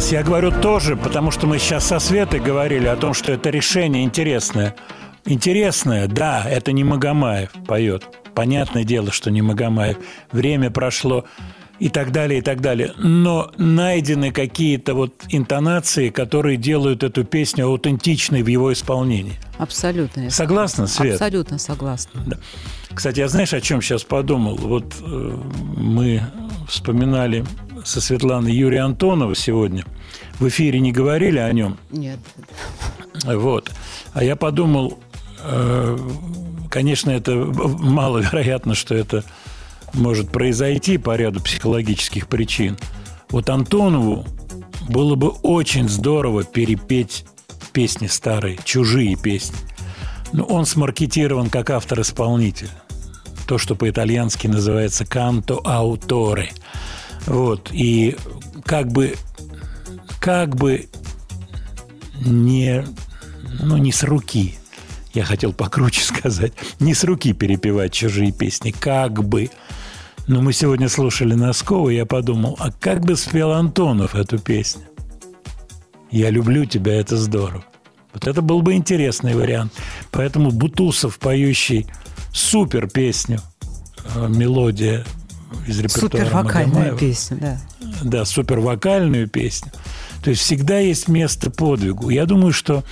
Понравилось. 0.00 0.12
Я 0.12 0.22
говорю 0.22 0.50
тоже, 0.50 0.96
потому 0.96 1.30
что 1.30 1.46
мы 1.46 1.58
сейчас 1.58 1.86
со 1.86 1.98
Светой 1.98 2.40
говорили 2.40 2.86
о 2.86 2.96
том, 2.96 3.14
что 3.14 3.32
это 3.32 3.50
решение 3.50 4.04
интересное. 4.04 4.74
Интересное, 5.26 6.06
да, 6.06 6.44
это 6.48 6.72
не 6.72 6.84
Магомаев 6.84 7.50
поет. 7.66 8.04
Понятное 8.34 8.84
дело, 8.84 9.12
что 9.12 9.30
не 9.30 9.42
Магомаев. 9.42 9.98
Время 10.32 10.70
прошло 10.70 11.24
и 11.78 11.88
так 11.88 12.12
далее, 12.12 12.38
и 12.38 12.42
так 12.42 12.60
далее. 12.60 12.92
Но 12.98 13.50
найдены 13.58 14.32
какие-то 14.32 14.94
вот 14.94 15.12
интонации, 15.28 16.10
которые 16.10 16.56
делают 16.56 17.02
эту 17.02 17.24
песню 17.24 17.66
аутентичной 17.66 18.42
в 18.42 18.48
его 18.48 18.72
исполнении. 18.72 19.34
Абсолютно. 19.58 20.30
Согласна, 20.30 20.86
Свет? 20.86 21.14
Абсолютно 21.14 21.58
согласна. 21.58 22.22
Да. 22.26 22.36
Кстати, 22.94 23.20
я 23.20 23.28
знаешь, 23.28 23.52
о 23.52 23.60
чем 23.60 23.82
сейчас 23.82 24.04
подумал? 24.04 24.56
Вот 24.56 24.94
э, 25.00 25.36
мы 25.76 26.22
вспоминали 26.68 27.44
со 27.84 28.00
Светланой 28.00 28.52
Юрия 28.52 28.80
Антонова 28.80 29.34
сегодня. 29.34 29.84
В 30.40 30.48
эфире 30.48 30.80
не 30.80 30.90
говорили 30.90 31.38
о 31.38 31.52
нем. 31.52 31.76
Нет. 31.90 32.18
Вот. 33.24 33.70
А 34.14 34.24
я 34.24 34.36
подумал, 34.36 34.98
э, 35.44 35.98
конечно, 36.70 37.10
это 37.10 37.34
маловероятно, 37.34 38.74
что 38.74 38.94
это 38.94 39.22
может 39.92 40.30
произойти 40.30 40.96
по 40.96 41.14
ряду 41.14 41.40
психологических 41.40 42.26
причин. 42.26 42.78
Вот 43.28 43.50
Антонову 43.50 44.24
было 44.88 45.14
бы 45.14 45.28
очень 45.28 45.88
здорово 45.88 46.44
перепеть 46.44 47.24
песни 47.72 48.06
старые, 48.06 48.58
чужие 48.64 49.16
песни. 49.16 49.58
Но 50.32 50.44
он 50.44 50.64
смаркетирован 50.64 51.50
как 51.50 51.70
автор-исполнитель. 51.70 52.70
То, 53.46 53.58
что 53.58 53.74
по-итальянски 53.74 54.46
называется 54.46 55.04
«canto 55.04 55.62
autore». 55.64 56.48
Вот. 57.26 57.68
И 57.72 58.16
как 58.64 58.88
бы, 58.88 59.16
как 60.20 60.54
бы 60.54 60.88
не, 62.20 62.84
ну, 63.60 63.78
не 63.78 63.90
с 63.90 64.04
руки, 64.04 64.56
я 65.14 65.24
хотел 65.24 65.52
покруче 65.52 66.02
сказать, 66.04 66.52
не 66.78 66.94
с 66.94 67.02
руки 67.04 67.32
перепевать 67.32 67.92
чужие 67.92 68.30
песни, 68.30 68.70
как 68.70 69.24
бы. 69.24 69.50
Но 70.28 70.42
мы 70.42 70.52
сегодня 70.52 70.88
слушали 70.88 71.34
Носкова, 71.34 71.90
и 71.90 71.96
я 71.96 72.06
подумал, 72.06 72.56
а 72.60 72.70
как 72.70 73.00
бы 73.00 73.16
спел 73.16 73.50
Антонов 73.52 74.14
эту 74.14 74.38
песню? 74.38 74.82
«Я 76.10 76.30
люблю 76.30 76.64
тебя, 76.64 76.94
это 76.94 77.16
здорово». 77.16 77.64
Вот 78.12 78.26
это 78.26 78.42
был 78.42 78.62
бы 78.62 78.74
интересный 78.74 79.34
вариант. 79.34 79.72
Поэтому 80.10 80.50
Бутусов, 80.50 81.18
поющий 81.18 81.86
супер 82.32 82.88
песню, 82.88 83.40
э, 84.16 84.28
мелодия 84.28 85.04
из 85.66 85.78
репертуара 85.78 86.24
Супервокальная 86.24 86.66
Магомаева. 86.66 86.98
песня, 86.98 87.36
да. 87.40 87.60
Да, 88.02 88.24
супервокальную 88.24 89.28
песню. 89.28 89.70
То 90.22 90.30
есть 90.30 90.42
всегда 90.42 90.78
есть 90.78 91.08
место 91.08 91.50
подвигу. 91.50 92.10
Я 92.10 92.26
думаю, 92.26 92.52
что 92.52 92.84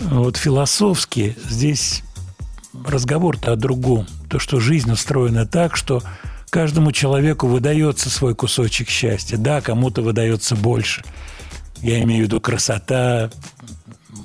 э, 0.00 0.04
вот 0.08 0.36
философски 0.36 1.36
здесь 1.48 2.02
разговор-то 2.84 3.52
о 3.52 3.56
другом. 3.56 4.06
То, 4.28 4.38
что 4.38 4.60
жизнь 4.60 4.90
устроена 4.90 5.46
так, 5.46 5.76
что 5.76 6.02
каждому 6.50 6.92
человеку 6.92 7.46
выдается 7.46 8.10
свой 8.10 8.34
кусочек 8.34 8.88
счастья. 8.88 9.36
Да, 9.36 9.60
кому-то 9.60 10.02
выдается 10.02 10.56
больше. 10.56 11.04
Я 11.80 12.02
имею 12.02 12.24
в 12.24 12.26
виду 12.26 12.40
красота, 12.40 13.30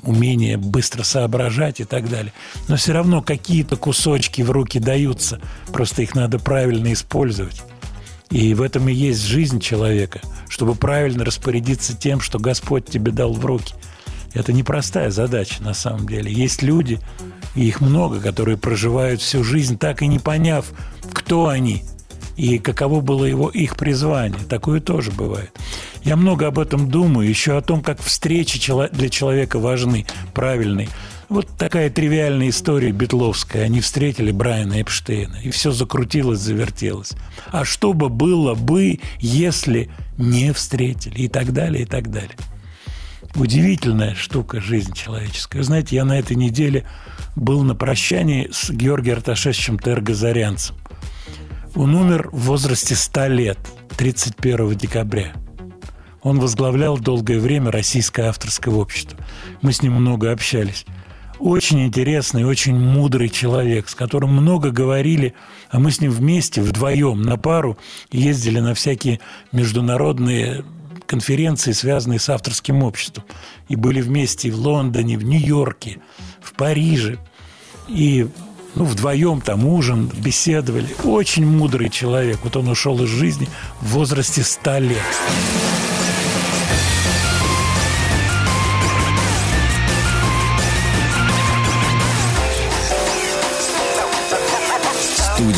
умение 0.04 0.58
быстро 0.58 1.04
соображать 1.04 1.80
и 1.80 1.86
так 1.86 2.10
далее. 2.10 2.34
Но 2.68 2.76
все 2.76 2.94
равно 2.94 3.22
какие-то 3.22 3.78
кусочки 3.78 4.42
в 4.42 4.52
руки 4.52 4.80
даются. 4.80 5.40
Просто 5.72 6.02
их 6.02 6.16
надо 6.16 6.40
правильно 6.40 6.92
использовать. 6.94 7.64
И 8.30 8.54
в 8.54 8.62
этом 8.62 8.90
и 8.90 8.94
есть 8.94 9.22
жизнь 9.22 9.60
человека, 9.60 10.22
чтобы 10.50 10.76
правильно 10.76 11.24
распорядиться 11.24 11.96
тем, 11.96 12.20
что 12.20 12.40
Господь 12.40 12.86
тебе 12.86 13.12
дал 13.12 13.34
в 13.34 13.46
руки. 13.46 13.74
Это 14.34 14.52
непростая 14.52 15.12
задача 15.12 15.64
на 15.64 15.74
самом 15.74 16.08
деле. 16.08 16.32
Есть 16.32 16.62
люди, 16.62 17.00
и 17.56 17.66
их 17.66 17.82
много, 17.82 18.20
которые 18.20 18.58
проживают 18.58 19.22
всю 19.22 19.44
жизнь, 19.44 19.78
так 19.78 20.02
и 20.02 20.08
не 20.08 20.20
поняв, 20.20 20.66
кто 21.14 21.48
они 21.48 21.84
и 22.36 22.58
каково 22.60 23.00
было 23.02 23.26
его, 23.26 23.50
их 23.50 23.78
призвание. 23.78 24.44
Такое 24.50 24.82
тоже 24.82 25.12
бывает. 25.12 25.52
Я 26.04 26.16
много 26.16 26.48
об 26.48 26.60
этом 26.60 26.90
думаю, 26.90 27.28
еще 27.28 27.58
о 27.58 27.62
том, 27.62 27.82
как 27.82 28.02
встречи 28.02 28.60
для 28.92 29.10
человека 29.10 29.58
важны, 29.58 30.06
правильные. 30.34 30.90
Вот 31.28 31.48
такая 31.58 31.90
тривиальная 31.90 32.50
история 32.50 32.92
битловская. 32.92 33.64
Они 33.64 33.82
встретили 33.82 34.32
Брайана 34.32 34.82
Эпштейна, 34.82 35.38
и 35.44 35.50
все 35.50 35.72
закрутилось, 35.72 36.40
завертелось. 36.40 37.14
А 37.52 37.66
что 37.66 37.94
бы 37.94 38.10
было 38.10 38.54
бы, 38.54 39.00
если 39.20 39.90
не 40.18 40.54
встретили, 40.54 41.22
и 41.22 41.28
так 41.28 41.52
далее, 41.52 41.84
и 41.84 41.86
так 41.86 42.12
далее. 42.12 42.38
Удивительная 43.36 44.16
штука 44.16 44.62
жизнь 44.62 44.94
человеческая. 44.94 45.60
Вы 45.60 45.64
знаете, 45.66 45.96
я 45.96 46.06
на 46.06 46.18
этой 46.18 46.38
неделе 46.38 46.86
был 47.36 47.64
на 47.64 47.76
прощании 47.76 48.50
с 48.52 48.70
Георгием 48.70 49.18
Арташевичем 49.18 49.80
Тергазарянцем. 49.80 50.76
Он 51.76 51.96
умер 51.96 52.30
в 52.32 52.46
возрасте 52.46 52.96
100 52.96 53.28
лет, 53.28 53.60
31 53.98 54.76
декабря. 54.76 55.34
Он 56.22 56.40
возглавлял 56.40 56.98
долгое 56.98 57.40
время 57.40 57.72
Российское 57.72 58.30
авторское 58.30 58.74
общество. 58.74 59.20
Мы 59.62 59.74
с 59.74 59.82
ним 59.82 59.94
много 59.94 60.32
общались. 60.32 60.86
Очень 61.40 61.86
интересный, 61.86 62.46
очень 62.46 62.76
мудрый 62.76 63.30
человек, 63.30 63.90
с 63.90 63.96
которым 63.96 64.32
много 64.32 64.72
говорили, 64.72 65.34
а 65.70 65.80
мы 65.80 65.92
с 65.92 66.00
ним 66.00 66.12
вместе, 66.12 66.62
вдвоем, 66.62 67.22
на 67.22 67.38
пару 67.38 67.78
ездили 68.12 68.60
на 68.60 68.74
всякие 68.74 69.20
международные 69.52 70.64
конференции, 71.06 71.72
связанные 71.72 72.20
с 72.20 72.30
авторским 72.30 72.84
обществом. 72.84 73.26
И 73.68 73.76
были 73.76 74.02
вместе 74.02 74.50
в 74.50 74.56
Лондоне, 74.56 75.18
в 75.18 75.24
Нью-Йорке, 75.24 76.00
в 76.42 76.54
Париже. 76.54 77.18
И 77.88 78.28
ну, 78.76 78.86
вдвоем 78.86 79.42
там 79.42 79.66
ужин, 79.66 80.12
беседовали. 80.18 80.88
Очень 81.04 81.46
мудрый 81.46 81.90
человек. 81.90 82.40
Вот 82.44 82.56
он 82.56 82.68
ушел 82.70 83.02
из 83.04 83.10
жизни 83.10 83.48
в 83.82 83.94
возрасте 83.94 84.44
100 84.44 84.78
лет. 84.80 86.05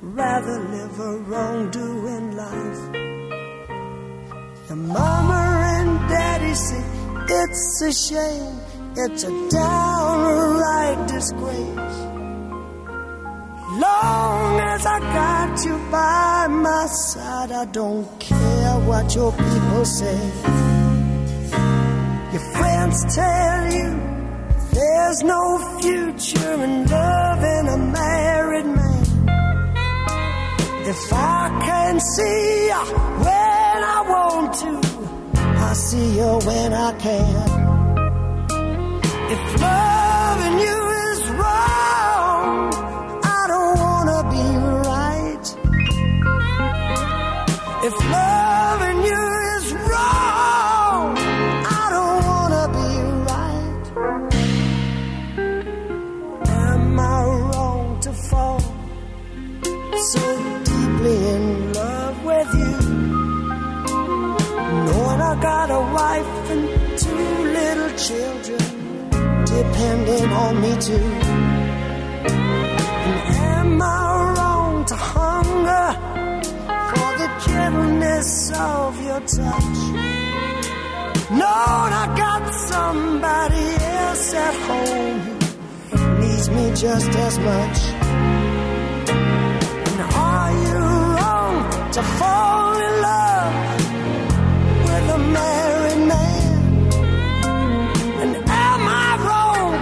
Rather 0.00 0.58
live 0.58 1.00
a 1.00 1.16
wrongdoing 1.18 2.36
life. 2.36 2.82
The 4.68 4.76
mama 4.76 5.40
and 5.76 6.08
daddy 6.08 6.54
say 6.54 6.84
it's 7.28 7.82
a 7.82 7.92
shame, 7.92 8.60
it's 8.96 9.24
a 9.24 9.48
downright 9.50 11.08
disgrace. 11.08 11.98
Long 13.78 14.60
as 14.60 14.84
I 14.84 14.98
got 15.00 15.64
you 15.64 15.78
by 15.90 16.46
my 16.48 16.86
side, 16.86 17.52
I 17.52 17.64
don't 17.66 18.06
care 18.20 18.74
what 18.80 19.14
your 19.14 19.32
people 19.32 19.84
say. 19.84 20.20
Your 22.32 22.44
friends 22.52 23.14
tell 23.14 23.72
you 23.72 24.12
there's 24.72 25.22
no 25.22 25.78
future 25.80 26.54
in 26.64 26.86
loving 26.86 27.68
a 27.68 27.76
married 27.92 28.66
man. 28.66 28.81
If 30.84 31.12
I 31.12 31.60
can 31.64 32.00
see 32.00 32.66
you 32.66 32.84
when 33.24 33.78
I 33.96 34.04
want 34.12 34.52
to, 34.62 34.72
I 35.40 35.72
see 35.74 36.16
you 36.18 36.40
when 36.44 36.72
I 36.72 36.92
can. 36.98 37.48
If 39.30 39.60
loving 39.60 40.58
you 40.58 40.81
children 68.08 68.58
depending 69.44 70.28
on 70.32 70.60
me 70.60 70.72
too. 70.80 71.10
And 73.06 73.18
am 73.54 73.80
I 73.80 74.34
wrong 74.34 74.84
to 74.86 74.96
hunger 74.96 75.88
for 76.90 77.10
the 77.22 77.28
gentleness 77.46 78.50
of 78.56 79.00
your 79.06 79.20
touch? 79.20 79.78
Knowing 81.30 81.92
I 82.02 82.06
got 82.24 82.42
somebody 82.72 83.66
else 84.00 84.34
at 84.34 84.54
home 84.68 85.20
who 85.90 86.20
needs 86.22 86.50
me 86.50 86.64
just 86.74 87.10
as 87.26 87.38
much. 87.38 87.78
And 89.88 90.00
are 90.28 90.52
you 90.66 90.78
wrong 91.14 91.56
to 91.96 92.02
fall 92.18 92.74
in 92.88 92.94
love 93.10 93.54
with 94.86 95.14
a 95.14 95.18
man? 95.18 95.61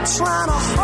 Trying 0.06 0.48
to 0.48 0.79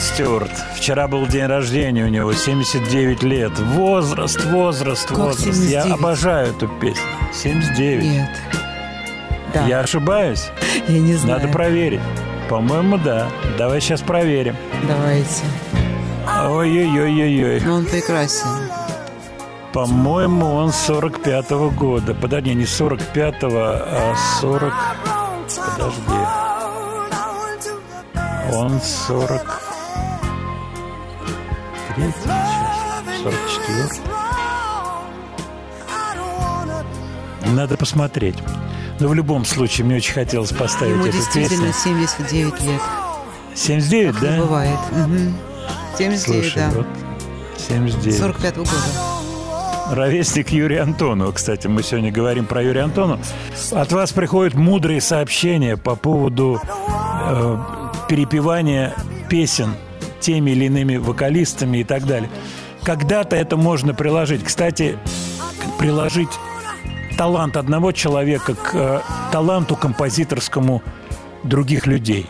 Род 0.00 0.06
Стюарт. 0.06 0.50
Вчера 0.76 1.08
был 1.08 1.26
день 1.26 1.44
рождения 1.46 2.04
у 2.04 2.08
него, 2.08 2.32
79 2.32 3.22
лет. 3.22 3.58
Возраст, 3.58 4.42
возраст, 4.46 5.06
Как 5.06 5.18
возраст. 5.18 5.44
79? 5.44 5.84
Я 5.84 5.94
обожаю 5.94 6.48
эту 6.48 6.68
песню. 6.68 7.02
79. 7.34 8.04
Нет. 8.04 8.28
Да. 9.52 9.66
Я 9.66 9.80
ошибаюсь? 9.80 10.48
Я 10.88 11.00
не 11.00 11.14
знаю. 11.14 11.40
Надо 11.40 11.52
проверить. 11.52 12.00
По-моему, 12.48 12.96
да. 12.96 13.28
Давай 13.58 13.80
сейчас 13.80 14.00
проверим. 14.00 14.56
Давайте. 14.88 15.44
Ой-ой-ой-ой-ой. 16.46 17.60
Ну, 17.60 17.74
он 17.74 17.84
прекрасен. 17.84 18.46
По-моему, 19.74 20.46
он 20.46 20.70
45-го 20.70 21.70
года. 21.70 22.14
Подожди, 22.14 22.54
не 22.54 22.64
45-го, 22.64 23.50
а 23.52 24.14
40... 24.40 24.72
Подожди. 25.76 26.20
Он 28.52 28.80
40... 28.80 29.69
Третий, 32.00 32.14
сейчас, 32.24 34.00
44 37.38 37.54
Надо 37.54 37.76
посмотреть. 37.76 38.36
Но 39.00 39.08
в 39.08 39.14
любом 39.14 39.44
случае, 39.44 39.86
мне 39.86 39.96
очень 39.96 40.14
хотелось 40.14 40.52
поставить 40.52 40.94
Ему 40.94 41.06
эту 41.06 41.16
действительно 41.16 41.66
песню. 41.68 42.06
79 42.08 42.62
лет. 42.62 42.80
79, 43.54 44.12
Как 44.14 44.22
да? 44.22 44.34
не 44.36 44.40
бывает. 44.40 44.78
Мгм. 44.92 45.36
79, 45.98 46.22
Слушай, 46.52 46.70
да. 46.70 46.70
вот 46.76 46.86
79. 47.58 48.18
45 48.18 48.56
года. 48.56 48.70
Ровесник 49.90 50.50
Юрия 50.50 50.82
Антонова. 50.82 51.32
Кстати, 51.32 51.66
мы 51.66 51.82
сегодня 51.82 52.12
говорим 52.12 52.46
про 52.46 52.62
Юрия 52.62 52.82
Антонова. 52.82 53.20
От 53.72 53.92
вас 53.92 54.12
приходят 54.12 54.54
мудрые 54.54 55.00
сообщения 55.00 55.76
по 55.76 55.96
поводу 55.96 56.60
э, 57.26 57.56
перепевания 58.08 58.94
песен 59.28 59.74
теми 60.20 60.52
или 60.52 60.66
иными 60.66 60.96
вокалистами 60.96 61.78
и 61.78 61.84
так 61.84 62.06
далее. 62.06 62.30
когда-то 62.82 63.36
это 63.36 63.56
можно 63.56 63.94
приложить. 63.94 64.44
Кстати, 64.44 64.98
приложить 65.78 66.30
талант 67.16 67.56
одного 67.56 67.92
человека 67.92 68.54
к 68.54 68.70
э, 68.74 69.00
таланту 69.32 69.76
композиторскому 69.76 70.82
других 71.42 71.86
людей. 71.86 72.26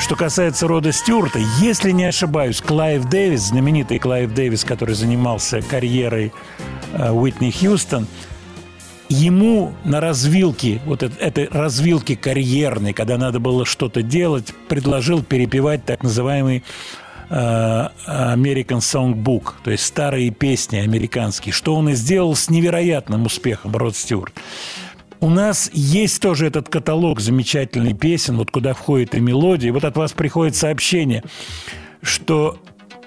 Что 0.00 0.16
касается 0.16 0.68
Рода 0.68 0.92
Стюарта, 0.92 1.40
если 1.60 1.90
не 1.90 2.04
ошибаюсь, 2.04 2.60
Клайв 2.60 3.04
Дэвис, 3.06 3.48
знаменитый 3.48 3.98
Клайв 3.98 4.32
Дэвис, 4.32 4.64
который 4.64 4.94
занимался 4.94 5.62
карьерой 5.62 6.32
э, 6.92 7.10
Уитни 7.10 7.50
Хьюстон, 7.50 8.06
ему 9.08 9.72
на 9.84 10.00
развилке, 10.00 10.80
вот 10.86 11.02
эт- 11.02 11.18
этой 11.18 11.48
развилке 11.48 12.16
карьерной, 12.16 12.92
когда 12.92 13.18
надо 13.18 13.40
было 13.40 13.64
что-то 13.64 14.02
делать, 14.02 14.54
предложил 14.68 15.22
перепевать 15.22 15.84
так 15.84 16.02
называемый 16.02 16.64
э, 17.30 17.34
American 17.34 18.78
Songbook, 18.78 19.54
то 19.62 19.70
есть 19.70 19.84
старые 19.84 20.30
песни 20.30 20.78
американские, 20.78 21.52
что 21.52 21.74
он 21.74 21.88
и 21.88 21.94
сделал 21.94 22.34
с 22.34 22.50
невероятным 22.50 23.26
успехом, 23.26 23.76
Род 23.76 23.96
Стюарт. 23.96 24.34
У 25.20 25.30
нас 25.30 25.70
есть 25.72 26.20
тоже 26.20 26.46
этот 26.46 26.68
каталог 26.68 27.20
замечательных 27.20 27.98
песен, 27.98 28.36
вот 28.36 28.50
куда 28.50 28.74
входит 28.74 29.14
и 29.14 29.20
мелодия. 29.20 29.68
И 29.68 29.72
вот 29.72 29.84
от 29.84 29.96
вас 29.96 30.12
приходит 30.12 30.54
сообщение, 30.54 31.22
что 32.02 32.58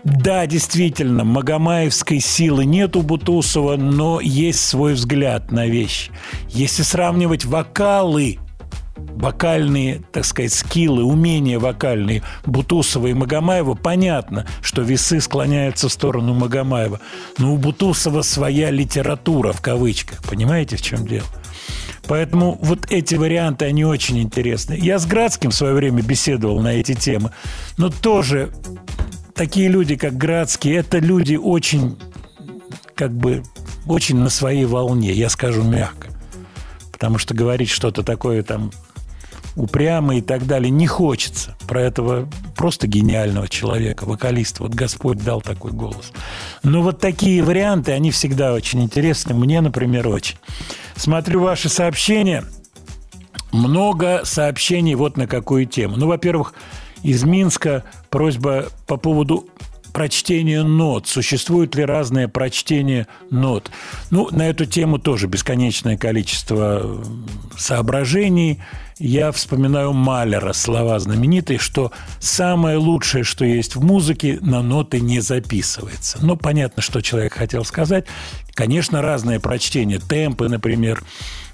да, 0.03 0.45
действительно, 0.45 1.23
магомаевской 1.23 2.19
силы 2.19 2.65
нет 2.65 2.95
у 2.95 3.01
Бутусова, 3.01 3.75
но 3.75 4.19
есть 4.21 4.59
свой 4.59 4.93
взгляд 4.93 5.51
на 5.51 5.67
вещи. 5.67 6.11
Если 6.49 6.83
сравнивать 6.83 7.45
вокалы, 7.45 8.39
вокальные, 8.95 10.01
так 10.11 10.25
сказать, 10.25 10.53
скиллы, 10.53 11.03
умения 11.03 11.59
вокальные 11.59 12.23
Бутусова 12.45 13.07
и 13.07 13.13
Магомаева, 13.13 13.75
понятно, 13.75 14.45
что 14.61 14.81
весы 14.81 15.19
склоняются 15.19 15.89
в 15.89 15.93
сторону 15.93 16.33
Магомаева. 16.33 16.99
Но 17.37 17.53
у 17.53 17.57
Бутусова 17.57 18.21
своя 18.21 18.71
литература, 18.71 19.53
в 19.53 19.61
кавычках. 19.61 20.23
Понимаете, 20.23 20.77
в 20.77 20.81
чем 20.81 21.07
дело? 21.07 21.27
Поэтому 22.07 22.57
вот 22.61 22.89
эти 22.89 23.15
варианты, 23.15 23.65
они 23.65 23.83
очень 23.83 24.19
интересны. 24.19 24.77
Я 24.79 24.97
с 24.97 25.05
Градским 25.05 25.51
в 25.51 25.55
свое 25.55 25.73
время 25.73 26.01
беседовал 26.01 26.61
на 26.61 26.69
эти 26.69 26.93
темы, 26.93 27.31
но 27.77 27.89
тоже 27.89 28.51
такие 29.37 29.69
люди, 29.69 29.95
как 29.95 30.17
Градский, 30.17 30.75
это 30.75 30.97
люди 30.97 31.35
очень, 31.35 31.97
как 32.95 33.11
бы, 33.11 33.43
очень 33.85 34.17
на 34.17 34.29
своей 34.29 34.65
волне, 34.65 35.13
я 35.13 35.29
скажу 35.29 35.63
мягко. 35.63 36.07
Потому 36.91 37.19
что 37.19 37.33
говорить 37.33 37.69
что-то 37.69 38.03
такое 38.03 38.41
там 38.43 38.71
упрямое 39.55 40.17
и 40.17 40.21
так 40.21 40.45
далее 40.45 40.69
не 40.69 40.87
хочется. 40.87 41.55
Про 41.67 41.81
этого 41.81 42.27
просто 42.55 42.87
гениального 42.87 43.47
человека, 43.47 44.05
вокалиста. 44.05 44.63
Вот 44.63 44.73
Господь 44.73 45.23
дал 45.23 45.41
такой 45.41 45.71
голос. 45.71 46.11
Но 46.63 46.81
вот 46.81 46.99
такие 46.99 47.43
варианты, 47.43 47.91
они 47.91 48.11
всегда 48.11 48.53
очень 48.53 48.83
интересны. 48.83 49.33
Мне, 49.33 49.61
например, 49.61 50.07
очень. 50.07 50.37
Смотрю 50.95 51.41
ваши 51.41 51.69
сообщения. 51.69 52.43
Много 53.51 54.21
сообщений 54.25 54.95
вот 54.95 55.17
на 55.17 55.27
какую 55.27 55.65
тему. 55.65 55.95
Ну, 55.97 56.07
во-первых, 56.07 56.53
из 57.03 57.23
Минска 57.23 57.83
просьба 58.09 58.67
по 58.85 58.97
поводу 58.97 59.47
прочтения 59.97 60.61
нот. 60.61 61.07
Существует 61.07 61.73
ли 61.73 61.83
разное 61.83 62.27
прочтение 62.27 63.07
нот? 63.31 63.71
Ну, 64.11 64.27
на 64.29 64.47
эту 64.47 64.65
тему 64.65 64.99
тоже 64.99 65.25
бесконечное 65.25 65.97
количество 65.97 66.81
э, 66.83 67.03
соображений. 67.57 68.59
Я 68.99 69.31
вспоминаю 69.31 69.93
Малера, 69.93 70.53
слова 70.53 70.99
знаменитые, 70.99 71.57
что 71.57 71.91
самое 72.19 72.77
лучшее, 72.77 73.23
что 73.23 73.43
есть 73.43 73.75
в 73.75 73.83
музыке, 73.83 74.37
на 74.41 74.61
ноты 74.61 74.99
не 74.99 75.19
записывается. 75.19 76.19
Ну, 76.21 76.37
понятно, 76.37 76.83
что 76.83 77.01
человек 77.01 77.33
хотел 77.33 77.65
сказать. 77.65 78.05
Конечно, 78.53 79.01
разное 79.01 79.39
прочтение. 79.39 79.97
Темпы, 79.99 80.47
например. 80.47 81.03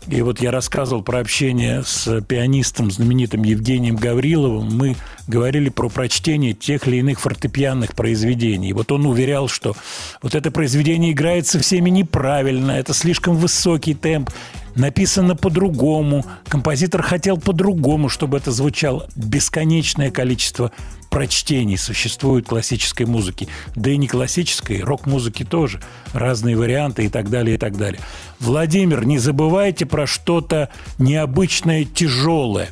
И 0.08 0.22
вот 0.22 0.42
я 0.42 0.52
рассказывал 0.52 1.02
про 1.02 1.20
общение 1.20 1.84
с 1.84 2.22
пианистом 2.22 2.92
знаменитым 2.92 3.44
Евгением 3.44 3.96
Гавриловым. 3.96 4.76
Мы 4.76 4.96
говорили 5.28 5.70
про 5.70 5.90
прочтение 5.90 6.54
тех 6.54 6.88
или 6.88 6.98
иных 6.98 7.20
фортепианных 7.22 7.96
произведений. 7.96 8.70
И 8.70 8.74
вот 8.74 8.92
он 8.92 9.06
уверял, 9.06 9.48
что 9.48 9.76
вот 10.22 10.36
это 10.36 10.52
произведение 10.52 11.14
играется 11.14 11.60
всеми 11.60 11.90
неправильно, 11.90 12.72
это 12.72 12.94
слишком 12.94 13.36
высокий 13.38 13.94
темп, 13.94 14.30
написано 14.76 15.36
по-другому, 15.36 16.26
композитор 16.48 17.02
хотел 17.02 17.38
по-другому, 17.38 18.10
чтобы 18.10 18.38
это 18.38 18.52
звучало. 18.52 19.08
Бесконечное 19.16 20.12
количество 20.12 20.72
прочтений 21.14 21.78
существует 21.78 22.48
классической 22.48 23.06
музыки. 23.06 23.48
Да 23.76 23.92
и 23.92 23.98
не 23.98 24.08
классической, 24.08 24.82
рок-музыки 24.82 25.44
тоже. 25.44 25.80
Разные 26.12 26.58
варианты 26.58 27.06
и 27.06 27.10
так 27.10 27.30
далее, 27.30 27.54
и 27.54 27.60
так 27.60 27.78
далее. 27.78 28.02
Владимир, 28.40 29.06
не 29.06 29.20
забывайте 29.20 29.86
про 29.86 30.08
что-то 30.08 30.70
необычное, 30.98 31.86
тяжелое. 31.86 32.70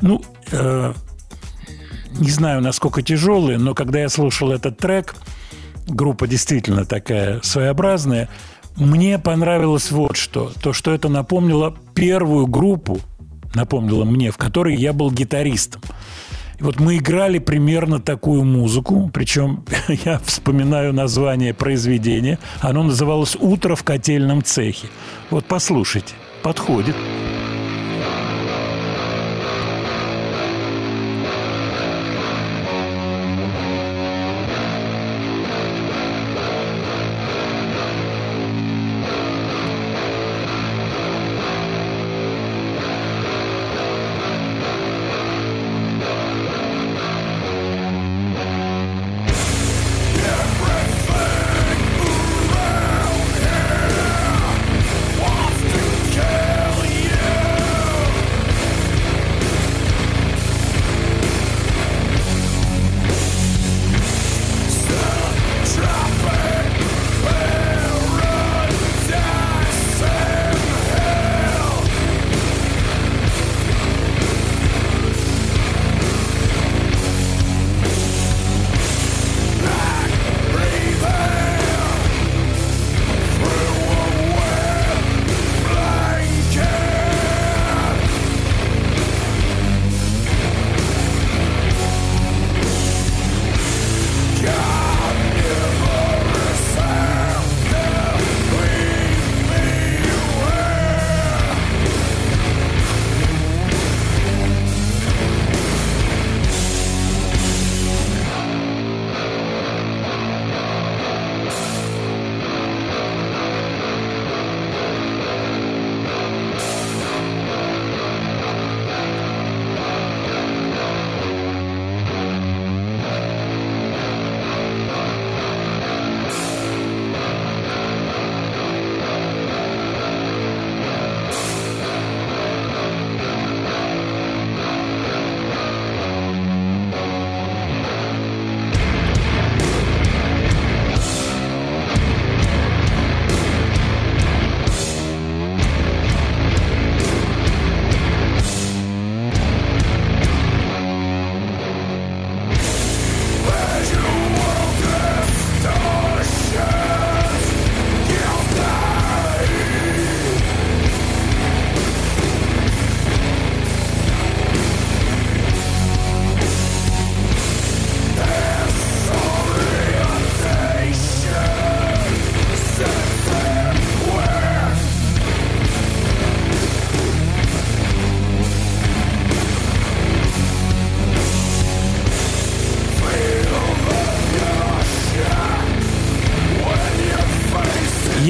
Ну, 0.00 0.20
э, 0.50 0.94
не 2.18 2.30
знаю, 2.30 2.60
насколько 2.60 3.02
тяжелое, 3.02 3.56
но 3.56 3.72
когда 3.72 4.00
я 4.00 4.08
слушал 4.08 4.50
этот 4.50 4.78
трек, 4.78 5.14
группа 5.86 6.26
действительно 6.26 6.86
такая 6.86 7.40
своеобразная, 7.42 8.28
мне 8.74 9.16
понравилось 9.20 9.92
вот 9.92 10.16
что. 10.16 10.52
То, 10.60 10.72
что 10.72 10.92
это 10.92 11.08
напомнило 11.08 11.76
первую 11.94 12.48
группу, 12.48 12.98
напомнило 13.54 14.04
мне, 14.04 14.32
в 14.32 14.38
которой 14.38 14.74
я 14.74 14.92
был 14.92 15.12
гитаристом. 15.12 15.82
И 16.58 16.62
вот 16.62 16.80
мы 16.80 16.96
играли 16.96 17.38
примерно 17.38 18.00
такую 18.00 18.44
музыку, 18.44 19.10
причем 19.12 19.64
я 20.04 20.18
вспоминаю 20.24 20.92
название 20.92 21.52
произведения. 21.52 22.38
Оно 22.60 22.82
называлось 22.82 23.36
«Утро 23.38 23.74
в 23.74 23.84
котельном 23.84 24.42
цехе». 24.42 24.88
Вот 25.30 25.44
послушайте, 25.46 26.14
подходит. 26.42 26.94
Kill 26.94 27.55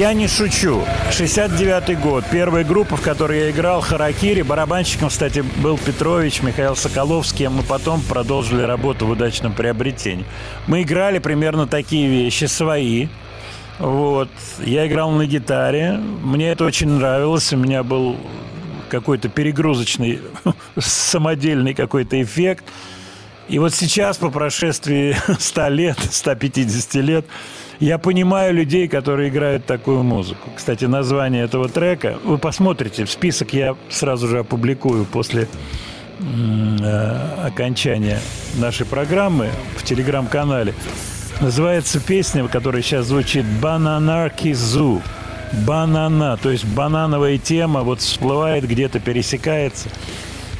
Я 0.07 0.13
не 0.13 0.29
шучу. 0.29 0.85
69-й 1.11 1.95
год. 1.95 2.23
Первая 2.31 2.63
группа, 2.63 2.95
в 2.95 3.01
которой 3.01 3.39
я 3.39 3.51
играл, 3.51 3.81
Харакири. 3.81 4.41
Барабанщиком, 4.41 5.09
кстати, 5.09 5.43
был 5.57 5.77
Петрович, 5.77 6.41
Михаил 6.41 6.77
Соколовский. 6.77 7.47
А 7.47 7.49
мы 7.49 7.61
потом 7.61 7.99
продолжили 7.99 8.61
работу 8.61 9.05
в 9.05 9.09
удачном 9.09 9.51
приобретении. 9.51 10.23
Мы 10.65 10.83
играли 10.83 11.19
примерно 11.19 11.67
такие 11.67 12.07
вещи 12.07 12.45
свои. 12.45 13.09
Вот. 13.79 14.29
Я 14.59 14.87
играл 14.87 15.11
на 15.11 15.25
гитаре. 15.25 15.99
Мне 16.23 16.51
это 16.51 16.63
очень 16.63 16.87
нравилось. 16.87 17.51
У 17.51 17.57
меня 17.57 17.83
был 17.83 18.15
какой-то 18.87 19.27
перегрузочный, 19.27 20.21
самодельный 20.77 21.73
какой-то 21.73 22.21
эффект. 22.21 22.63
И 23.49 23.59
вот 23.59 23.73
сейчас, 23.73 24.17
по 24.17 24.29
прошествии 24.29 25.17
100 25.39 25.67
лет, 25.67 25.97
150 25.99 26.95
лет, 26.95 27.25
я 27.79 27.97
понимаю 27.97 28.53
людей, 28.53 28.87
которые 28.87 29.29
играют 29.29 29.65
такую 29.65 30.03
музыку. 30.03 30.49
Кстати, 30.55 30.85
название 30.85 31.43
этого 31.43 31.69
трека, 31.69 32.17
вы 32.23 32.37
посмотрите, 32.37 33.05
в 33.05 33.11
список 33.11 33.53
я 33.53 33.75
сразу 33.89 34.27
же 34.27 34.39
опубликую 34.39 35.05
после 35.05 35.47
э, 36.19 37.45
окончания 37.45 38.19
нашей 38.57 38.85
программы 38.85 39.49
в 39.77 39.83
телеграм-канале. 39.83 40.73
Называется 41.39 41.99
песня, 41.99 42.47
которая 42.47 42.81
сейчас 42.81 43.05
звучит 43.05 43.45
«Бананарки 43.61 44.53
Зу». 44.53 45.01
Банана, 45.65 46.35
то 46.35 46.51
есть 46.51 46.65
банановая 46.65 47.37
тема 47.37 47.81
вот 47.83 48.01
всплывает 48.01 48.67
где-то, 48.67 48.99
пересекается. 48.99 49.87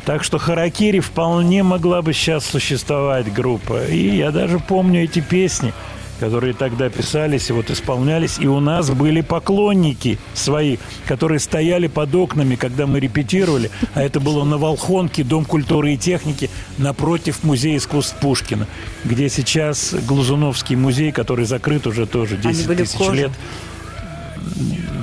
Так 0.05 0.23
что 0.23 0.37
Харакири 0.37 1.01
вполне 1.01 1.63
могла 1.63 2.01
бы 2.01 2.13
сейчас 2.13 2.45
существовать 2.45 3.33
группа. 3.33 3.85
И 3.85 4.15
я 4.15 4.31
даже 4.31 4.59
помню 4.59 5.03
эти 5.03 5.19
песни, 5.19 5.73
которые 6.19 6.53
тогда 6.53 6.89
писались 6.89 7.49
и 7.49 7.53
вот 7.53 7.69
исполнялись. 7.69 8.37
И 8.39 8.47
у 8.47 8.59
нас 8.59 8.89
были 8.89 9.21
поклонники 9.21 10.17
свои, 10.33 10.77
которые 11.05 11.39
стояли 11.39 11.87
под 11.87 12.13
окнами, 12.15 12.55
когда 12.55 12.87
мы 12.87 12.99
репетировали. 12.99 13.71
А 13.93 14.01
это 14.01 14.19
было 14.19 14.43
на 14.43 14.57
Волхонке, 14.57 15.23
Дом 15.23 15.45
культуры 15.45 15.93
и 15.93 15.97
техники, 15.97 16.49
напротив 16.77 17.43
Музея 17.43 17.77
искусств 17.77 18.15
Пушкина, 18.19 18.67
где 19.03 19.29
сейчас 19.29 19.93
Глазуновский 20.07 20.75
музей, 20.75 21.11
который 21.11 21.45
закрыт 21.45 21.87
уже 21.87 22.05
тоже 22.05 22.37
10 22.37 22.67
были 22.67 22.83
в 22.83 22.91
тысяч 22.91 23.09
лет. 23.11 23.31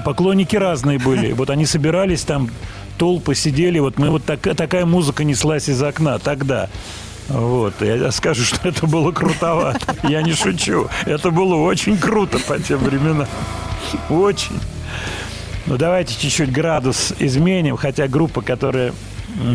Поклонники 0.04 0.56
разные 0.56 0.98
были. 0.98 1.32
Вот 1.32 1.50
они 1.50 1.64
собирались 1.66 2.22
там, 2.22 2.50
толпы 2.98 3.34
сидели. 3.34 3.78
Вот 3.78 3.98
мы 3.98 4.10
вот 4.10 4.24
так- 4.24 4.54
такая 4.56 4.84
музыка 4.86 5.24
неслась 5.24 5.68
из 5.68 5.82
окна 5.82 6.18
тогда. 6.18 6.68
Вот, 7.28 7.74
я 7.80 8.10
скажу, 8.12 8.42
что 8.44 8.68
это 8.68 8.86
было 8.86 9.12
крутовато. 9.12 9.96
Я 10.08 10.22
не 10.22 10.32
шучу. 10.32 10.88
Это 11.06 11.30
было 11.30 11.56
очень 11.56 11.96
круто 11.96 12.38
по 12.38 12.58
тем 12.58 12.78
временам. 12.78 13.28
Очень. 14.10 14.60
Ну, 15.66 15.78
давайте 15.78 16.14
чуть-чуть 16.20 16.52
градус 16.52 17.14
изменим. 17.18 17.76
Хотя 17.76 18.06
группа, 18.06 18.42
которая 18.42 18.92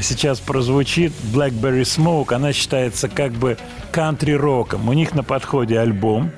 сейчас 0.02 0.40
прозвучит, 0.40 1.14
Blackberry 1.34 1.82
Smoke, 1.82 2.34
она 2.34 2.52
считается 2.54 3.08
как 3.08 3.32
бы 3.34 3.58
кантри-роком. 3.92 4.90
У 4.90 4.94
них 4.94 5.14
на 5.14 5.24
подходе 5.24 5.80
альбом. 5.80 6.32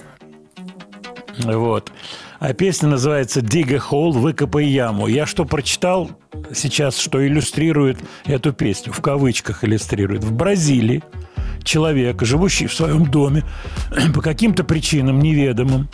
Вот. 1.37 1.91
А 2.41 2.53
песня 2.53 2.89
называется 2.89 3.41
«Dig 3.41 3.71
a 3.71 3.77
hole», 3.77 4.13
«Выкопай 4.13 4.65
яму». 4.65 5.05
Я 5.05 5.27
что 5.27 5.45
прочитал 5.45 6.09
сейчас, 6.55 6.97
что 6.97 7.23
иллюстрирует 7.23 7.99
эту 8.25 8.51
песню, 8.51 8.91
в 8.91 8.99
кавычках 8.99 9.63
иллюстрирует. 9.63 10.23
В 10.23 10.33
Бразилии 10.33 11.03
человек, 11.63 12.23
живущий 12.23 12.65
в 12.65 12.73
своем 12.73 13.05
доме, 13.05 13.43
по 14.15 14.21
каким-то 14.21 14.63
причинам 14.63 15.19
неведомым, 15.19 15.87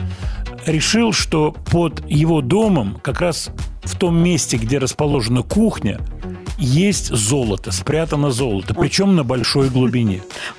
решил, 0.65 1.11
что 1.11 1.51
под 1.51 2.09
его 2.09 2.39
домом, 2.39 2.97
как 3.03 3.19
раз 3.19 3.49
в 3.83 3.97
том 3.97 4.17
месте, 4.17 4.55
где 4.55 4.77
расположена 4.77 5.43
кухня, 5.43 5.99
есть 6.57 7.07
золото, 7.07 7.71
спрятано 7.71 8.31
золото, 8.31 8.73
причем 8.73 9.17
на 9.17 9.25
большой 9.25 9.69
глубине. 9.69 10.21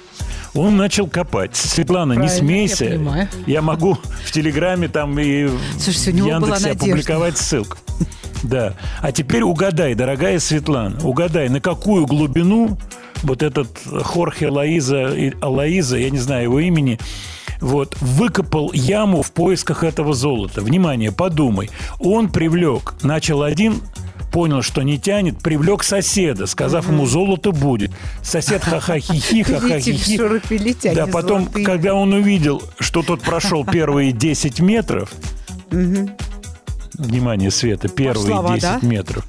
Он 0.59 0.77
начал 0.77 1.07
копать. 1.07 1.57
Светлана, 1.57 2.13
не 2.13 2.19
Правильно, 2.19 2.35
я 2.35 2.39
смейся. 2.39 2.85
понимаю. 2.87 3.29
Я 3.47 3.63
могу 3.63 3.99
в 4.25 4.33
Телеграме 4.33 4.89
там 4.89 5.19
и 5.19 5.45
в 5.47 6.07
него 6.13 6.41
была 6.41 6.57
Яндексе 6.57 6.71
опубликовать 6.71 7.39
ссылку. 7.39 7.79
Да. 8.43 8.75
А 9.01 9.13
теперь 9.13 9.43
угадай, 9.43 9.95
дорогая 9.95 10.39
Светлана, 10.39 10.99
угадай, 11.03 11.49
на 11.49 11.61
какую 11.61 12.07
глубину 12.07 12.79
вот 13.23 13.43
этот 13.43 13.69
Хорхе 14.05 14.49
Лаиза, 14.49 15.13
Алаиза, 15.41 15.97
я 15.97 16.11
не 16.11 16.19
знаю 16.19 16.45
его 16.45 16.61
имени, 16.61 16.99
вот, 17.61 17.97
выкопал 18.01 18.73
яму 18.73 19.23
в 19.23 19.33
поисках 19.33 19.83
этого 19.83 20.15
золота. 20.15 20.61
Внимание, 20.61 21.11
подумай. 21.11 21.71
Он 21.99 22.29
привлек, 22.29 22.95
начал 23.03 23.43
один, 23.43 23.83
понял, 24.31 24.63
что 24.63 24.83
не 24.83 24.99
тянет, 24.99 25.39
привлек 25.39 25.83
соседа, 25.83 26.47
сказав 26.47 26.89
ему, 26.89 27.07
золото 27.07 27.53
будет. 27.53 27.91
Сосед 28.23 28.63
ха-ха-хи-хи, 28.65 29.43
ха-ха-хи-хи. 29.43 30.95
Да, 30.95 31.07
потом, 31.07 31.45
золотые. 31.45 31.65
когда 31.67 31.95
он 31.95 32.13
увидел, 32.13 32.63
что 32.79 33.03
тот 33.03 33.23
прошел 33.23 33.65
первые 33.73 34.13
10 34.13 34.61
метров, 34.61 35.13
внимание, 36.95 37.51
Света, 37.51 37.89
первые 37.89 38.35
Пошла 38.35 38.55
10 38.55 38.63
вода? 38.65 38.79
метров, 38.87 39.27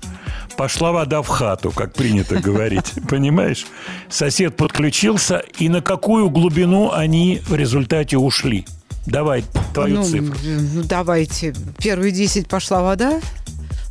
пошла 0.57 0.91
вода 0.91 1.21
в 1.21 1.27
хату, 1.27 1.71
как 1.71 1.93
принято 1.93 2.39
говорить, 2.41 2.93
понимаешь? 3.07 3.65
Сосед 4.09 4.55
подключился, 4.57 5.43
и 5.57 5.69
на 5.69 5.81
какую 5.81 6.30
глубину 6.30 6.91
они 6.91 7.41
в 7.47 7.55
результате 7.55 8.17
ушли? 8.17 8.65
Давай 9.05 9.43
твою 9.73 9.97
ну, 9.97 10.03
цифру. 10.03 10.35
ну, 10.43 10.84
давайте. 10.84 11.55
Первые 11.80 12.11
10 12.11 12.47
пошла 12.47 12.81
вода. 12.81 13.19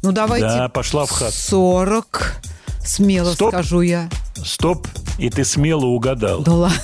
Ну, 0.02 0.12
давайте. 0.12 0.46
Да, 0.46 0.68
пошла 0.68 1.06
в 1.06 1.10
хату. 1.10 1.32
40. 1.36 2.40
Смело 2.84 3.32
Стоп. 3.32 3.50
скажу 3.50 3.80
я. 3.80 4.08
Стоп, 4.44 4.86
и 5.18 5.28
ты 5.30 5.44
смело 5.44 5.86
угадал. 5.86 6.42
Да 6.42 6.52
ладно. 6.54 6.78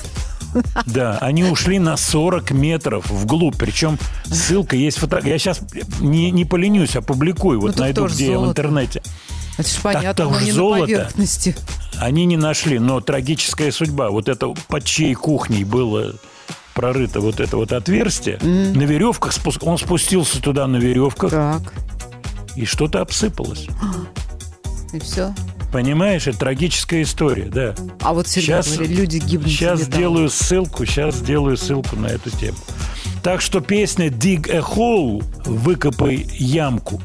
Да, 0.85 1.17
они 1.19 1.43
ушли 1.43 1.79
на 1.79 1.97
40 1.97 2.51
метров 2.51 3.09
вглубь. 3.09 3.57
Причем 3.57 3.97
ссылка 4.25 4.75
есть 4.77 4.97
фото. 4.99 5.19
Я 5.23 5.37
сейчас 5.37 5.59
не, 5.99 6.31
не 6.31 6.45
поленюсь, 6.45 6.95
опубликую. 6.95 7.59
Вот 7.59 7.67
Ну, 7.67 7.73
так 7.73 7.79
найду, 7.81 8.07
где 8.07 8.25
я 8.27 8.31
в 8.31 8.33
золото. 8.35 8.51
интернете. 8.51 9.01
Это 9.57 9.67
ж 9.69 9.71
Так 9.73 9.81
понятно, 9.83 10.13
там 10.13 10.31
но 10.33 10.39
ж 10.39 10.43
не 10.43 10.51
золото. 10.51 10.79
на 10.79 10.85
поверхности. 10.85 11.55
Они 11.97 12.25
не 12.25 12.37
нашли, 12.37 12.79
но 12.79 12.99
трагическая 13.01 13.71
судьба. 13.71 14.09
Вот 14.11 14.29
это 14.29 14.53
под 14.67 14.83
чьей 14.85 15.13
кухней 15.15 15.63
было 15.63 16.13
прорыто 16.73 17.19
вот 17.21 17.39
это 17.39 17.57
вот 17.57 17.71
отверстие. 17.73 18.37
На 18.41 18.83
веревках 18.83 19.33
спуск- 19.33 19.63
он 19.65 19.77
спустился 19.77 20.41
туда 20.41 20.67
на 20.67 20.77
веревках, 20.77 21.31
Так, 21.31 21.61
и 22.55 22.65
что-то 22.65 23.01
обсыпалось. 23.01 23.67
и 24.93 24.99
все. 24.99 25.33
Понимаешь, 25.71 26.27
это 26.27 26.39
трагическая 26.39 27.01
история, 27.01 27.45
да. 27.45 27.75
А 28.01 28.13
вот 28.13 28.27
всегда 28.27 28.63
Щас- 28.63 28.75
говорили, 28.75 28.95
люди 29.01 29.17
гибнут. 29.17 29.51
Сейчас 29.51 29.81
сделаю 29.81 30.29
ссылку, 30.29 30.85
сейчас 30.85 31.15
сделаю 31.15 31.57
ссылку 31.57 31.95
на 31.97 32.07
эту 32.07 32.29
тему. 32.29 32.57
Так 33.21 33.41
что 33.41 33.59
песня 33.59 34.07
«Dig 34.07 34.49
a 34.49 34.59
hole» 34.59 35.23
«Выкопай 35.45 36.27
ямку», 36.31 37.01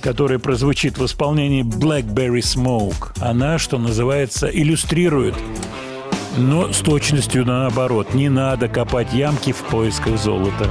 которая 0.00 0.38
прозвучит 0.38 0.98
в 0.98 1.04
исполнении 1.04 1.62
Blackberry 1.62 2.40
Smoke, 2.40 3.12
она, 3.20 3.58
что 3.58 3.78
называется, 3.78 4.48
иллюстрирует, 4.48 5.34
но 6.38 6.72
с 6.72 6.78
точностью 6.78 7.44
наоборот. 7.44 8.14
Не 8.14 8.30
надо 8.30 8.68
копать 8.68 9.12
ямки 9.12 9.52
в 9.52 9.58
поисках 9.64 10.18
золота. 10.18 10.70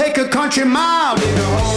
take 0.00 0.16
a 0.16 0.26
country 0.26 0.64
mile. 0.64 1.69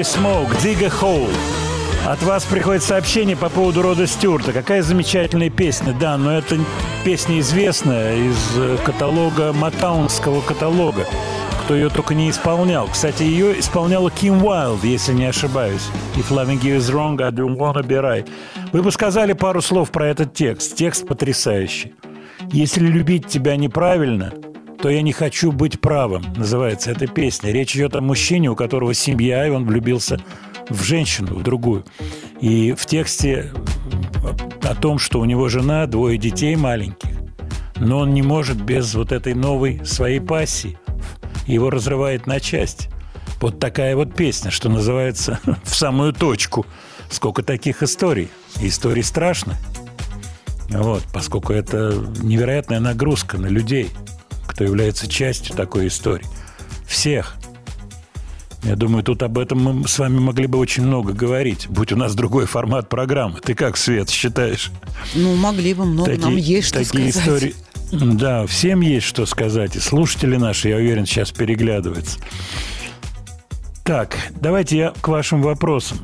Blackberry 0.00 0.04
Smoke, 0.04 0.62
Dig 0.62 0.82
a. 0.82 2.10
От 2.10 2.22
вас 2.22 2.44
приходит 2.44 2.82
сообщение 2.82 3.36
по 3.36 3.50
поводу 3.50 3.82
Рода 3.82 4.06
Стюарта. 4.06 4.52
Какая 4.52 4.82
замечательная 4.82 5.50
песня. 5.50 5.94
Да, 5.98 6.16
но 6.16 6.32
это 6.32 6.58
песня 7.04 7.40
известная 7.40 8.16
из 8.16 8.36
э, 8.56 8.78
каталога, 8.82 9.52
Матаунского 9.52 10.40
каталога. 10.40 11.04
Кто 11.64 11.74
ее 11.74 11.90
только 11.90 12.14
не 12.14 12.30
исполнял. 12.30 12.88
Кстати, 12.88 13.24
ее 13.24 13.58
исполняла 13.60 14.10
Ким 14.10 14.42
Уайлд, 14.42 14.82
если 14.84 15.12
не 15.12 15.26
ошибаюсь. 15.26 15.86
If 16.16 16.30
loving 16.30 16.60
you 16.62 16.78
is 16.78 16.90
wrong, 16.90 17.20
I 17.22 17.30
don't 17.30 17.56
wanna 17.58 17.82
be 17.82 18.00
right. 18.00 18.28
Вы 18.72 18.82
бы 18.82 18.90
сказали 18.90 19.34
пару 19.34 19.60
слов 19.60 19.90
про 19.90 20.06
этот 20.06 20.32
текст. 20.32 20.76
Текст 20.76 21.06
потрясающий. 21.06 21.94
Если 22.50 22.86
любить 22.86 23.26
тебя 23.26 23.56
неправильно, 23.56 24.32
то 24.82 24.88
я 24.88 25.02
не 25.02 25.12
хочу 25.12 25.52
быть 25.52 25.80
правым, 25.80 26.24
называется 26.36 26.90
эта 26.90 27.06
песня. 27.06 27.52
Речь 27.52 27.76
идет 27.76 27.94
о 27.96 28.00
мужчине, 28.00 28.50
у 28.50 28.56
которого 28.56 28.94
семья, 28.94 29.46
и 29.46 29.50
он 29.50 29.66
влюбился 29.66 30.18
в 30.68 30.82
женщину, 30.82 31.34
в 31.34 31.42
другую. 31.42 31.84
И 32.40 32.72
в 32.72 32.86
тексте 32.86 33.52
о 34.62 34.74
том, 34.74 34.98
что 34.98 35.20
у 35.20 35.24
него 35.24 35.48
жена, 35.48 35.86
двое 35.86 36.16
детей 36.16 36.56
маленьких, 36.56 37.10
но 37.76 37.98
он 37.98 38.14
не 38.14 38.22
может 38.22 38.60
без 38.62 38.94
вот 38.94 39.12
этой 39.12 39.34
новой 39.34 39.84
своей 39.84 40.20
пассии. 40.20 40.78
Его 41.46 41.70
разрывает 41.70 42.26
на 42.26 42.40
части. 42.40 42.88
Вот 43.40 43.58
такая 43.58 43.96
вот 43.96 44.14
песня, 44.14 44.50
что 44.50 44.68
называется 44.68 45.40
«В 45.64 45.74
самую 45.74 46.12
точку». 46.12 46.66
Сколько 47.10 47.42
таких 47.42 47.82
историй. 47.82 48.28
И 48.60 48.68
историй 48.68 49.02
страшных. 49.02 49.56
Вот, 50.68 51.02
поскольку 51.12 51.52
это 51.52 51.92
невероятная 52.22 52.78
нагрузка 52.78 53.36
на 53.36 53.48
людей, 53.48 53.90
кто 54.50 54.64
является 54.64 55.08
частью 55.08 55.54
такой 55.56 55.86
истории. 55.86 56.26
Всех. 56.86 57.36
Я 58.62 58.76
думаю, 58.76 59.02
тут 59.02 59.22
об 59.22 59.38
этом 59.38 59.62
мы 59.62 59.88
с 59.88 59.98
вами 59.98 60.18
могли 60.18 60.46
бы 60.46 60.58
очень 60.58 60.84
много 60.84 61.14
говорить, 61.14 61.66
будь 61.68 61.92
у 61.92 61.96
нас 61.96 62.14
другой 62.14 62.44
формат 62.44 62.88
программы. 62.88 63.40
Ты 63.40 63.54
как, 63.54 63.76
Свет, 63.78 64.10
считаешь? 64.10 64.70
Ну, 65.14 65.34
могли 65.34 65.72
бы 65.72 65.86
много, 65.86 66.14
нам 66.16 66.36
есть 66.36 66.68
что 66.68 66.84
такие 66.84 67.10
сказать. 67.10 67.44
истории. 67.44 67.54
Да, 67.92 68.46
всем 68.46 68.82
есть 68.82 69.06
что 69.06 69.24
сказать. 69.24 69.76
И 69.76 69.80
слушатели 69.80 70.36
наши, 70.36 70.68
я 70.68 70.76
уверен, 70.76 71.06
сейчас 71.06 71.32
переглядываются. 71.32 72.18
Так, 73.82 74.16
давайте 74.40 74.76
я 74.76 74.92
к 75.00 75.08
вашим 75.08 75.42
вопросам. 75.42 75.98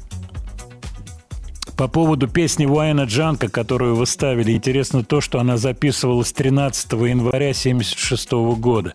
По 1.77 1.89
поводу 1.89 2.27
песни 2.27 2.65
Уайна 2.65 3.03
Джанка, 3.03 3.51
которую 3.51 3.97
вы 3.97 4.07
ставили, 4.07 4.53
интересно 4.53 5.05
то, 5.05 5.21
что 5.21 5.41
она 5.41 5.59
записывалась 5.59 6.33
13 6.33 6.93
января 6.93 7.51
1976 7.51 8.33
года. 8.59 8.95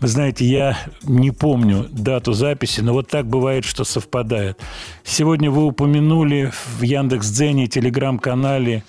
Вы 0.00 0.08
знаете, 0.08 0.44
я 0.44 0.76
не 1.04 1.30
помню 1.30 1.86
дату 1.88 2.32
записи, 2.32 2.80
но 2.80 2.94
вот 2.94 3.08
так 3.08 3.26
бывает, 3.26 3.64
что 3.64 3.84
совпадает. 3.84 4.58
Сегодня 5.04 5.52
вы 5.52 5.64
упомянули 5.64 6.50
в 6.78 6.82
Яндекс.Дзене 6.82 7.66
и 7.66 7.68
Телеграм-канале 7.68 8.82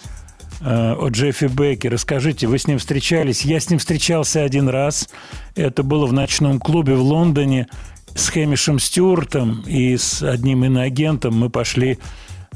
э, 0.61 0.93
о 0.93 1.10
Джеффи 1.10 1.45
Беке. 1.45 1.89
Расскажите, 1.89 2.48
вы 2.48 2.57
с 2.57 2.65
ним 2.65 2.80
встречались? 2.80 3.45
Я 3.45 3.60
с 3.60 3.69
ним 3.69 3.77
встречался 3.77 4.41
один 4.43 4.68
раз. 4.68 5.10
Это 5.56 5.84
было 5.84 6.07
в 6.07 6.14
ночном 6.14 6.60
клубе 6.60 6.95
в 6.95 7.03
Лондоне 7.03 7.68
с 8.15 8.30
Хэмишем 8.30 8.80
Стюартом 8.80 9.64
и 9.68 9.95
с 9.95 10.23
одним 10.23 10.65
иноагентом. 10.65 11.38
Мы 11.38 11.52
пошли 11.52 11.99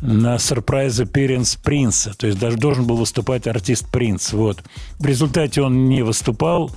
на 0.01 0.38
сюрприз 0.38 0.99
appearance 0.99 1.57
Принца. 1.61 2.13
То 2.13 2.27
есть 2.27 2.39
даже 2.39 2.57
должен 2.57 2.85
был 2.85 2.97
выступать 2.97 3.47
артист 3.47 3.89
Принц. 3.89 4.34
Вот. 4.34 4.63
В 4.99 5.05
результате 5.05 5.61
он 5.61 5.88
не 5.89 6.01
выступал, 6.01 6.72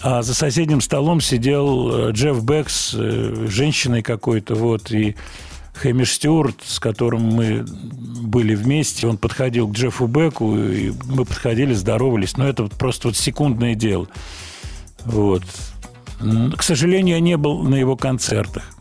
а 0.00 0.22
за 0.22 0.34
соседним 0.34 0.80
столом 0.80 1.20
сидел 1.20 2.08
э, 2.08 2.12
Джефф 2.12 2.44
Бек 2.44 2.68
с 2.68 2.94
э, 2.94 3.46
женщиной 3.48 4.02
какой-то. 4.02 4.54
Вот, 4.54 4.90
и 4.90 5.16
Хэмиш 5.74 6.12
Стюарт, 6.12 6.56
с 6.64 6.78
которым 6.78 7.22
мы 7.22 7.64
были 7.64 8.54
вместе, 8.54 9.06
он 9.06 9.18
подходил 9.18 9.68
к 9.68 9.72
Джеффу 9.72 10.06
Беку, 10.06 10.56
и 10.56 10.92
мы 11.06 11.24
подходили, 11.24 11.74
здоровались. 11.74 12.36
Но 12.36 12.46
это 12.46 12.64
вот 12.64 12.72
просто 12.72 13.08
вот 13.08 13.16
секундное 13.16 13.74
дело. 13.74 14.06
Вот. 15.04 15.42
К 16.56 16.62
сожалению, 16.62 17.16
я 17.16 17.20
не 17.20 17.36
был 17.36 17.62
на 17.62 17.74
его 17.74 17.96
концертах. 17.96 18.73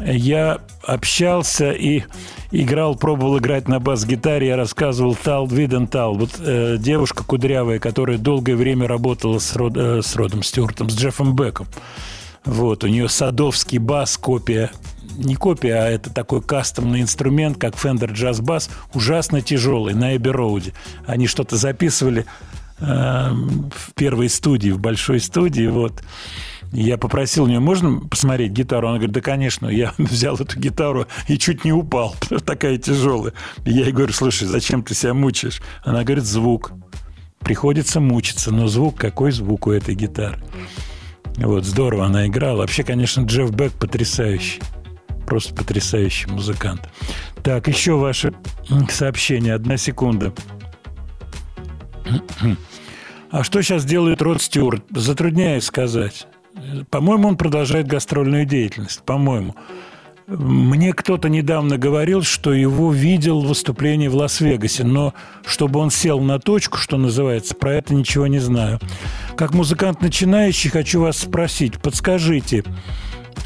Я 0.00 0.60
общался 0.84 1.72
и 1.72 2.02
играл, 2.50 2.94
пробовал 2.94 3.38
играть 3.38 3.68
на 3.68 3.80
бас-гитаре. 3.80 4.48
Я 4.48 4.56
рассказывал 4.56 5.14
Тал 5.14 5.46
Виден 5.46 5.86
Тал. 5.86 6.14
Вот 6.14 6.30
э, 6.38 6.76
девушка 6.78 7.24
кудрявая, 7.24 7.78
которая 7.78 8.18
долгое 8.18 8.56
время 8.56 8.86
работала 8.86 9.38
с, 9.38 9.56
Род- 9.56 9.76
э, 9.76 10.02
с 10.02 10.14
Родом 10.16 10.42
Стюартом, 10.42 10.88
с 10.90 10.96
Джеффом 10.96 11.34
Беком. 11.34 11.66
Вот, 12.44 12.84
у 12.84 12.86
нее 12.86 13.08
садовский 13.08 13.78
бас, 13.78 14.16
копия 14.16 14.70
не 15.18 15.34
копия, 15.34 15.74
а 15.74 15.88
это 15.88 16.10
такой 16.10 16.40
кастомный 16.40 17.02
инструмент, 17.02 17.58
как 17.58 17.74
Fender 17.74 18.12
Jazz 18.12 18.40
Bass, 18.40 18.70
ужасно 18.94 19.42
тяжелый, 19.42 19.94
на 19.94 20.16
Эбби. 20.16 20.72
Они 21.06 21.26
что-то 21.26 21.56
записывали 21.56 22.24
э, 22.78 22.84
в 22.84 23.94
первой 23.94 24.28
студии, 24.28 24.70
в 24.70 24.78
большой 24.78 25.20
студии, 25.20 25.66
вот. 25.66 26.02
Я 26.72 26.98
попросил 26.98 27.44
у 27.44 27.46
нее, 27.46 27.60
можно 27.60 28.00
посмотреть 28.00 28.52
гитару? 28.52 28.88
Она 28.88 28.98
говорит, 28.98 29.14
да, 29.14 29.20
конечно. 29.20 29.68
Я 29.68 29.94
взял 29.98 30.36
эту 30.36 30.58
гитару 30.58 31.06
и 31.26 31.38
чуть 31.38 31.64
не 31.64 31.72
упал, 31.72 32.14
такая 32.46 32.78
тяжелая. 32.78 33.32
Я 33.64 33.84
ей 33.84 33.92
говорю, 33.92 34.12
слушай, 34.12 34.46
зачем 34.46 34.82
ты 34.82 34.94
себя 34.94 35.14
мучаешь? 35.14 35.62
Она 35.82 36.04
говорит, 36.04 36.24
звук. 36.24 36.72
Приходится 37.40 38.00
мучиться, 38.00 38.50
но 38.52 38.66
звук, 38.66 38.96
какой 38.96 39.30
звук 39.32 39.68
у 39.68 39.70
этой 39.70 39.94
гитары? 39.94 40.38
Вот, 41.36 41.64
здорово 41.64 42.06
она 42.06 42.26
играла. 42.26 42.58
Вообще, 42.58 42.82
конечно, 42.82 43.22
Джефф 43.22 43.50
Бек 43.52 43.72
потрясающий. 43.72 44.60
Просто 45.26 45.54
потрясающий 45.54 46.28
музыкант. 46.28 46.88
Так, 47.42 47.68
еще 47.68 47.96
ваше 47.96 48.34
сообщение. 48.90 49.54
Одна 49.54 49.76
секунда. 49.76 50.32
А 53.30 53.44
что 53.44 53.60
сейчас 53.60 53.84
делает 53.84 54.22
Род 54.22 54.40
Стюарт? 54.40 54.84
Затрудняюсь 54.90 55.64
сказать. 55.64 56.26
По-моему, 56.90 57.28
он 57.28 57.36
продолжает 57.36 57.86
гастрольную 57.86 58.44
деятельность. 58.44 59.02
По-моему. 59.02 59.54
Мне 60.26 60.92
кто-то 60.92 61.30
недавно 61.30 61.78
говорил, 61.78 62.22
что 62.22 62.52
его 62.52 62.92
видел 62.92 63.40
выступление 63.40 64.10
в 64.10 64.14
Лас-Вегасе, 64.14 64.84
но 64.84 65.14
чтобы 65.46 65.80
он 65.80 65.90
сел 65.90 66.20
на 66.20 66.38
точку, 66.38 66.76
что 66.76 66.98
называется, 66.98 67.54
про 67.54 67.72
это 67.76 67.94
ничего 67.94 68.26
не 68.26 68.38
знаю. 68.38 68.78
Как 69.38 69.54
музыкант 69.54 70.02
начинающий, 70.02 70.68
хочу 70.68 71.00
вас 71.00 71.16
спросить, 71.16 71.78
подскажите, 71.78 72.62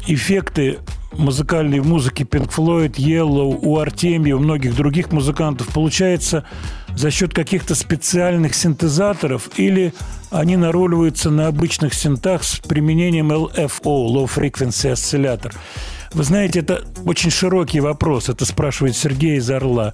эффекты 0.07 0.79
музыкальной 1.17 1.79
музыки 1.81 2.23
Pink 2.23 2.49
Floyd, 2.49 2.93
Yellow, 2.95 3.59
у 3.61 3.77
Артемия, 3.77 4.35
у 4.35 4.39
многих 4.39 4.75
других 4.75 5.11
музыкантов 5.11 5.67
получается 5.67 6.45
за 6.95 7.11
счет 7.11 7.33
каких-то 7.33 7.75
специальных 7.75 8.55
синтезаторов 8.55 9.49
или 9.57 9.93
они 10.31 10.57
наруливаются 10.57 11.29
на 11.29 11.47
обычных 11.47 11.93
синтах 11.93 12.43
с 12.43 12.59
применением 12.59 13.31
LFO, 13.31 14.07
Low 14.07 14.25
Frequency 14.25 14.93
Oscillator. 14.93 15.53
Вы 16.13 16.23
знаете, 16.23 16.59
это 16.59 16.83
очень 17.05 17.31
широкий 17.31 17.79
вопрос. 17.79 18.29
Это 18.29 18.45
спрашивает 18.45 18.95
Сергей 18.95 19.37
из 19.37 19.49
Орла. 19.49 19.93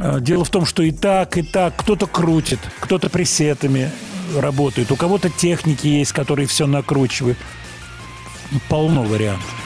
А, 0.00 0.20
Дело 0.20 0.44
в 0.44 0.50
том, 0.50 0.66
что 0.66 0.82
и 0.82 0.90
так, 0.90 1.36
и 1.36 1.42
так 1.42 1.76
кто-то 1.76 2.06
крутит, 2.06 2.58
кто-то 2.80 3.08
пресетами 3.08 3.90
работает, 4.36 4.90
у 4.90 4.96
кого-то 4.96 5.30
техники 5.30 5.86
есть, 5.86 6.12
которые 6.12 6.46
все 6.46 6.66
накручивают. 6.66 7.38
Полно 8.68 9.02
вариантов. 9.02 9.65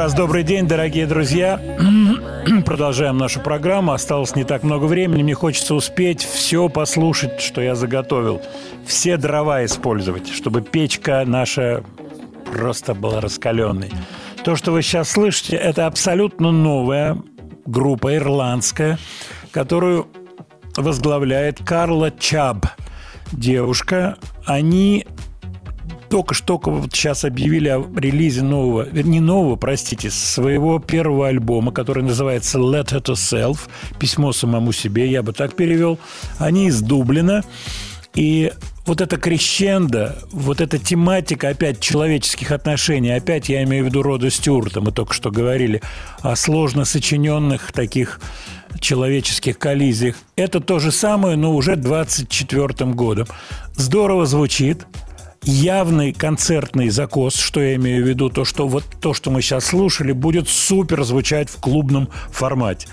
Раз 0.00 0.14
добрый 0.14 0.44
день, 0.44 0.66
дорогие 0.66 1.06
друзья. 1.06 1.60
Продолжаем 2.64 3.18
нашу 3.18 3.40
программу. 3.40 3.92
Осталось 3.92 4.34
не 4.34 4.44
так 4.44 4.62
много 4.62 4.86
времени. 4.86 5.22
Мне 5.22 5.34
хочется 5.34 5.74
успеть 5.74 6.24
все 6.24 6.70
послушать, 6.70 7.42
что 7.42 7.60
я 7.60 7.74
заготовил. 7.74 8.40
Все 8.86 9.18
дрова 9.18 9.62
использовать, 9.66 10.30
чтобы 10.30 10.62
печка 10.62 11.24
наша 11.26 11.84
просто 12.50 12.94
была 12.94 13.20
раскаленной. 13.20 13.90
То, 14.42 14.56
что 14.56 14.72
вы 14.72 14.80
сейчас 14.80 15.10
слышите, 15.10 15.56
это 15.56 15.86
абсолютно 15.86 16.50
новая 16.50 17.18
группа 17.66 18.16
ирландская, 18.16 18.98
которую 19.50 20.08
возглавляет 20.78 21.60
Карла 21.62 22.10
Чаб. 22.10 22.64
Девушка. 23.32 24.16
Они 24.46 25.04
только 26.10 26.34
что 26.34 26.60
вот 26.62 26.92
сейчас 26.92 27.24
объявили 27.24 27.68
о 27.68 27.86
релизе 27.96 28.42
нового, 28.42 28.86
вернее, 28.90 29.20
нового, 29.20 29.54
простите, 29.54 30.10
своего 30.10 30.80
первого 30.80 31.28
альбома, 31.28 31.70
который 31.70 32.02
называется 32.02 32.58
Letter 32.58 33.00
to 33.00 33.14
Self, 33.14 33.60
письмо 33.98 34.32
самому 34.32 34.72
себе, 34.72 35.08
я 35.08 35.22
бы 35.22 35.32
так 35.32 35.54
перевел. 35.54 35.98
Они 36.38 36.66
из 36.66 36.82
Дублина. 36.82 37.44
И 38.14 38.52
вот 38.86 39.00
эта 39.00 39.18
крещенда, 39.18 40.18
вот 40.32 40.60
эта 40.60 40.78
тематика 40.78 41.48
опять 41.48 41.78
человеческих 41.78 42.50
отношений, 42.50 43.12
опять 43.12 43.48
я 43.48 43.62
имею 43.62 43.84
в 43.84 43.86
виду 43.86 44.02
Рода 44.02 44.30
Стюарта, 44.30 44.80
мы 44.80 44.90
только 44.90 45.14
что 45.14 45.30
говорили 45.30 45.80
о 46.22 46.34
сложно 46.34 46.84
сочиненных 46.84 47.70
таких 47.70 48.20
человеческих 48.80 49.60
коллизиях. 49.60 50.16
Это 50.34 50.58
то 50.58 50.80
же 50.80 50.90
самое, 50.90 51.36
но 51.36 51.54
уже 51.54 51.76
24 51.76 52.90
годом. 52.90 53.28
Здорово 53.76 54.26
звучит, 54.26 54.86
явный 55.42 56.12
концертный 56.12 56.90
закос, 56.90 57.36
что 57.36 57.60
я 57.60 57.74
имею 57.76 58.04
в 58.04 58.08
виду, 58.08 58.30
то, 58.30 58.44
что 58.44 58.68
вот 58.68 58.84
то, 59.00 59.14
что 59.14 59.30
мы 59.30 59.42
сейчас 59.42 59.66
слушали, 59.66 60.12
будет 60.12 60.48
супер 60.48 61.02
звучать 61.04 61.48
в 61.48 61.60
клубном 61.60 62.08
формате. 62.30 62.88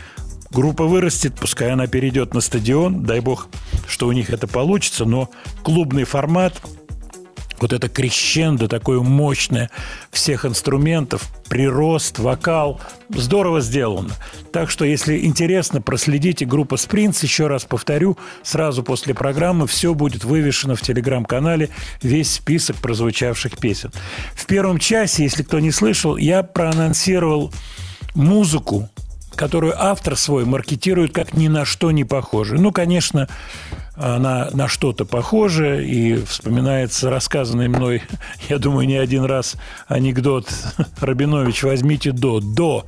Группа 0.51 0.85
вырастет, 0.85 1.33
пускай 1.39 1.71
она 1.71 1.87
перейдет 1.87 2.33
на 2.33 2.41
стадион, 2.41 3.03
дай 3.03 3.19
бог, 3.19 3.47
что 3.87 4.07
у 4.07 4.11
них 4.11 4.29
это 4.29 4.47
получится, 4.47 5.05
но 5.05 5.29
клубный 5.61 6.05
формат, 6.05 6.61
вот 7.59 7.73
это 7.73 7.89
крещендо 7.89 8.67
такое 8.67 9.01
мощное 9.01 9.69
всех 10.11 10.45
инструментов, 10.45 11.29
прирост, 11.49 12.19
вокал, 12.19 12.79
здорово 13.09 13.61
сделано. 13.61 14.13
Так 14.51 14.69
что, 14.69 14.85
если 14.85 15.25
интересно, 15.25 15.81
проследите 15.81 16.45
группа 16.45 16.77
Спринц, 16.77 17.23
еще 17.23 17.47
раз 17.47 17.65
повторю, 17.65 18.17
сразу 18.43 18.84
после 18.84 19.13
программы 19.13 19.67
все 19.67 19.93
будет 19.93 20.23
вывешено 20.23 20.75
в 20.75 20.81
телеграм-канале, 20.81 21.69
весь 22.01 22.34
список 22.34 22.77
прозвучавших 22.77 23.57
песен. 23.57 23.91
В 24.35 24.45
первом 24.45 24.79
часе, 24.79 25.23
если 25.23 25.43
кто 25.43 25.59
не 25.59 25.71
слышал, 25.71 26.17
я 26.17 26.43
проанонсировал 26.43 27.53
музыку, 28.15 28.89
которую 29.35 29.79
автор 29.79 30.15
свой 30.15 30.45
маркетирует 30.45 31.13
как 31.13 31.34
ни 31.34 31.47
на 31.47 31.63
что 31.63 31.91
не 31.91 32.03
похожую. 32.03 32.59
Ну, 32.59 32.71
конечно, 32.71 33.29
она 33.97 34.49
на 34.53 34.67
что-то 34.67 35.05
похожа, 35.05 35.79
и 35.79 36.15
вспоминается 36.23 37.09
рассказанный 37.09 37.67
мной, 37.67 38.03
я 38.49 38.57
думаю, 38.59 38.87
не 38.87 38.97
один 38.97 39.25
раз 39.25 39.55
анекдот 39.87 40.49
Рабинович 40.99 41.63
«Возьмите 41.63 42.11
до», 42.11 42.39
«до», 42.39 42.85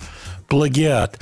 плагиат. 0.47 1.19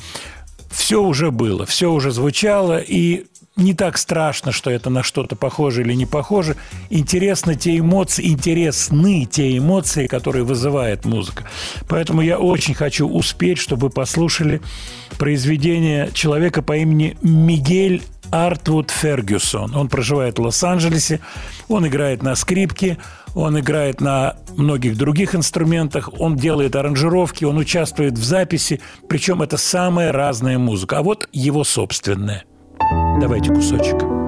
Все 0.70 1.02
уже 1.02 1.32
было, 1.32 1.66
все 1.66 1.92
уже 1.92 2.12
звучало, 2.12 2.78
и 2.78 3.26
не 3.58 3.74
так 3.74 3.98
страшно, 3.98 4.52
что 4.52 4.70
это 4.70 4.90
на 4.90 5.02
что-то 5.02 5.36
похоже 5.36 5.82
или 5.82 5.94
не 5.94 6.06
похоже. 6.06 6.56
Интересны 6.90 7.56
те 7.56 7.78
эмоции, 7.78 8.28
интересны 8.28 9.26
те 9.26 9.58
эмоции, 9.58 10.06
которые 10.06 10.46
вызывает 10.46 11.06
музыка. 11.06 11.46
Поэтому 11.88 12.22
я 12.22 12.38
очень 12.38 12.76
хочу 12.76 13.08
успеть, 13.08 13.58
чтобы 13.58 13.88
вы 13.88 13.90
послушали 13.90 14.62
произведение 15.18 16.12
человека 16.14 16.62
по 16.62 16.78
имени 16.78 17.18
Мигель 17.24 18.04
Артвуд 18.32 18.92
Фергюсон. 18.92 19.76
Он 19.76 19.88
проживает 19.90 20.40
в 20.40 20.42
Лос-Анджелесе, 20.42 21.20
он 21.68 21.88
играет 21.88 22.24
на 22.24 22.36
скрипке, 22.36 22.98
он 23.36 23.60
играет 23.60 24.02
на 24.02 24.38
многих 24.56 24.98
других 24.98 25.36
инструментах, 25.36 26.10
он 26.20 26.36
делает 26.36 26.76
аранжировки, 26.76 27.46
он 27.46 27.58
участвует 27.58 28.14
в 28.18 28.24
записи, 28.24 28.82
причем 29.08 29.42
это 29.42 29.58
самая 29.58 30.12
разная 30.12 30.58
музыка. 30.58 31.00
А 31.00 31.04
вот 31.04 31.30
его 31.32 31.64
собственная. 31.64 32.44
Давайте 33.20 33.54
кусочек. 33.54 34.27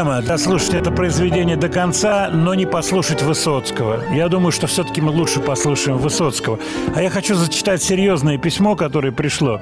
Дилемма 0.00 0.22
дослушать 0.22 0.74
это 0.74 0.90
произведение 0.90 1.56
до 1.56 1.68
конца, 1.68 2.30
но 2.32 2.54
не 2.54 2.64
послушать 2.66 3.22
Высоцкого. 3.22 4.02
Я 4.14 4.28
думаю, 4.28 4.50
что 4.52 4.66
все-таки 4.66 5.00
мы 5.00 5.10
лучше 5.10 5.40
послушаем 5.40 5.98
Высоцкого. 5.98 6.58
А 6.94 7.02
я 7.02 7.10
хочу 7.10 7.34
зачитать 7.34 7.82
серьезное 7.82 8.38
письмо, 8.38 8.76
которое 8.76 9.12
пришло 9.12 9.60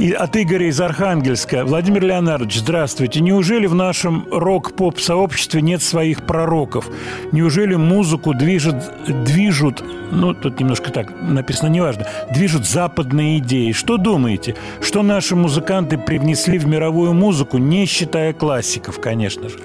и 0.00 0.12
от 0.12 0.34
Игоря 0.36 0.68
из 0.68 0.80
Архангельска. 0.80 1.64
Владимир 1.64 2.04
Леонардович, 2.04 2.60
здравствуйте. 2.60 3.20
Неужели 3.20 3.66
в 3.66 3.74
нашем 3.74 4.26
рок-поп-сообществе 4.30 5.60
нет 5.60 5.82
своих 5.82 6.22
пророков? 6.22 6.86
Неужели 7.32 7.74
музыку 7.74 8.32
движет, 8.32 8.76
движут, 9.06 9.84
ну, 10.10 10.34
тут 10.34 10.60
немножко 10.60 10.90
так 10.90 11.12
написано, 11.22 11.68
неважно, 11.68 12.06
движут 12.32 12.66
западные 12.66 13.38
идеи? 13.38 13.72
Что 13.72 13.96
думаете? 13.96 14.56
Что 14.80 15.02
наши 15.02 15.36
музыканты 15.36 15.98
привнесли 15.98 16.58
в 16.58 16.66
мировую 16.66 17.12
музыку, 17.14 17.58
не 17.58 17.86
считая 17.86 18.32
классиков, 18.32 19.00
конечно 19.00 19.48
же? 19.48 19.58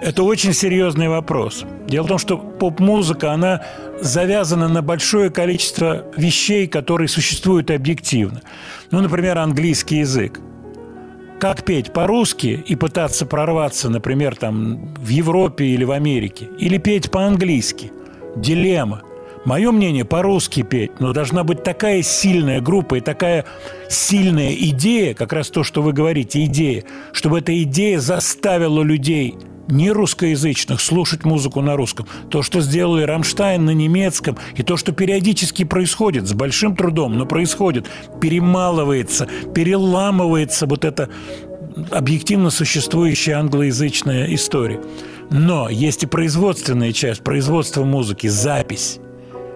Это 0.00 0.22
очень 0.22 0.52
серьезный 0.52 1.08
вопрос. 1.08 1.64
Дело 1.88 2.04
в 2.04 2.08
том, 2.08 2.18
что 2.18 2.38
поп-музыка, 2.38 3.32
она 3.32 3.62
завязана 4.00 4.68
на 4.68 4.80
большое 4.80 5.30
количество 5.30 6.04
вещей, 6.16 6.68
которые 6.68 7.08
существуют 7.08 7.70
объективно. 7.70 8.42
Ну, 8.92 9.00
например, 9.00 9.38
английский 9.38 9.98
язык. 9.98 10.40
Как 11.40 11.64
петь 11.64 11.92
по-русски 11.92 12.64
и 12.66 12.76
пытаться 12.76 13.26
прорваться, 13.26 13.88
например, 13.88 14.36
там 14.36 14.94
в 14.96 15.08
Европе 15.08 15.64
или 15.64 15.84
в 15.84 15.90
Америке, 15.92 16.48
или 16.58 16.78
петь 16.78 17.10
по-английски? 17.10 17.92
Дилемма. 18.36 19.02
Мое 19.44 19.70
мнение, 19.70 20.04
по-русски 20.04 20.62
петь, 20.62 21.00
но 21.00 21.12
должна 21.12 21.44
быть 21.44 21.62
такая 21.62 22.02
сильная 22.02 22.60
группа 22.60 22.96
и 22.96 23.00
такая 23.00 23.44
сильная 23.88 24.52
идея, 24.52 25.14
как 25.14 25.32
раз 25.32 25.48
то, 25.50 25.62
что 25.64 25.82
вы 25.82 25.92
говорите, 25.92 26.44
идея, 26.44 26.84
чтобы 27.12 27.38
эта 27.38 27.62
идея 27.62 27.98
заставила 28.00 28.82
людей 28.82 29.34
не 29.68 29.90
русскоязычных 29.90 30.80
слушать 30.80 31.24
музыку 31.24 31.60
на 31.60 31.76
русском. 31.76 32.06
То, 32.30 32.42
что 32.42 32.60
сделали 32.60 33.02
Рамштайн 33.02 33.64
на 33.64 33.70
немецком, 33.70 34.38
и 34.56 34.62
то, 34.62 34.76
что 34.76 34.92
периодически 34.92 35.64
происходит, 35.64 36.26
с 36.26 36.32
большим 36.32 36.74
трудом, 36.74 37.16
но 37.16 37.26
происходит, 37.26 37.86
перемалывается, 38.20 39.28
переламывается 39.54 40.66
вот 40.66 40.84
эта 40.84 41.10
объективно 41.90 42.50
существующая 42.50 43.34
англоязычная 43.34 44.34
история. 44.34 44.80
Но 45.30 45.68
есть 45.68 46.02
и 46.02 46.06
производственная 46.06 46.92
часть, 46.92 47.22
производство 47.22 47.84
музыки, 47.84 48.26
запись. 48.26 49.00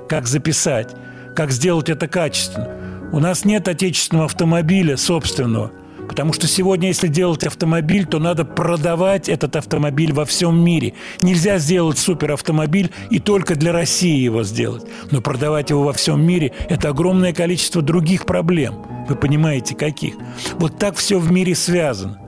Как 0.09 0.27
записать, 0.27 0.95
как 1.35 1.51
сделать 1.51 1.89
это 1.89 2.09
качественно. 2.09 2.69
У 3.13 3.19
нас 3.19 3.45
нет 3.45 3.69
отечественного 3.69 4.27
автомобиля 4.27 4.97
собственного– 4.97 5.73
Потому 6.09 6.33
что 6.33 6.47
сегодня, 6.47 6.89
если 6.89 7.09
делать 7.09 7.45
автомобиль, 7.45 8.07
то 8.07 8.19
надо 8.19 8.45
продавать 8.45 9.29
этот 9.29 9.57
автомобиль 9.57 10.13
во 10.13 10.25
всем 10.25 10.63
мире. 10.63 10.95
Нельзя 11.23 11.59
сделать 11.59 11.99
суперавтомобиль 11.99 12.91
и 13.11 13.19
только 13.19 13.55
для 13.55 13.73
России 13.73 14.21
его 14.21 14.43
сделать. 14.43 14.85
Но 15.11 15.21
продавать 15.21 15.71
его 15.71 15.85
во 15.85 15.93
всем 15.93 16.23
мире– 16.23 16.53
это 16.69 16.91
огромное 16.91 17.33
количество 17.33 17.83
других 17.83 18.27
проблем. 18.27 18.85
Вы 19.09 19.17
понимаете, 19.17 19.75
каких? 19.75 20.15
Вот 20.59 20.79
так 20.79 20.97
все 20.97 21.19
в 21.19 21.31
мире 21.31 21.55
связано. 21.55 22.22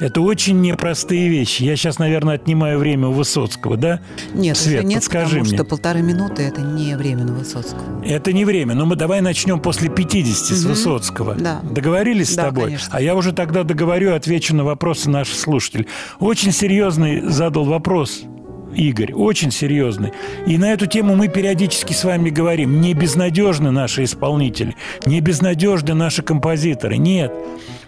Это 0.00 0.20
очень 0.20 0.60
непростые 0.60 1.28
вещи. 1.28 1.62
Я 1.62 1.76
сейчас, 1.76 1.98
наверное, 1.98 2.34
отнимаю 2.34 2.78
время 2.78 3.08
у 3.08 3.12
Высоцкого, 3.12 3.76
да? 3.76 4.00
Нет, 4.34 4.56
Свет, 4.56 4.84
нет, 4.84 4.96
подскажи 4.98 5.24
потому 5.38 5.44
мне. 5.44 5.54
что 5.56 5.64
полторы 5.64 6.02
минуты– 6.02 6.42
это 6.44 6.60
не 6.62 6.96
время 6.96 7.24
на 7.24 7.32
Высоцкого. 7.32 8.02
Это 8.04 8.32
не 8.32 8.44
время, 8.44 8.74
но 8.74 8.86
мы 8.86 8.96
давай 8.96 9.20
начнем 9.20 9.60
после 9.60 9.88
50 9.88 10.56
с 10.56 10.60
Мгм. 10.62 10.68
Высоцкого. 10.70 11.34
Да. 11.34 11.60
Договорились 11.62 12.32
с 12.32 12.36
Да, 12.36 12.46
тобой? 12.46 12.64
конечно. 12.64 12.88
А 12.92 13.00
я 13.00 13.14
уже 13.14 13.32
тогда 13.32 13.62
договорю, 13.62 14.14
отвечу 14.14 14.54
на 14.56 14.64
вопросы 14.64 15.08
наших 15.10 15.36
слушателей. 15.36 15.86
Очень 16.18 16.52
серьезный 16.52 17.20
задал 17.28 17.64
вопрос 17.64 18.22
Игорь, 18.74 19.12
очень 19.12 19.50
серьезный. 19.50 20.12
И 20.46 20.58
на 20.58 20.72
эту 20.72 20.86
тему 20.86 21.14
мы 21.14 21.28
периодически 21.28 21.92
с 21.92 22.04
вами 22.04 22.30
говорим. 22.30 22.80
Не 22.80 22.94
безнадежны 22.94 23.70
наши 23.70 24.04
исполнители, 24.04 24.76
не 25.06 25.20
безнадежны 25.20 25.94
наши 25.94 26.22
композиторы. 26.22 26.96
Нет. 26.96 27.32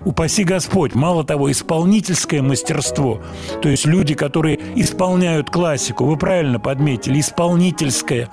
Упаси 0.04 0.44
Господь. 0.44 0.94
Мало 0.94 1.24
того, 1.24 1.50
исполнительское 1.50 2.42
мастерство, 2.42 3.20
то 3.62 3.68
есть 3.68 3.86
люди, 3.86 4.14
которые 4.14 4.58
исполняют 4.76 5.50
классику, 5.50 6.04
вы 6.04 6.16
правильно 6.16 6.60
подметили, 6.60 7.20
исполнительское 7.20 8.28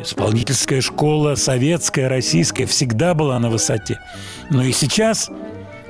Исполнительская 0.00 0.80
школа 0.80 1.34
советская, 1.34 2.08
российская 2.08 2.66
всегда 2.66 3.14
была 3.14 3.38
на 3.38 3.48
высоте. 3.48 3.98
Но 4.50 4.62
и 4.62 4.70
сейчас, 4.70 5.30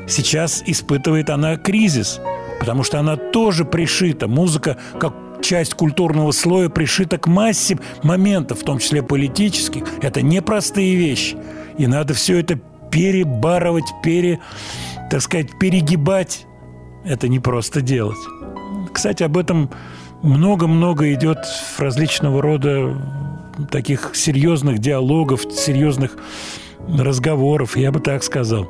сейчас 0.06 0.62
испытывает 0.64 1.28
она 1.30 1.56
кризис, 1.56 2.20
потому 2.60 2.84
что 2.84 3.00
она 3.00 3.16
тоже 3.16 3.64
пришита. 3.64 4.28
Музыка 4.28 4.78
как 4.98 5.14
часть 5.42 5.74
культурного 5.74 6.30
слоя 6.32 6.68
пришита 6.68 7.18
к 7.18 7.26
массе 7.26 7.78
моментов, 8.02 8.60
в 8.60 8.64
том 8.64 8.78
числе 8.78 9.02
политических. 9.02 9.84
Это 10.02 10.22
непростые 10.22 10.94
вещи. 10.96 11.36
И 11.76 11.86
надо 11.86 12.14
все 12.14 12.38
это 12.38 12.60
перебарывать, 12.90 13.86
пере, 14.02 14.40
так 15.10 15.22
сказать, 15.22 15.58
перегибать. 15.58 16.46
Это 17.04 17.28
не 17.28 17.38
просто 17.38 17.80
делать. 17.80 18.18
Кстати, 18.92 19.22
об 19.22 19.36
этом 19.36 19.70
много-много 20.22 21.12
идет 21.12 21.38
в 21.44 21.80
различного 21.80 22.42
рода 22.42 22.96
таких 23.70 24.12
серьезных 24.14 24.78
диалогов, 24.78 25.42
серьезных 25.52 26.16
разговоров, 26.88 27.76
я 27.76 27.92
бы 27.92 28.00
так 28.00 28.22
сказал. 28.22 28.68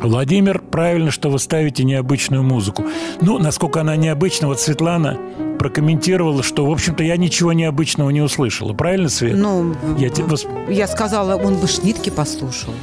Владимир, 0.00 0.60
правильно, 0.60 1.10
что 1.10 1.30
вы 1.30 1.38
ставите 1.38 1.84
необычную 1.84 2.42
музыку. 2.42 2.84
Ну, 3.20 3.38
насколько 3.38 3.80
она 3.80 3.96
необычна, 3.96 4.46
вот 4.46 4.60
Светлана 4.60 5.18
прокомментировала, 5.58 6.42
что, 6.42 6.64
в 6.66 6.70
общем-то, 6.70 7.02
я 7.02 7.16
ничего 7.16 7.52
необычного 7.52 8.10
не 8.10 8.20
услышала. 8.20 8.72
Правильно, 8.72 9.08
Свет? 9.08 9.36
Ну, 9.36 9.74
я 9.98 10.08
тебе 10.08 10.26
я 10.68 10.86
сказала, 10.86 11.36
он 11.36 11.56
бы 11.56 11.66
шнитки 11.66 12.10
послушал. 12.10 12.74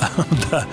Да. 0.50 0.66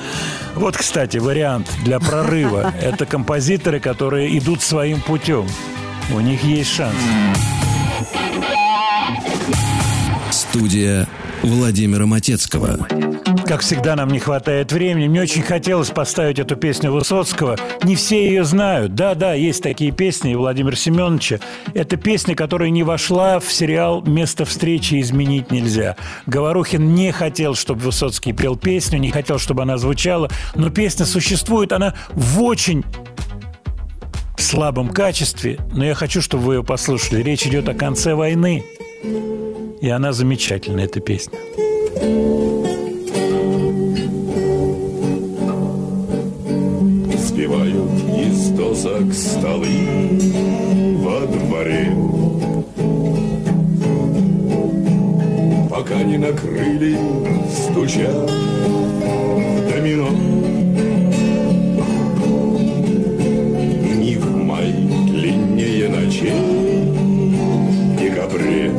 Вот, 0.56 0.76
кстати, 0.76 1.18
вариант 1.18 1.68
для 1.84 2.00
прорыва. 2.00 2.74
Это 2.82 3.06
композиторы, 3.06 3.80
которые 3.80 4.36
идут 4.38 4.62
своим 4.62 5.02
путем. 5.02 5.48
У 6.14 6.20
них 6.20 6.44
есть 6.44 6.72
шанс. 6.72 6.96
Студия 10.32 11.08
Владимира 11.44 12.06
Матецкого. 12.06 12.88
Как 13.50 13.62
всегда, 13.62 13.96
нам 13.96 14.10
не 14.10 14.20
хватает 14.20 14.72
времени. 14.72 15.08
Мне 15.08 15.24
очень 15.24 15.42
хотелось 15.42 15.90
поставить 15.90 16.38
эту 16.38 16.56
песню 16.56 16.92
Высоцкого. 16.92 17.58
Не 17.82 17.96
все 17.96 18.28
ее 18.28 18.44
знают. 18.44 18.94
Да-да, 18.94 19.34
есть 19.34 19.64
такие 19.64 19.90
песни 19.90 20.36
Владимира 20.36 20.76
Семеновича. 20.76 21.40
Это 21.74 21.98
песня, 21.98 22.36
которая 22.36 22.70
не 22.70 22.84
вошла 22.84 23.40
в 23.40 23.52
сериал 23.52 24.04
«Место 24.04 24.46
встречи 24.46 25.02
изменить 25.02 25.50
нельзя». 25.50 25.96
Говорухин 26.28 26.94
не 26.94 27.12
хотел, 27.12 27.56
чтобы 27.56 27.82
Высоцкий 27.82 28.34
пел 28.34 28.56
песню, 28.56 29.00
не 29.00 29.10
хотел, 29.10 29.40
чтобы 29.40 29.64
она 29.64 29.80
звучала. 29.80 30.30
Но 30.54 30.70
песня 30.70 31.08
существует, 31.08 31.74
она 31.74 31.96
в 32.12 32.44
очень 32.44 32.86
слабом 34.38 34.90
качестве, 34.90 35.58
но 35.74 35.84
я 35.84 35.96
хочу, 35.96 36.22
чтобы 36.22 36.44
вы 36.44 36.54
ее 36.58 36.64
послушали. 36.64 37.24
Речь 37.24 37.48
идет 37.48 37.68
о 37.68 37.74
конце 37.74 38.14
войны, 38.14 38.64
и 39.82 39.90
она 39.90 40.12
замечательная, 40.14 40.86
эта 40.86 41.00
песня. 41.00 41.40
Досок 48.80 49.14
столы 49.14 49.68
во 51.00 51.20
дворе. 51.28 51.94
Пока 55.70 56.02
не 56.04 56.18
накрыли, 56.18 56.98
стуча 57.52 58.10
в 59.36 59.70
домино. 59.70 60.10
Дни 63.84 64.16
в 64.16 64.36
май 64.46 64.72
длиннее 64.72 65.90
ночей 65.90 66.32
в 67.84 68.00
декабре 68.00 68.72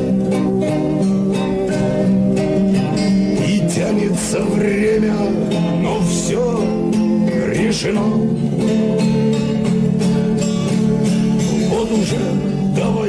И 3.47 3.69
тянется 3.69 4.39
время, 4.41 5.15
но 5.83 5.99
все 6.01 6.41
решено 7.53 8.20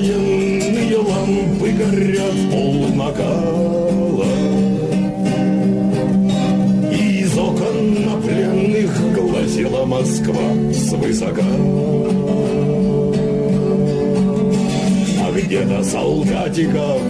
довоенные 0.02 0.96
лампы 0.96 1.70
горят 1.70 2.34
пол 2.50 2.88
накала. 2.94 4.26
И 6.92 7.20
из 7.20 7.38
окон 7.38 8.04
на 8.04 8.20
пленных 8.20 9.14
глазела 9.14 9.84
Москва 9.84 10.42
свысока. 10.72 11.44
А 15.20 15.32
где-то 15.32 15.84
солдатиков 15.84 17.00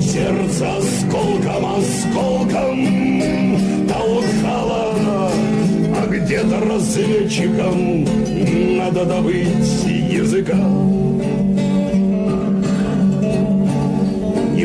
сердце 0.00 0.76
осколком 0.76 1.66
осколком 1.78 3.22
толкало? 3.88 5.32
А 5.94 6.06
где-то 6.06 6.60
разведчикам 6.60 8.04
надо 8.76 9.04
добыть 9.06 9.84
языка 9.86 10.58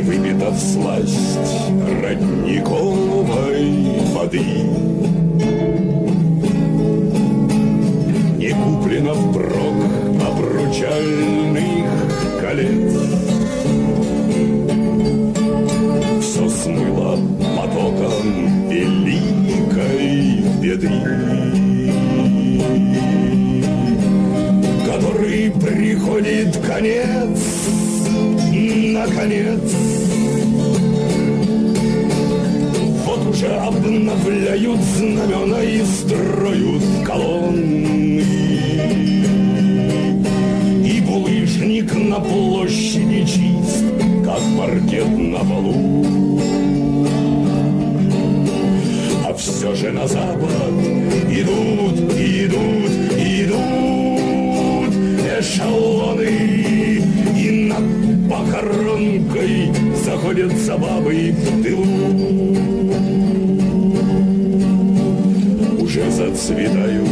выпита 0.08 0.52
всласть 0.54 1.38
родниковой 2.02 3.26
воды. 4.14 4.40
Не 8.38 8.52
куплено 8.52 9.14
впрок 9.14 9.76
обручальных 10.30 11.88
колец. 12.42 12.94
Все 16.22 16.50
смыло 16.50 17.20
потоком 17.58 18.70
великой 18.70 20.42
беды 20.62 20.90
Который 24.86 25.52
приходит 25.52 26.58
наконец, 26.78 27.40
наконец, 28.94 29.97
уже 33.38 33.54
обновляют 33.56 34.80
знамена 34.82 35.62
и 35.62 35.84
строят 35.84 36.82
колонны. 37.06 38.24
И 40.84 41.02
булыжник 41.02 41.94
на 41.94 42.20
площади 42.20 43.26
чист, 43.26 43.86
как 44.26 44.42
паркет 44.58 45.08
на 45.08 45.40
полу. 45.40 46.40
А 49.28 49.34
все 49.36 49.76
же 49.76 49.92
на 49.92 50.08
запад 50.08 50.74
идут, 51.30 52.00
идут, 52.18 52.92
идут 53.20 54.94
эшелоны. 55.40 57.04
И 57.38 57.70
над 57.70 57.86
похоронкой 58.32 59.72
заходятся 60.04 60.76
бабы 60.78 61.36
в 61.38 61.64
тылу. 61.64 62.57
Уже 65.98 66.12
зацветают 66.12 67.10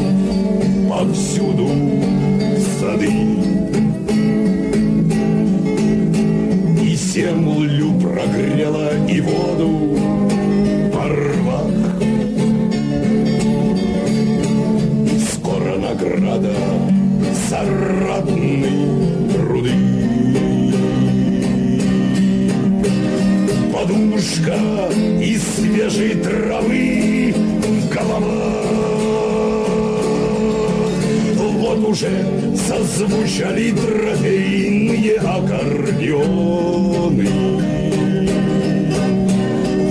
повсюду 0.88 1.68
сады. 2.80 3.10
И 6.84 6.96
землю 6.96 8.00
прогрела 8.00 8.92
и 9.08 9.22
воду 9.22 9.70
во 10.94 11.08
рвах. 11.08 11.96
Скоро 15.34 15.78
награда 15.78 16.56
за 17.50 17.62
ратные 18.08 18.70
труды. 19.34 19.74
Подушка 23.74 24.60
из 25.22 25.42
свежей 25.56 26.16
травы 26.22 27.34
в 27.36 27.90
уже 31.86 32.10
зазвучали 32.68 33.72
трофейные 33.72 35.18
аккордеоны. 35.18 36.76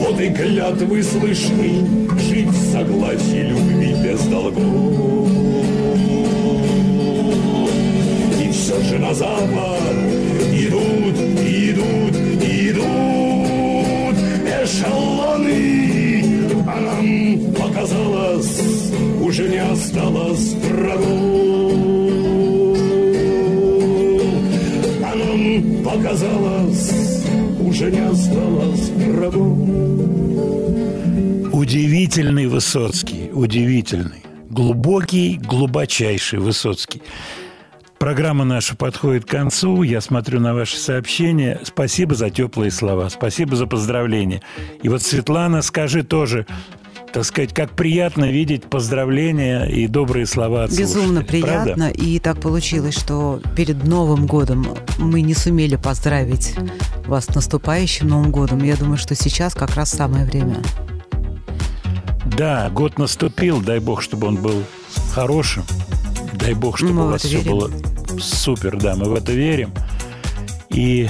Вот 0.01 0.21
и 0.21 0.29
клятвы 0.31 1.03
слышны 1.03 1.87
жить 2.29 2.49
в 2.49 2.73
согласии 2.73 3.43
любви 3.43 3.95
без 4.03 4.21
долгов. 4.25 5.29
И 8.43 8.51
все 8.51 8.83
же 8.83 8.99
на 8.99 9.15
запад 9.15 9.95
идут, 10.53 11.17
идут, 11.47 12.17
идут 12.43 14.17
эшелоны. 14.63 15.63
А 16.67 16.81
нам 16.81 17.55
показалось, 17.55 18.61
уже 19.21 19.49
не 19.49 19.63
осталось 19.63 20.55
врагов. 20.55 21.34
Уже 27.85 27.91
не 27.91 28.01
осталось 28.01 28.89
врагов. 28.91 29.59
Удивительный 31.53 32.47
Высоцкий, 32.47 33.31
удивительный. 33.33 34.23
Глубокий, 34.51 35.39
глубочайший 35.39 36.39
Высоцкий. 36.39 37.03
Программа 37.99 38.45
наша 38.45 38.77
подходит 38.77 39.25
к 39.25 39.29
концу. 39.29 39.83
Я 39.83 40.01
смотрю 40.01 40.41
на 40.41 40.55
ваши 40.55 40.77
сообщения. 40.77 41.61
Спасибо 41.63 42.15
за 42.15 42.31
теплые 42.31 42.71
слова. 42.71 43.09
Спасибо 43.09 43.57
за 43.57 43.67
поздравления. 43.67 44.43
И 44.83 44.89
вот, 44.89 45.03
Светлана, 45.03 45.63
скажи 45.63 46.03
тоже, 46.03 46.47
так 47.15 47.25
сказать, 47.25 47.55
как 47.55 47.71
приятно 47.71 48.25
видеть 48.25 48.65
поздравления 48.65 49.67
и 49.67 49.87
добрые 49.87 50.27
слова 50.27 50.65
от 50.65 50.73
Безумно 50.73 51.21
слушателей. 51.21 51.43
приятно. 51.43 51.75
Правда? 51.87 52.03
И 52.03 52.19
так 52.19 52.41
получилось, 52.41 52.99
что 52.99 53.41
перед 53.57 53.85
Новым 53.85 54.27
годом 54.27 54.67
мы 54.99 55.21
не 55.21 55.33
сумели 55.33 55.77
поздравить 55.77 56.57
вас 57.07 57.27
с 57.27 57.35
наступающим 57.35 58.09
Новым 58.09 58.33
годом. 58.33 58.65
Я 58.65 58.75
думаю, 58.77 58.97
что 58.99 59.15
сейчас 59.15 59.55
как 59.55 59.77
раз 59.77 59.91
самое 59.91 60.25
время. 60.27 60.57
Да, 62.37 62.69
год 62.71 62.99
наступил. 62.99 63.61
Дай 63.61 63.79
бог, 63.79 64.03
чтобы 64.03 64.27
он 64.27 64.35
был 64.35 64.65
хорошим. 65.13 65.63
Дай 66.33 66.55
бог, 66.55 66.79
чтобы 66.79 66.95
Мы 66.95 67.07
у 67.07 67.11
вас 67.11 67.23
все 67.23 67.39
верим. 67.39 67.51
было 67.53 67.71
супер. 68.19 68.77
Да, 68.77 68.97
мы 68.97 69.09
в 69.09 69.15
это 69.15 69.31
верим. 69.31 69.73
И 70.69 71.09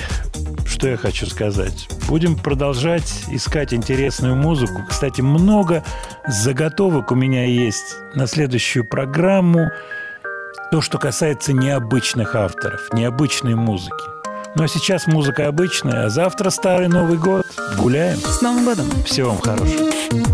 что 0.85 0.90
я 0.90 0.97
хочу 0.98 1.24
сказать? 1.24 1.89
Будем 2.09 2.36
продолжать 2.36 3.24
искать 3.28 3.73
интересную 3.73 4.36
музыку. 4.36 4.82
Кстати, 4.86 5.23
много 5.23 5.82
заготовок 6.28 7.11
у 7.11 7.15
меня 7.15 7.47
есть 7.47 7.97
на 8.15 8.27
следующую 8.27 8.85
программу. 8.85 9.70
То, 10.70 10.82
что 10.82 10.98
касается 10.98 11.55
необычных 11.55 12.35
авторов, 12.35 12.93
необычной 12.93 13.55
музыки. 13.55 14.05
Ну 14.56 14.65
а 14.65 14.69
сейчас 14.69 15.06
музыка 15.06 15.48
обычная, 15.48 16.05
а 16.05 16.11
завтра 16.11 16.51
Старый 16.51 16.89
Новый 16.89 17.16
год. 17.16 17.47
Гуляем. 17.78 18.19
С 18.19 18.43
Новым 18.43 18.66
годом! 18.66 18.86
Всего 19.06 19.31
вам 19.31 19.39
хорошего. 19.39 20.34